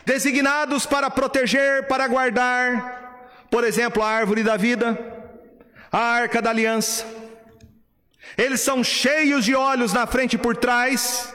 designados 0.05 0.85
para 0.85 1.09
proteger, 1.09 1.87
para 1.87 2.09
guardar, 2.09 3.39
por 3.49 3.63
exemplo, 3.63 4.03
a 4.03 4.09
árvore 4.09 4.43
da 4.43 4.57
vida, 4.57 4.99
a 5.89 5.97
arca 5.97 6.41
da 6.41 6.49
aliança. 6.49 7.05
Eles 8.37 8.59
são 8.59 8.83
cheios 8.83 9.45
de 9.45 9.55
olhos 9.55 9.93
na 9.93 10.05
frente 10.05 10.33
e 10.33 10.37
por 10.37 10.57
trás, 10.57 11.33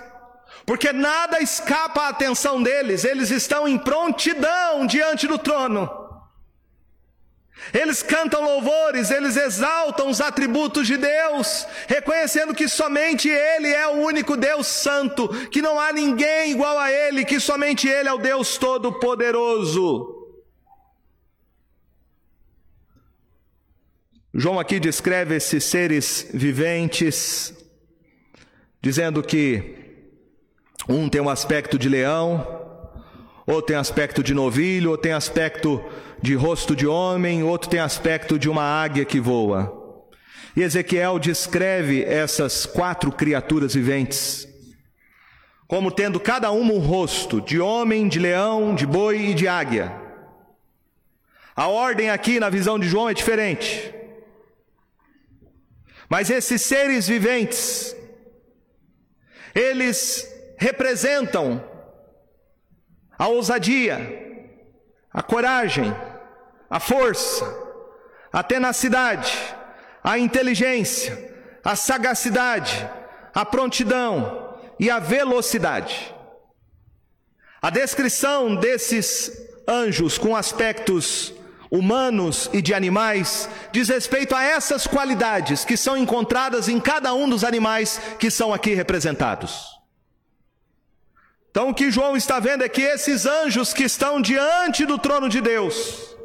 porque 0.67 0.93
nada 0.93 1.41
escapa 1.41 2.03
à 2.03 2.09
atenção 2.09 2.63
deles, 2.63 3.05
eles 3.05 3.31
estão 3.31 3.67
em 3.67 3.79
prontidão 3.79 4.85
diante 4.87 5.27
do 5.27 5.39
trono. 5.39 6.00
Eles 7.73 8.03
cantam 8.03 8.43
louvores, 8.43 9.11
eles 9.11 9.37
exaltam 9.37 10.09
os 10.09 10.21
atributos 10.21 10.87
de 10.87 10.97
Deus, 10.97 11.67
reconhecendo 11.87 12.55
que 12.55 12.69
somente 12.69 13.29
Ele 13.29 13.69
é 13.69 13.87
o 13.87 14.01
único 14.01 14.37
Deus 14.37 14.67
santo, 14.67 15.29
que 15.51 15.63
não 15.63 15.79
há 15.79 15.93
ninguém 15.93 16.53
igual 16.53 16.79
a 16.79 16.91
Ele, 16.91 17.25
que 17.25 17.39
somente 17.39 17.87
Ele 17.87 18.09
é 18.09 18.13
o 18.13 18.19
Deus 18.19 18.57
Todo-Poderoso. 18.59 20.17
João 24.33 24.61
aqui 24.61 24.79
descreve 24.79 25.35
esses 25.35 25.65
seres 25.65 26.29
viventes, 26.33 27.53
dizendo 28.81 29.23
que 29.23 29.77
um 30.89 31.09
tem 31.09 31.21
um 31.21 31.29
aspecto 31.29 31.79
de 31.79 31.89
leão, 31.89 32.70
ou 33.51 33.61
tem 33.61 33.77
aspecto 33.77 34.23
de 34.23 34.33
novilho, 34.33 34.91
ou 34.91 34.99
tem 34.99 35.13
aspecto 35.13 35.83
de 36.23 36.35
rosto 36.35 36.77
de 36.77 36.87
homem, 36.87 37.43
outro 37.43 37.69
tem 37.69 37.81
aspecto 37.81 38.39
de 38.39 38.49
uma 38.49 38.63
águia 38.63 39.05
que 39.05 39.19
voa. 39.19 39.77
E 40.57 40.63
Ezequiel 40.63 41.19
descreve 41.19 42.05
essas 42.05 42.67
quatro 42.67 43.11
criaturas 43.11 43.75
viventes 43.75 44.51
como 45.71 45.93
tendo 45.93 46.19
cada 46.19 46.51
uma 46.51 46.73
um 46.73 46.81
rosto 46.81 47.41
de 47.41 47.61
homem, 47.61 48.09
de 48.09 48.19
leão, 48.19 48.75
de 48.75 48.85
boi 48.85 49.27
e 49.27 49.35
de 49.35 49.47
águia. 49.47 49.95
A 51.55 51.69
ordem 51.69 52.11
aqui 52.11 52.41
na 52.41 52.51
visão 52.51 52.77
de 52.77 52.89
João 52.89 53.09
é 53.09 53.15
diferente. 53.15 53.95
Mas 56.09 56.29
esses 56.29 56.63
seres 56.63 57.07
viventes, 57.07 57.95
eles 59.55 60.29
representam 60.59 61.65
a 63.21 63.29
ousadia, 63.29 64.49
a 65.13 65.23
coragem, 65.23 65.95
a 66.71 66.81
força, 66.81 67.45
a 68.33 68.43
tenacidade, 68.43 69.31
a 70.03 70.19
inteligência, 70.19 71.31
a 71.63 71.77
sagacidade, 71.77 72.89
a 73.35 73.45
prontidão 73.45 74.59
e 74.79 74.89
a 74.89 74.99
velocidade. 74.99 76.15
A 77.61 77.69
descrição 77.69 78.57
desses 78.57 79.31
anjos 79.69 80.17
com 80.17 80.35
aspectos 80.35 81.35
humanos 81.71 82.49
e 82.55 82.63
de 82.63 82.73
animais 82.73 83.51
diz 83.71 83.91
respeito 83.91 84.35
a 84.35 84.43
essas 84.43 84.87
qualidades 84.87 85.63
que 85.63 85.77
são 85.77 85.95
encontradas 85.95 86.71
em 86.71 86.81
cada 86.81 87.13
um 87.13 87.29
dos 87.29 87.45
animais 87.45 88.01
que 88.19 88.31
são 88.31 88.55
aqui 88.55 88.73
representados. 88.73 89.80
Então 91.51 91.69
o 91.69 91.75
que 91.75 91.91
João 91.91 92.17
está 92.17 92.39
vendo 92.39 92.63
é 92.63 92.69
que 92.69 92.83
esses 92.83 93.27
anjos 93.27 93.73
que 93.73 93.85
estão 93.85 94.21
diante 94.21 94.87
do 94.87 94.97
trono 94.99 95.29
de 95.29 95.41
Deus, 95.41 96.17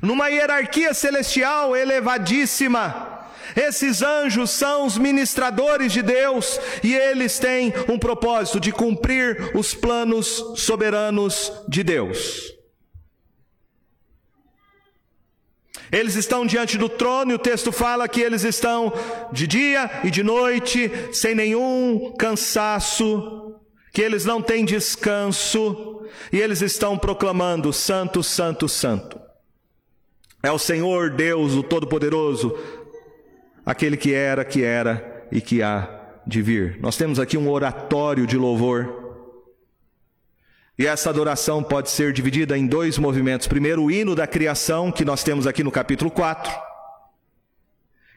numa 0.00 0.28
hierarquia 0.28 0.92
celestial 0.92 1.76
elevadíssima, 1.76 3.12
esses 3.54 4.02
anjos 4.02 4.50
são 4.50 4.86
os 4.86 4.96
ministradores 4.98 5.92
de 5.92 6.02
Deus 6.02 6.58
e 6.82 6.94
eles 6.94 7.38
têm 7.38 7.72
um 7.88 7.98
propósito 7.98 8.58
de 8.58 8.72
cumprir 8.72 9.52
os 9.54 9.74
planos 9.74 10.42
soberanos 10.56 11.52
de 11.68 11.82
Deus. 11.84 12.52
Eles 15.90 16.14
estão 16.14 16.46
diante 16.46 16.78
do 16.78 16.88
trono 16.88 17.32
e 17.32 17.34
o 17.34 17.38
texto 17.38 17.70
fala 17.70 18.08
que 18.08 18.22
eles 18.22 18.44
estão 18.44 18.90
de 19.30 19.46
dia 19.46 19.90
e 20.02 20.10
de 20.10 20.22
noite, 20.22 20.90
sem 21.12 21.34
nenhum 21.34 22.14
cansaço, 22.18 23.41
que 23.92 24.00
eles 24.00 24.24
não 24.24 24.40
têm 24.40 24.64
descanso 24.64 26.06
e 26.32 26.40
eles 26.40 26.62
estão 26.62 26.96
proclamando: 26.96 27.72
Santo, 27.72 28.22
Santo, 28.22 28.68
Santo. 28.68 29.20
É 30.42 30.50
o 30.50 30.58
Senhor 30.58 31.10
Deus, 31.10 31.52
o 31.52 31.62
Todo-Poderoso, 31.62 32.56
aquele 33.64 33.96
que 33.96 34.12
era, 34.12 34.44
que 34.44 34.64
era 34.64 35.26
e 35.30 35.40
que 35.40 35.62
há 35.62 35.88
de 36.26 36.42
vir. 36.42 36.78
Nós 36.80 36.96
temos 36.96 37.20
aqui 37.20 37.36
um 37.36 37.48
oratório 37.48 38.26
de 38.26 38.36
louvor. 38.36 39.00
E 40.76 40.86
essa 40.86 41.10
adoração 41.10 41.62
pode 41.62 41.90
ser 41.90 42.12
dividida 42.12 42.56
em 42.56 42.66
dois 42.66 42.98
movimentos. 42.98 43.46
Primeiro, 43.46 43.84
o 43.84 43.90
hino 43.90 44.16
da 44.16 44.26
criação, 44.26 44.90
que 44.90 45.04
nós 45.04 45.22
temos 45.22 45.46
aqui 45.46 45.62
no 45.62 45.70
capítulo 45.70 46.10
4. 46.10 46.52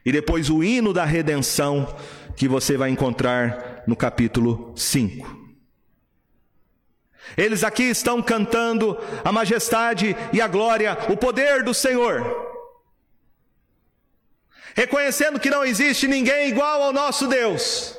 E 0.03 0.11
depois 0.11 0.49
o 0.49 0.63
hino 0.63 0.93
da 0.93 1.03
redenção, 1.03 1.95
que 2.35 2.47
você 2.47 2.77
vai 2.77 2.89
encontrar 2.89 3.83
no 3.85 3.95
capítulo 3.95 4.73
5. 4.75 5.44
Eles 7.37 7.63
aqui 7.63 7.83
estão 7.83 8.21
cantando 8.21 8.97
a 9.23 9.31
majestade 9.31 10.15
e 10.31 10.41
a 10.41 10.47
glória, 10.47 10.97
o 11.09 11.17
poder 11.17 11.63
do 11.63 11.73
Senhor. 11.73 12.23
Reconhecendo 14.75 15.39
que 15.39 15.49
não 15.49 15.63
existe 15.63 16.07
ninguém 16.07 16.49
igual 16.49 16.83
ao 16.83 16.93
nosso 16.93 17.27
Deus 17.27 17.97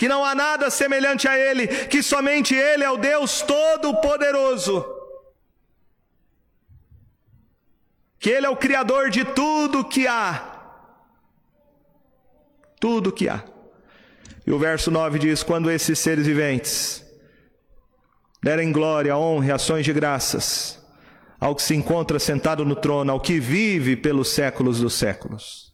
que 0.00 0.08
não 0.08 0.24
há 0.24 0.34
nada 0.34 0.70
semelhante 0.70 1.28
a 1.28 1.38
Ele, 1.38 1.68
que 1.68 2.02
somente 2.02 2.54
Ele 2.54 2.82
é 2.82 2.90
o 2.90 2.96
Deus 2.96 3.42
Todo-Poderoso, 3.42 4.82
que 8.18 8.30
Ele 8.30 8.46
é 8.46 8.48
o 8.48 8.56
Criador 8.56 9.10
de 9.10 9.26
tudo 9.26 9.84
que 9.84 10.06
há. 10.06 10.58
Tudo 12.80 13.12
que 13.12 13.28
há. 13.28 13.44
E 14.46 14.50
o 14.50 14.58
verso 14.58 14.90
9 14.90 15.18
diz: 15.18 15.42
Quando 15.42 15.70
esses 15.70 15.98
seres 15.98 16.26
viventes 16.26 17.04
derem 18.42 18.72
glória, 18.72 19.16
honra 19.16 19.46
e 19.46 19.52
ações 19.52 19.84
de 19.84 19.92
graças 19.92 20.80
ao 21.40 21.54
que 21.54 21.62
se 21.62 21.74
encontra 21.74 22.18
sentado 22.18 22.64
no 22.66 22.76
trono, 22.76 23.10
ao 23.10 23.18
que 23.18 23.40
vive 23.40 23.96
pelos 23.96 24.28
séculos 24.28 24.80
dos 24.80 24.92
séculos. 24.92 25.72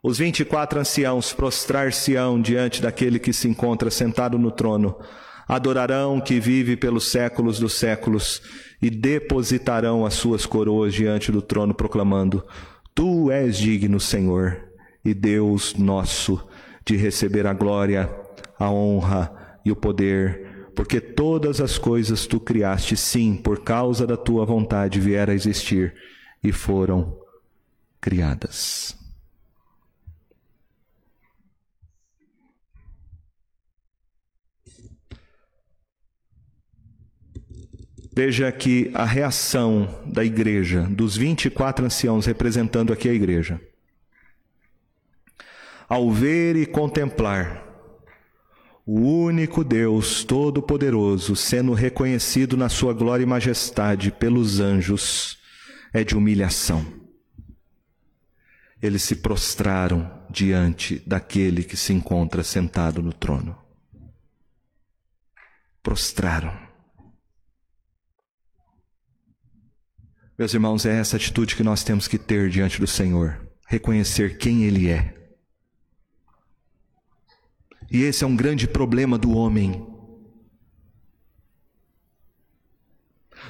Os 0.00 0.18
vinte 0.18 0.40
e 0.40 0.44
quatro 0.44 0.78
anciãos 0.78 1.32
prostrar-se-ão 1.32 2.40
diante 2.40 2.80
daquele 2.80 3.18
que 3.18 3.32
se 3.32 3.48
encontra 3.48 3.90
sentado 3.90 4.38
no 4.38 4.52
trono, 4.52 4.96
adorarão 5.48 6.20
que 6.20 6.38
vive 6.38 6.76
pelos 6.76 7.08
séculos 7.08 7.58
dos 7.58 7.72
séculos 7.74 8.40
e 8.80 8.88
depositarão 8.88 10.06
as 10.06 10.14
suas 10.14 10.46
coroas 10.46 10.94
diante 10.94 11.32
do 11.32 11.42
trono, 11.42 11.74
proclamando: 11.74 12.44
Tu 12.94 13.32
és 13.32 13.58
digno, 13.58 13.98
Senhor, 13.98 14.56
e 15.04 15.12
Deus 15.12 15.74
nosso, 15.74 16.46
de 16.84 16.96
receber 16.96 17.44
a 17.44 17.52
glória, 17.52 18.08
a 18.56 18.70
honra 18.70 19.58
e 19.64 19.72
o 19.72 19.76
poder, 19.76 20.45
porque 20.76 21.00
todas 21.00 21.58
as 21.58 21.78
coisas 21.78 22.26
tu 22.26 22.38
criaste, 22.38 22.98
sim, 22.98 23.34
por 23.34 23.64
causa 23.64 24.06
da 24.06 24.14
tua 24.16 24.44
vontade 24.44 25.00
vieram 25.00 25.32
a 25.32 25.34
existir 25.34 25.94
e 26.44 26.52
foram 26.52 27.18
criadas. 27.98 28.94
Veja 38.14 38.52
que 38.52 38.90
a 38.92 39.04
reação 39.06 40.02
da 40.04 40.24
igreja, 40.24 40.82
dos 40.82 41.16
24 41.16 41.86
anciãos 41.86 42.26
representando 42.26 42.92
aqui 42.92 43.08
a 43.08 43.14
igreja, 43.14 43.58
ao 45.88 46.10
ver 46.10 46.54
e 46.54 46.66
contemplar 46.66 47.65
o 48.86 49.00
único 49.00 49.64
Deus 49.64 50.22
Todo-Poderoso 50.22 51.34
sendo 51.34 51.74
reconhecido 51.74 52.56
na 52.56 52.68
sua 52.68 52.94
glória 52.94 53.24
e 53.24 53.26
majestade 53.26 54.12
pelos 54.12 54.60
anjos, 54.60 55.38
é 55.92 56.04
de 56.04 56.16
humilhação. 56.16 56.86
Eles 58.80 59.02
se 59.02 59.16
prostraram 59.16 60.24
diante 60.30 61.02
daquele 61.04 61.64
que 61.64 61.76
se 61.76 61.92
encontra 61.92 62.44
sentado 62.44 63.02
no 63.02 63.12
trono. 63.12 63.58
Prostraram. 65.82 66.56
Meus 70.38 70.54
irmãos, 70.54 70.86
é 70.86 70.96
essa 70.96 71.16
atitude 71.16 71.56
que 71.56 71.64
nós 71.64 71.82
temos 71.82 72.06
que 72.06 72.18
ter 72.18 72.50
diante 72.50 72.78
do 72.78 72.86
Senhor, 72.86 73.48
reconhecer 73.66 74.38
quem 74.38 74.64
Ele 74.64 74.88
é. 74.88 75.25
E 77.90 78.02
esse 78.02 78.24
é 78.24 78.26
um 78.26 78.36
grande 78.36 78.66
problema 78.66 79.16
do 79.16 79.36
homem. 79.36 79.86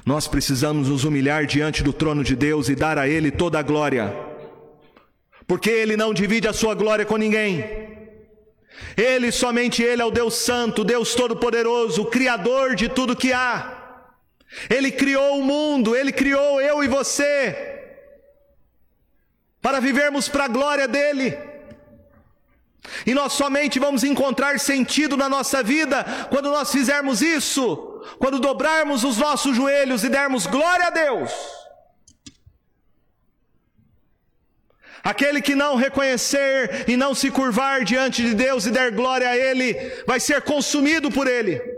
Nós 0.04 0.28
precisamos 0.28 0.88
nos 0.88 1.04
humilhar 1.04 1.46
diante 1.46 1.82
do 1.82 1.92
trono 1.92 2.22
de 2.22 2.36
Deus 2.36 2.68
e 2.68 2.74
dar 2.74 2.98
a 2.98 3.08
Ele 3.08 3.30
toda 3.30 3.58
a 3.58 3.62
glória, 3.62 4.14
porque 5.46 5.70
Ele 5.70 5.96
não 5.96 6.12
divide 6.12 6.46
a 6.46 6.52
sua 6.52 6.74
glória 6.74 7.04
com 7.04 7.16
ninguém. 7.16 7.64
Ele, 8.96 9.32
somente 9.32 9.82
Ele 9.82 10.02
é 10.02 10.04
o 10.04 10.10
Deus 10.10 10.34
Santo, 10.34 10.84
Deus 10.84 11.14
Todo-Poderoso, 11.14 12.04
Criador 12.06 12.74
de 12.74 12.88
tudo 12.88 13.16
que 13.16 13.32
há. 13.32 14.04
Ele 14.70 14.92
criou 14.92 15.38
o 15.38 15.44
mundo, 15.44 15.96
Ele 15.96 16.12
criou 16.12 16.60
eu 16.60 16.84
e 16.84 16.88
você, 16.88 17.74
para 19.60 19.80
vivermos 19.80 20.28
para 20.28 20.44
a 20.44 20.48
glória 20.48 20.86
dEle. 20.86 21.36
E 23.06 23.14
nós 23.14 23.32
somente 23.32 23.78
vamos 23.78 24.04
encontrar 24.04 24.58
sentido 24.58 25.16
na 25.16 25.28
nossa 25.28 25.62
vida 25.62 26.04
quando 26.30 26.50
nós 26.50 26.70
fizermos 26.70 27.22
isso, 27.22 28.02
quando 28.18 28.38
dobrarmos 28.38 29.04
os 29.04 29.16
nossos 29.16 29.56
joelhos 29.56 30.04
e 30.04 30.08
dermos 30.08 30.46
glória 30.46 30.86
a 30.86 30.90
Deus. 30.90 31.30
Aquele 35.02 35.40
que 35.40 35.54
não 35.54 35.76
reconhecer 35.76 36.84
e 36.88 36.96
não 36.96 37.14
se 37.14 37.30
curvar 37.30 37.84
diante 37.84 38.22
de 38.22 38.34
Deus 38.34 38.66
e 38.66 38.70
der 38.70 38.90
glória 38.90 39.28
a 39.28 39.36
Ele, 39.36 39.74
vai 40.06 40.18
ser 40.18 40.42
consumido 40.42 41.10
por 41.10 41.28
Ele 41.28 41.76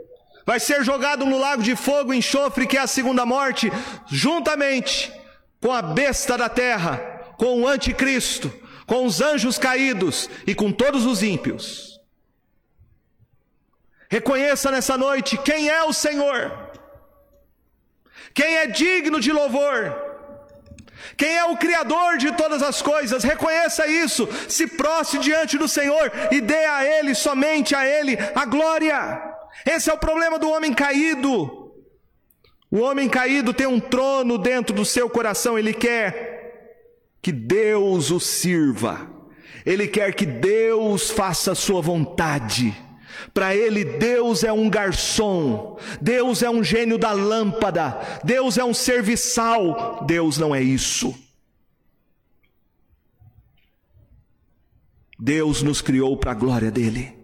vai 0.49 0.59
ser 0.59 0.83
jogado 0.83 1.27
no 1.27 1.37
lago 1.39 1.63
de 1.63 1.77
fogo 1.77 2.15
enxofre, 2.15 2.67
que 2.67 2.79
é 2.79 2.81
a 2.81 2.87
segunda 2.87 3.27
morte, 3.27 3.71
juntamente 4.07 5.13
com 5.61 5.71
a 5.71 5.83
besta 5.83 6.39
da 6.39 6.49
terra, 6.49 6.97
com 7.37 7.61
o 7.61 7.69
anticristo, 7.69 8.51
com 8.89 9.05
os 9.05 9.21
anjos 9.21 9.59
caídos 9.59 10.29
e 10.47 10.55
com 10.55 10.73
todos 10.73 11.05
os 11.05 11.23
ímpios. 11.23 12.01
Reconheça 14.11 14.71
nessa 14.71 14.97
noite 14.97 15.37
quem 15.37 15.69
é 15.69 15.85
o 15.85 15.93
Senhor, 15.93 16.71
quem 18.33 18.57
é 18.57 18.67
digno 18.67 19.21
de 19.21 19.31
louvor, 19.31 19.95
quem 21.19 21.37
é 21.37 21.45
o 21.45 21.57
Criador 21.59 22.17
de 22.17 22.33
todas 22.33 22.63
as 22.63 22.81
coisas, 22.81 23.23
reconheça 23.23 23.87
isso, 23.87 24.27
se 24.49 24.67
prostre 24.67 25.21
diante 25.21 25.59
do 25.59 25.69
Senhor 25.69 26.11
e 26.33 26.41
dê 26.41 26.65
a 26.65 26.83
Ele, 26.83 27.15
somente 27.15 27.75
a 27.75 27.87
Ele, 27.87 28.17
a 28.35 28.47
glória. 28.47 29.23
Esse 29.67 29.91
é 29.91 29.93
o 29.93 29.99
problema 29.99 30.39
do 30.39 30.51
homem 30.51 30.73
caído. 30.73 31.75
O 32.71 32.79
homem 32.81 33.09
caído 33.09 33.53
tem 33.53 33.67
um 33.67 33.81
trono 33.81 34.39
dentro 34.39 34.75
do 34.75 34.85
seu 34.85 35.11
coração, 35.11 35.59
ele 35.59 35.75
quer 35.75 36.28
que 37.29 37.33
Deus 37.33 38.11
o 38.11 38.19
sirva, 38.19 39.07
ele 39.67 39.87
quer 39.87 40.15
que 40.15 40.25
Deus 40.25 41.11
faça 41.11 41.53
a 41.53 41.55
sua 41.55 41.83
vontade. 41.83 42.75
Para 43.35 43.55
ele, 43.55 43.85
Deus 43.85 44.45
é 44.45 44.51
um 44.51 44.71
garçom, 44.71 45.79
Deus 46.01 46.43
é 46.43 46.49
um 46.49 46.65
gênio 46.65 46.97
da 46.97 47.13
lâmpada, 47.13 48.01
Deus 48.25 48.57
é 48.57 48.65
um 48.65 48.73
serviçal, 48.73 50.07
Deus 50.07 50.39
não 50.39 50.55
é 50.55 50.63
isso. 50.63 51.15
Deus 55.19 55.63
nos 55.63 55.83
criou 55.83 56.17
para 56.17 56.31
a 56.31 56.35
glória 56.35 56.71
dele. 56.71 57.15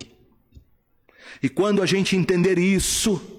E 1.42 1.48
quando 1.48 1.80
a 1.80 1.86
gente 1.86 2.14
entender 2.14 2.58
isso, 2.58 3.33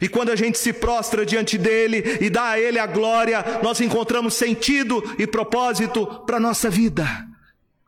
e 0.00 0.08
quando 0.08 0.30
a 0.30 0.36
gente 0.36 0.58
se 0.58 0.72
prostra 0.72 1.24
diante 1.24 1.56
dele 1.58 2.18
e 2.20 2.30
dá 2.30 2.50
a 2.50 2.60
ele 2.60 2.78
a 2.78 2.86
glória, 2.86 3.44
nós 3.62 3.80
encontramos 3.80 4.34
sentido 4.34 5.02
e 5.18 5.26
propósito 5.26 6.06
para 6.26 6.36
a 6.36 6.40
nossa 6.40 6.68
vida. 6.70 7.06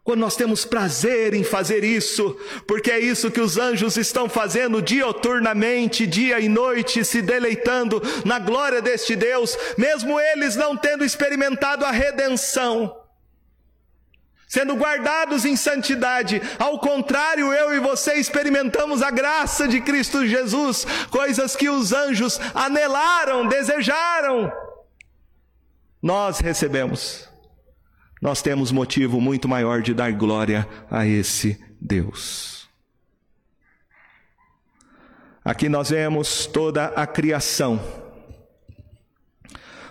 Quando 0.03 0.21
nós 0.21 0.37
temos 0.37 0.65
prazer 0.65 1.35
em 1.35 1.45
fazer 1.45 1.85
isso, 1.85 2.35
porque 2.67 2.91
é 2.91 2.99
isso 2.99 3.31
que 3.31 3.43
os 3.43 3.59
anjos 3.59 3.99
estão 3.99 4.27
fazendo 4.27 4.81
dioturnamente, 4.81 6.07
dia 6.07 6.41
e 6.41 6.49
noite, 6.49 7.05
se 7.05 7.21
deleitando 7.21 8.03
na 8.25 8.39
glória 8.39 8.81
deste 8.81 9.15
Deus, 9.15 9.55
mesmo 9.77 10.19
eles 10.19 10.57
não 10.57 10.75
tendo 10.75 11.05
experimentado 11.05 11.85
a 11.85 11.91
redenção 11.91 12.98
sendo 14.49 14.75
guardados 14.75 15.45
em 15.45 15.55
santidade. 15.55 16.41
Ao 16.59 16.79
contrário, 16.79 17.53
eu 17.53 17.75
e 17.75 17.79
você 17.79 18.15
experimentamos 18.15 19.03
a 19.03 19.11
graça 19.11 19.69
de 19.69 19.81
Cristo 19.81 20.27
Jesus, 20.27 20.87
coisas 21.11 21.55
que 21.55 21.69
os 21.69 21.93
anjos 21.93 22.41
anelaram, 22.55 23.47
desejaram. 23.47 24.51
Nós 26.03 26.39
recebemos. 26.39 27.29
Nós 28.21 28.43
temos 28.43 28.73
motivo 28.73 29.21
muito 29.21 29.47
maior 29.49 29.83
de 29.83 29.95
dar 29.95 30.13
glória 30.13 30.67
a 30.91 31.07
esse 31.07 31.63
Deus. 31.81 32.69
Aqui 35.45 35.69
nós 35.69 35.91
vemos 35.91 36.47
toda 36.47 36.87
a 36.87 37.07
criação 37.07 37.81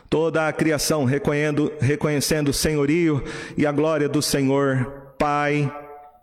toda 0.10 0.48
a 0.48 0.54
criação 0.54 1.06
reconhecendo, 1.06 1.72
reconhecendo 1.80 2.50
o 2.50 2.54
senhorio 2.54 3.24
e 3.58 3.66
a 3.66 3.72
glória 3.72 4.08
do 4.08 4.22
Senhor, 4.22 5.14
Pai, 5.18 5.72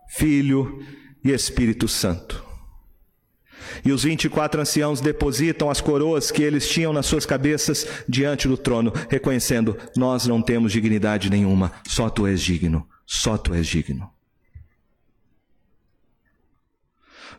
Filho 0.08 0.84
e 1.24 1.30
Espírito 1.30 1.88
Santo. 1.88 2.44
E 3.84 3.92
os 3.92 4.04
vinte 4.04 4.24
e 4.24 4.28
quatro 4.28 4.60
anciãos 4.60 5.00
depositam 5.00 5.70
as 5.70 5.80
coroas 5.80 6.30
que 6.30 6.42
eles 6.42 6.68
tinham 6.68 6.92
nas 6.92 7.06
suas 7.06 7.26
cabeças 7.26 7.86
diante 8.08 8.46
do 8.46 8.56
trono, 8.56 8.92
reconhecendo: 9.08 9.76
Nós 9.96 10.26
não 10.26 10.40
temos 10.40 10.72
dignidade 10.72 11.30
nenhuma, 11.30 11.72
só 11.86 12.08
tu 12.08 12.26
és 12.26 12.40
digno, 12.40 12.86
só 13.06 13.36
tu 13.36 13.54
és 13.54 13.66
digno. 13.66 14.10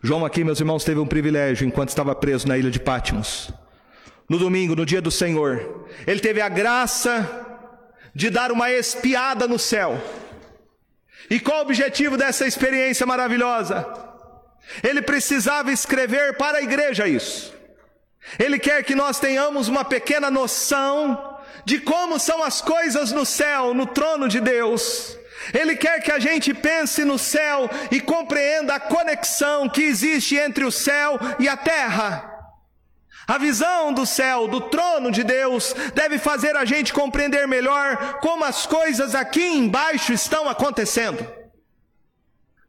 João, 0.03 0.25
aqui, 0.25 0.43
meus 0.43 0.59
irmãos, 0.59 0.83
teve 0.83 0.99
um 0.99 1.07
privilégio 1.07 1.65
enquanto 1.65 1.89
estava 1.89 2.13
preso 2.13 2.47
na 2.47 2.57
ilha 2.57 2.69
de 2.69 2.79
Pátimos. 2.79 3.51
No 4.27 4.39
domingo, 4.39 4.75
no 4.75 4.85
dia 4.85 5.01
do 5.01 5.11
Senhor, 5.11 5.87
ele 6.07 6.19
teve 6.19 6.41
a 6.41 6.49
graça 6.49 7.45
de 8.13 8.29
dar 8.29 8.51
uma 8.51 8.71
espiada 8.71 9.47
no 9.47 9.59
céu. 9.59 10.01
E 11.29 11.39
qual 11.39 11.59
o 11.59 11.61
objetivo 11.61 12.17
dessa 12.17 12.47
experiência 12.47 13.05
maravilhosa? 13.05 13.85
Ele 14.83 15.01
precisava 15.01 15.71
escrever 15.71 16.37
para 16.37 16.57
a 16.57 16.61
igreja 16.61 17.07
isso. 17.07 17.53
Ele 18.39 18.57
quer 18.57 18.83
que 18.83 18.95
nós 18.95 19.19
tenhamos 19.19 19.67
uma 19.67 19.85
pequena 19.85 20.31
noção 20.31 21.37
de 21.63 21.79
como 21.79 22.19
são 22.19 22.43
as 22.43 22.61
coisas 22.61 23.11
no 23.11 23.25
céu, 23.25 23.73
no 23.73 23.85
trono 23.85 24.27
de 24.27 24.39
Deus. 24.39 25.17
Ele 25.53 25.75
quer 25.75 26.01
que 26.01 26.11
a 26.11 26.17
gente 26.17 26.53
pense 26.53 27.05
no 27.05 27.19
céu 27.19 27.69
e 27.91 27.99
compreenda 27.99 28.75
a 28.75 28.79
conexão 28.79 29.69
que 29.69 29.83
existe 29.83 30.35
entre 30.35 30.63
o 30.65 30.71
céu 30.71 31.19
e 31.39 31.47
a 31.47 31.55
terra. 31.55 32.34
A 33.27 33.37
visão 33.37 33.91
do 33.91 34.05
céu, 34.05 34.47
do 34.47 34.61
trono 34.61 35.11
de 35.11 35.23
Deus, 35.23 35.73
deve 35.93 36.19
fazer 36.19 36.55
a 36.55 36.63
gente 36.63 36.93
compreender 36.93 37.47
melhor 37.47 38.19
como 38.19 38.43
as 38.45 38.65
coisas 38.65 39.15
aqui 39.15 39.43
embaixo 39.43 40.13
estão 40.13 40.47
acontecendo. 40.47 41.25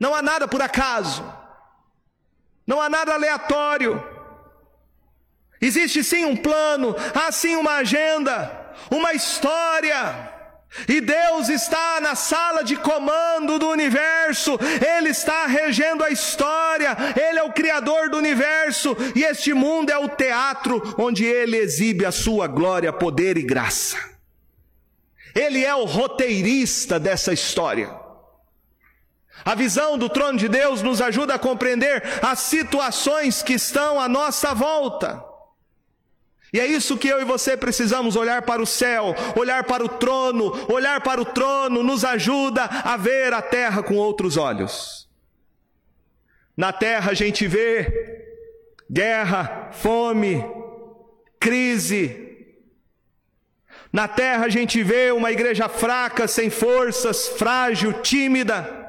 Não 0.00 0.14
há 0.14 0.22
nada 0.22 0.48
por 0.48 0.62
acaso. 0.62 1.24
Não 2.66 2.80
há 2.80 2.88
nada 2.88 3.14
aleatório. 3.14 4.02
Existe 5.60 6.02
sim 6.02 6.24
um 6.24 6.36
plano, 6.36 6.94
há 7.14 7.30
sim 7.32 7.56
uma 7.56 7.76
agenda, 7.76 8.74
uma 8.90 9.14
história. 9.14 10.25
E 10.88 11.00
Deus 11.00 11.48
está 11.48 12.00
na 12.00 12.14
sala 12.14 12.62
de 12.62 12.76
comando 12.76 13.58
do 13.58 13.68
universo, 13.68 14.58
Ele 14.96 15.08
está 15.08 15.46
regendo 15.46 16.04
a 16.04 16.10
história, 16.10 16.96
Ele 17.16 17.38
é 17.38 17.42
o 17.42 17.52
Criador 17.52 18.10
do 18.10 18.18
universo, 18.18 18.96
e 19.14 19.24
este 19.24 19.54
mundo 19.54 19.90
é 19.90 19.98
o 19.98 20.08
teatro 20.08 20.94
onde 20.98 21.24
Ele 21.24 21.56
exibe 21.56 22.04
a 22.04 22.12
sua 22.12 22.46
glória, 22.46 22.92
poder 22.92 23.38
e 23.38 23.42
graça. 23.42 23.96
Ele 25.34 25.64
é 25.64 25.74
o 25.74 25.84
roteirista 25.84 26.98
dessa 26.98 27.32
história. 27.32 27.90
A 29.44 29.54
visão 29.54 29.96
do 29.98 30.08
trono 30.08 30.38
de 30.38 30.48
Deus 30.48 30.82
nos 30.82 31.00
ajuda 31.00 31.34
a 31.34 31.38
compreender 31.38 32.02
as 32.22 32.40
situações 32.40 33.42
que 33.42 33.52
estão 33.54 34.00
à 34.00 34.08
nossa 34.08 34.54
volta. 34.54 35.22
E 36.52 36.60
é 36.60 36.66
isso 36.66 36.96
que 36.96 37.08
eu 37.08 37.20
e 37.20 37.24
você 37.24 37.56
precisamos 37.56 38.16
olhar 38.16 38.42
para 38.42 38.62
o 38.62 38.66
céu, 38.66 39.14
olhar 39.36 39.64
para 39.64 39.84
o 39.84 39.88
trono, 39.88 40.52
olhar 40.72 41.00
para 41.00 41.20
o 41.20 41.24
trono 41.24 41.82
nos 41.82 42.04
ajuda 42.04 42.64
a 42.64 42.96
ver 42.96 43.32
a 43.32 43.42
terra 43.42 43.82
com 43.82 43.96
outros 43.96 44.36
olhos. 44.36 45.08
Na 46.56 46.72
terra 46.72 47.10
a 47.10 47.14
gente 47.14 47.46
vê 47.46 48.24
guerra, 48.90 49.70
fome, 49.72 50.42
crise. 51.38 52.24
Na 53.92 54.06
terra 54.06 54.46
a 54.46 54.48
gente 54.48 54.82
vê 54.82 55.10
uma 55.10 55.32
igreja 55.32 55.68
fraca, 55.68 56.28
sem 56.28 56.48
forças, 56.48 57.28
frágil, 57.28 57.92
tímida. 58.02 58.86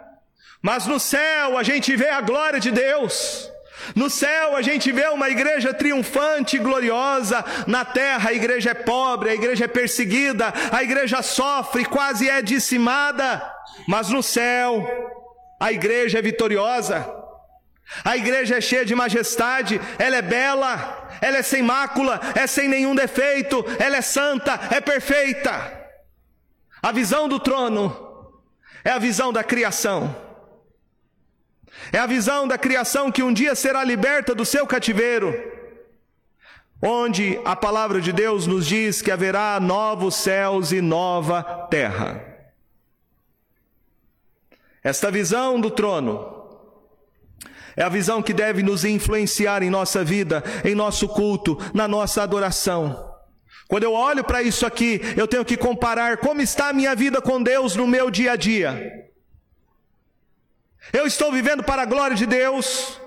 Mas 0.62 0.86
no 0.86 1.00
céu 1.00 1.58
a 1.58 1.64
gente 1.64 1.96
vê 1.96 2.10
a 2.10 2.22
glória 2.22 2.60
de 2.60 2.72
Deus. 2.72 3.52
No 3.96 4.10
céu 4.10 4.56
a 4.56 4.62
gente 4.62 4.92
vê 4.92 5.08
uma 5.08 5.30
igreja 5.30 5.74
triunfante 5.74 6.58
e 6.58 6.60
gloriosa, 6.60 7.44
na 7.66 7.86
terra 7.86 8.30
a 8.30 8.34
igreja 8.34 8.72
é 8.72 8.74
pobre, 8.74 9.30
a 9.30 9.36
igreja 9.36 9.66
é 9.66 9.68
perseguida, 9.68 10.54
a 10.72 10.84
igreja 10.84 11.22
sofre, 11.22 11.86
quase 11.86 12.30
é 12.30 12.42
dizimada, 12.42 13.42
mas 13.88 14.10
no 14.10 14.22
céu 14.22 14.86
a 15.60 15.72
igreja 15.72 16.20
é 16.20 16.22
vitoriosa, 16.22 17.14
a 18.04 18.18
igreja 18.18 18.58
é 18.58 18.62
cheia 18.62 18.86
de 18.86 18.94
majestade, 18.94 19.80
ela 19.98 20.18
é 20.18 20.22
bela, 20.22 21.08
ela 21.22 21.38
é 21.38 21.42
sem 21.42 21.62
mácula, 21.62 22.20
é 22.36 22.46
sem 22.46 22.68
nenhum 22.68 22.94
defeito, 22.94 23.66
ela 23.80 23.98
é 23.98 24.02
santa, 24.02 24.60
é 24.72 24.82
perfeita. 24.82 25.74
A 26.82 26.92
visão 26.92 27.28
do 27.28 27.40
trono 27.40 27.96
é 28.84 28.92
a 28.92 29.00
visão 29.00 29.32
da 29.32 29.44
criação. 29.44 30.27
É 31.92 32.00
a 32.00 32.06
visão 32.06 32.48
da 32.48 32.58
criação 32.58 33.12
que 33.12 33.24
um 33.24 33.34
dia 33.34 33.56
será 33.56 33.84
liberta 33.84 34.36
do 34.36 34.46
seu 34.46 34.68
cativeiro, 34.68 35.34
onde 36.82 37.40
a 37.46 37.56
palavra 37.56 38.02
de 38.02 38.12
Deus 38.12 38.46
nos 38.46 38.66
diz 38.66 39.02
que 39.02 39.12
haverá 39.12 39.60
novos 39.60 40.16
céus 40.16 40.72
e 40.72 40.82
nova 40.82 41.68
terra. 41.70 42.24
Esta 44.84 45.10
visão 45.12 45.60
do 45.60 45.72
trono 45.72 46.36
é 47.76 47.84
a 47.84 47.90
visão 47.90 48.24
que 48.24 48.34
deve 48.34 48.64
nos 48.64 48.84
influenciar 48.84 49.62
em 49.62 49.70
nossa 49.70 50.04
vida, 50.04 50.44
em 50.66 50.74
nosso 50.74 51.08
culto, 51.08 51.58
na 51.74 51.88
nossa 51.88 52.24
adoração. 52.24 53.16
Quando 53.68 53.84
eu 53.84 53.94
olho 53.94 54.24
para 54.24 54.42
isso 54.42 54.66
aqui, 54.66 55.02
eu 55.16 55.28
tenho 55.28 55.44
que 55.44 55.58
comparar 55.58 56.18
como 56.18 56.42
está 56.42 56.70
a 56.70 56.74
minha 56.74 56.96
vida 56.96 57.22
com 57.22 57.42
Deus 57.42 57.76
no 57.76 57.86
meu 57.86 58.10
dia 58.10 58.32
a 58.32 58.36
dia. 58.36 59.07
Eu 60.94 61.06
estou 61.06 61.32
vivendo 61.32 61.64
para 61.64 61.82
a 61.82 61.86
glória 61.86 62.16
de 62.16 62.26
Deus. 62.26 63.00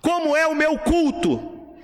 Como 0.00 0.36
é 0.36 0.46
o 0.46 0.54
meu 0.54 0.78
culto? 0.78 1.74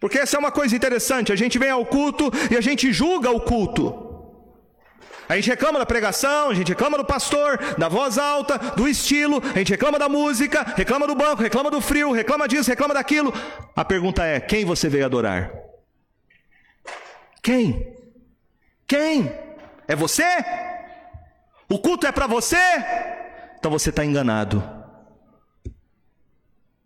Porque 0.00 0.18
essa 0.18 0.36
é 0.36 0.38
uma 0.38 0.52
coisa 0.52 0.76
interessante. 0.76 1.32
A 1.32 1.36
gente 1.36 1.58
vem 1.58 1.70
ao 1.70 1.86
culto 1.86 2.30
e 2.50 2.56
a 2.56 2.60
gente 2.60 2.92
julga 2.92 3.30
o 3.30 3.40
culto. 3.40 4.04
A 5.26 5.36
gente 5.36 5.48
reclama 5.48 5.78
da 5.78 5.86
pregação, 5.86 6.50
a 6.50 6.54
gente 6.54 6.68
reclama 6.68 6.98
do 6.98 7.04
pastor, 7.04 7.58
da 7.78 7.88
voz 7.88 8.18
alta, 8.18 8.58
do 8.58 8.86
estilo, 8.86 9.42
a 9.54 9.58
gente 9.58 9.70
reclama 9.70 9.98
da 9.98 10.06
música, 10.06 10.62
reclama 10.76 11.06
do 11.06 11.14
banco, 11.14 11.42
reclama 11.42 11.70
do 11.70 11.80
frio, 11.80 12.12
reclama 12.12 12.46
disso, 12.46 12.68
reclama 12.68 12.92
daquilo. 12.92 13.32
A 13.74 13.84
pergunta 13.84 14.22
é: 14.22 14.38
quem 14.38 14.64
você 14.66 14.88
veio 14.88 15.06
adorar? 15.06 15.50
Quem? 17.42 17.96
Quem? 18.86 19.32
É 19.88 19.96
você? 19.96 20.26
O 21.70 21.78
culto 21.78 22.06
é 22.06 22.12
para 22.12 22.26
você? 22.26 22.56
Então 23.64 23.72
você 23.72 23.88
está 23.88 24.04
enganado. 24.04 24.62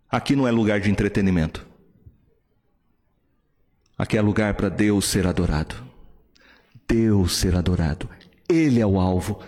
Aqui 0.09 0.33
não 0.33 0.47
é 0.47 0.51
lugar 0.51 0.79
de 0.79 0.89
entretenimento. 0.89 1.67
Aqui 3.97 4.17
é 4.17 4.21
lugar 4.21 4.53
para 4.53 4.69
Deus 4.69 5.03
ser 5.03 5.27
adorado. 5.27 5.75
Deus 6.87 7.35
ser 7.35 7.53
adorado. 7.53 8.09
Ele 8.47 8.79
é 8.79 8.85
o 8.85 8.97
alvo. 8.97 9.41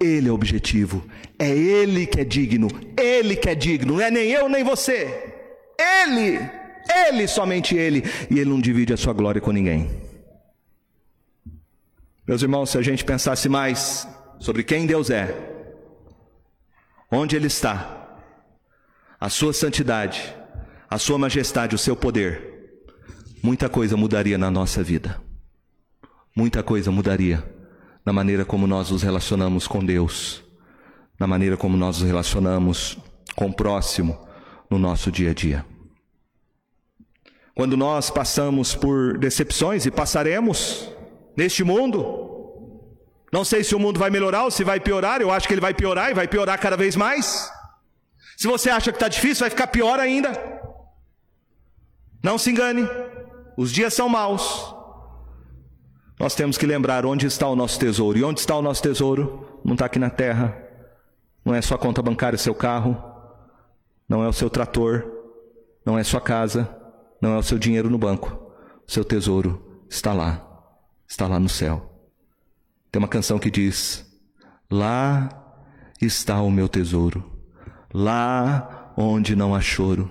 Ele 0.00 0.30
é 0.30 0.32
o 0.32 0.34
objetivo. 0.34 1.06
É 1.38 1.50
Ele 1.50 2.06
que 2.06 2.20
é 2.20 2.24
digno. 2.24 2.68
Ele 2.96 3.36
que 3.36 3.50
é 3.50 3.54
digno. 3.54 3.96
Não 3.96 4.00
é 4.00 4.10
nem 4.10 4.30
eu 4.30 4.48
nem 4.48 4.64
você. 4.64 5.34
Ele. 5.78 6.40
Ele, 7.06 7.28
somente 7.28 7.76
Ele. 7.76 8.02
E 8.30 8.38
Ele 8.38 8.48
não 8.48 8.62
divide 8.62 8.94
a 8.94 8.96
sua 8.96 9.12
glória 9.12 9.42
com 9.42 9.52
ninguém. 9.52 9.90
Meus 12.26 12.40
irmãos, 12.40 12.70
se 12.70 12.78
a 12.78 12.82
gente 12.82 13.04
pensasse 13.04 13.46
mais 13.46 14.08
sobre 14.38 14.64
quem 14.64 14.86
Deus 14.86 15.10
é, 15.10 15.57
onde 17.10 17.36
Ele 17.36 17.46
está, 17.46 18.18
a 19.20 19.28
Sua 19.28 19.52
santidade, 19.52 20.34
a 20.88 20.98
Sua 20.98 21.18
majestade, 21.18 21.74
o 21.74 21.78
Seu 21.78 21.96
poder, 21.96 22.82
muita 23.42 23.68
coisa 23.68 23.96
mudaria 23.96 24.38
na 24.38 24.50
nossa 24.50 24.82
vida. 24.82 25.20
Muita 26.36 26.62
coisa 26.62 26.92
mudaria 26.92 27.42
na 28.04 28.12
maneira 28.12 28.44
como 28.44 28.66
nós 28.66 28.90
nos 28.90 29.02
relacionamos 29.02 29.66
com 29.66 29.84
Deus, 29.84 30.44
na 31.18 31.26
maneira 31.26 31.56
como 31.56 31.76
nós 31.76 31.98
nos 31.98 32.06
relacionamos 32.06 32.96
com 33.34 33.46
o 33.46 33.52
próximo 33.52 34.26
no 34.70 34.78
nosso 34.78 35.10
dia 35.10 35.32
a 35.32 35.34
dia. 35.34 35.64
Quando 37.54 37.76
nós 37.76 38.08
passamos 38.08 38.74
por 38.74 39.18
decepções 39.18 39.84
e 39.84 39.90
passaremos 39.90 40.88
neste 41.36 41.64
mundo, 41.64 42.27
não 43.32 43.44
sei 43.44 43.62
se 43.62 43.74
o 43.74 43.78
mundo 43.78 44.00
vai 44.00 44.10
melhorar 44.10 44.44
ou 44.44 44.50
se 44.50 44.64
vai 44.64 44.80
piorar, 44.80 45.20
eu 45.20 45.30
acho 45.30 45.46
que 45.46 45.54
ele 45.54 45.60
vai 45.60 45.74
piorar 45.74 46.10
e 46.10 46.14
vai 46.14 46.26
piorar 46.26 46.58
cada 46.58 46.76
vez 46.76 46.96
mais. 46.96 47.50
Se 48.36 48.46
você 48.46 48.70
acha 48.70 48.90
que 48.90 48.96
está 48.96 49.08
difícil, 49.08 49.40
vai 49.40 49.50
ficar 49.50 49.66
pior 49.66 49.98
ainda. 50.00 50.32
Não 52.22 52.38
se 52.38 52.50
engane, 52.50 52.88
os 53.56 53.72
dias 53.72 53.94
são 53.94 54.08
maus. 54.08 54.74
Nós 56.18 56.34
temos 56.34 56.58
que 56.58 56.66
lembrar 56.66 57.06
onde 57.06 57.26
está 57.26 57.46
o 57.48 57.54
nosso 57.54 57.78
tesouro. 57.78 58.18
E 58.18 58.24
onde 58.24 58.40
está 58.40 58.56
o 58.56 58.62
nosso 58.62 58.82
tesouro? 58.82 59.60
Não 59.64 59.74
está 59.74 59.86
aqui 59.86 59.98
na 59.98 60.10
terra. 60.10 60.56
Não 61.44 61.54
é 61.54 61.62
sua 61.62 61.78
conta 61.78 62.02
bancária, 62.02 62.36
seu 62.36 62.54
carro. 62.54 63.00
Não 64.08 64.24
é 64.24 64.28
o 64.28 64.32
seu 64.32 64.50
trator. 64.50 65.06
Não 65.86 65.96
é 65.96 66.02
sua 66.02 66.20
casa. 66.20 66.68
Não 67.22 67.34
é 67.34 67.38
o 67.38 67.42
seu 67.42 67.56
dinheiro 67.56 67.88
no 67.88 67.98
banco. 67.98 68.52
O 68.86 68.90
seu 68.90 69.04
tesouro 69.04 69.84
está 69.88 70.12
lá. 70.12 70.44
Está 71.06 71.28
lá 71.28 71.38
no 71.38 71.48
céu. 71.48 71.97
Tem 72.90 73.00
uma 73.00 73.08
canção 73.08 73.38
que 73.38 73.50
diz: 73.50 74.06
Lá 74.70 75.28
está 76.00 76.40
o 76.40 76.50
meu 76.50 76.68
tesouro, 76.68 77.24
lá 77.92 78.92
onde 78.96 79.36
não 79.36 79.54
há 79.54 79.60
choro, 79.60 80.10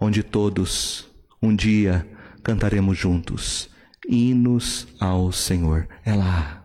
onde 0.00 0.22
todos 0.22 1.08
um 1.42 1.54
dia 1.54 2.08
cantaremos 2.42 2.96
juntos 2.96 3.70
hinos 4.08 4.88
ao 4.98 5.30
Senhor. 5.30 5.86
É 6.04 6.14
lá, 6.14 6.64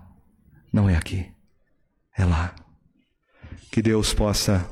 não 0.72 0.90
é 0.90 0.96
aqui, 0.96 1.28
é 2.18 2.26
lá. 2.26 2.56
Que 3.72 3.82
Deus 3.82 4.14
possa 4.14 4.66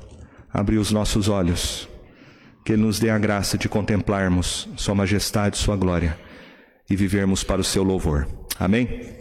abrir 0.52 0.78
os 0.78 0.92
nossos 0.92 1.28
olhos, 1.28 1.90
que 2.64 2.74
Ele 2.74 2.84
nos 2.84 3.00
dê 3.00 3.10
a 3.10 3.18
graça 3.18 3.58
de 3.58 3.68
contemplarmos 3.68 4.70
Sua 4.78 4.96
majestade, 4.96 5.58
Sua 5.58 5.76
glória 5.76 6.18
e 6.90 6.96
vivermos 6.96 7.44
para 7.44 7.62
o 7.62 7.64
Seu 7.64 7.84
louvor. 7.84 8.28
Amém? 8.60 9.21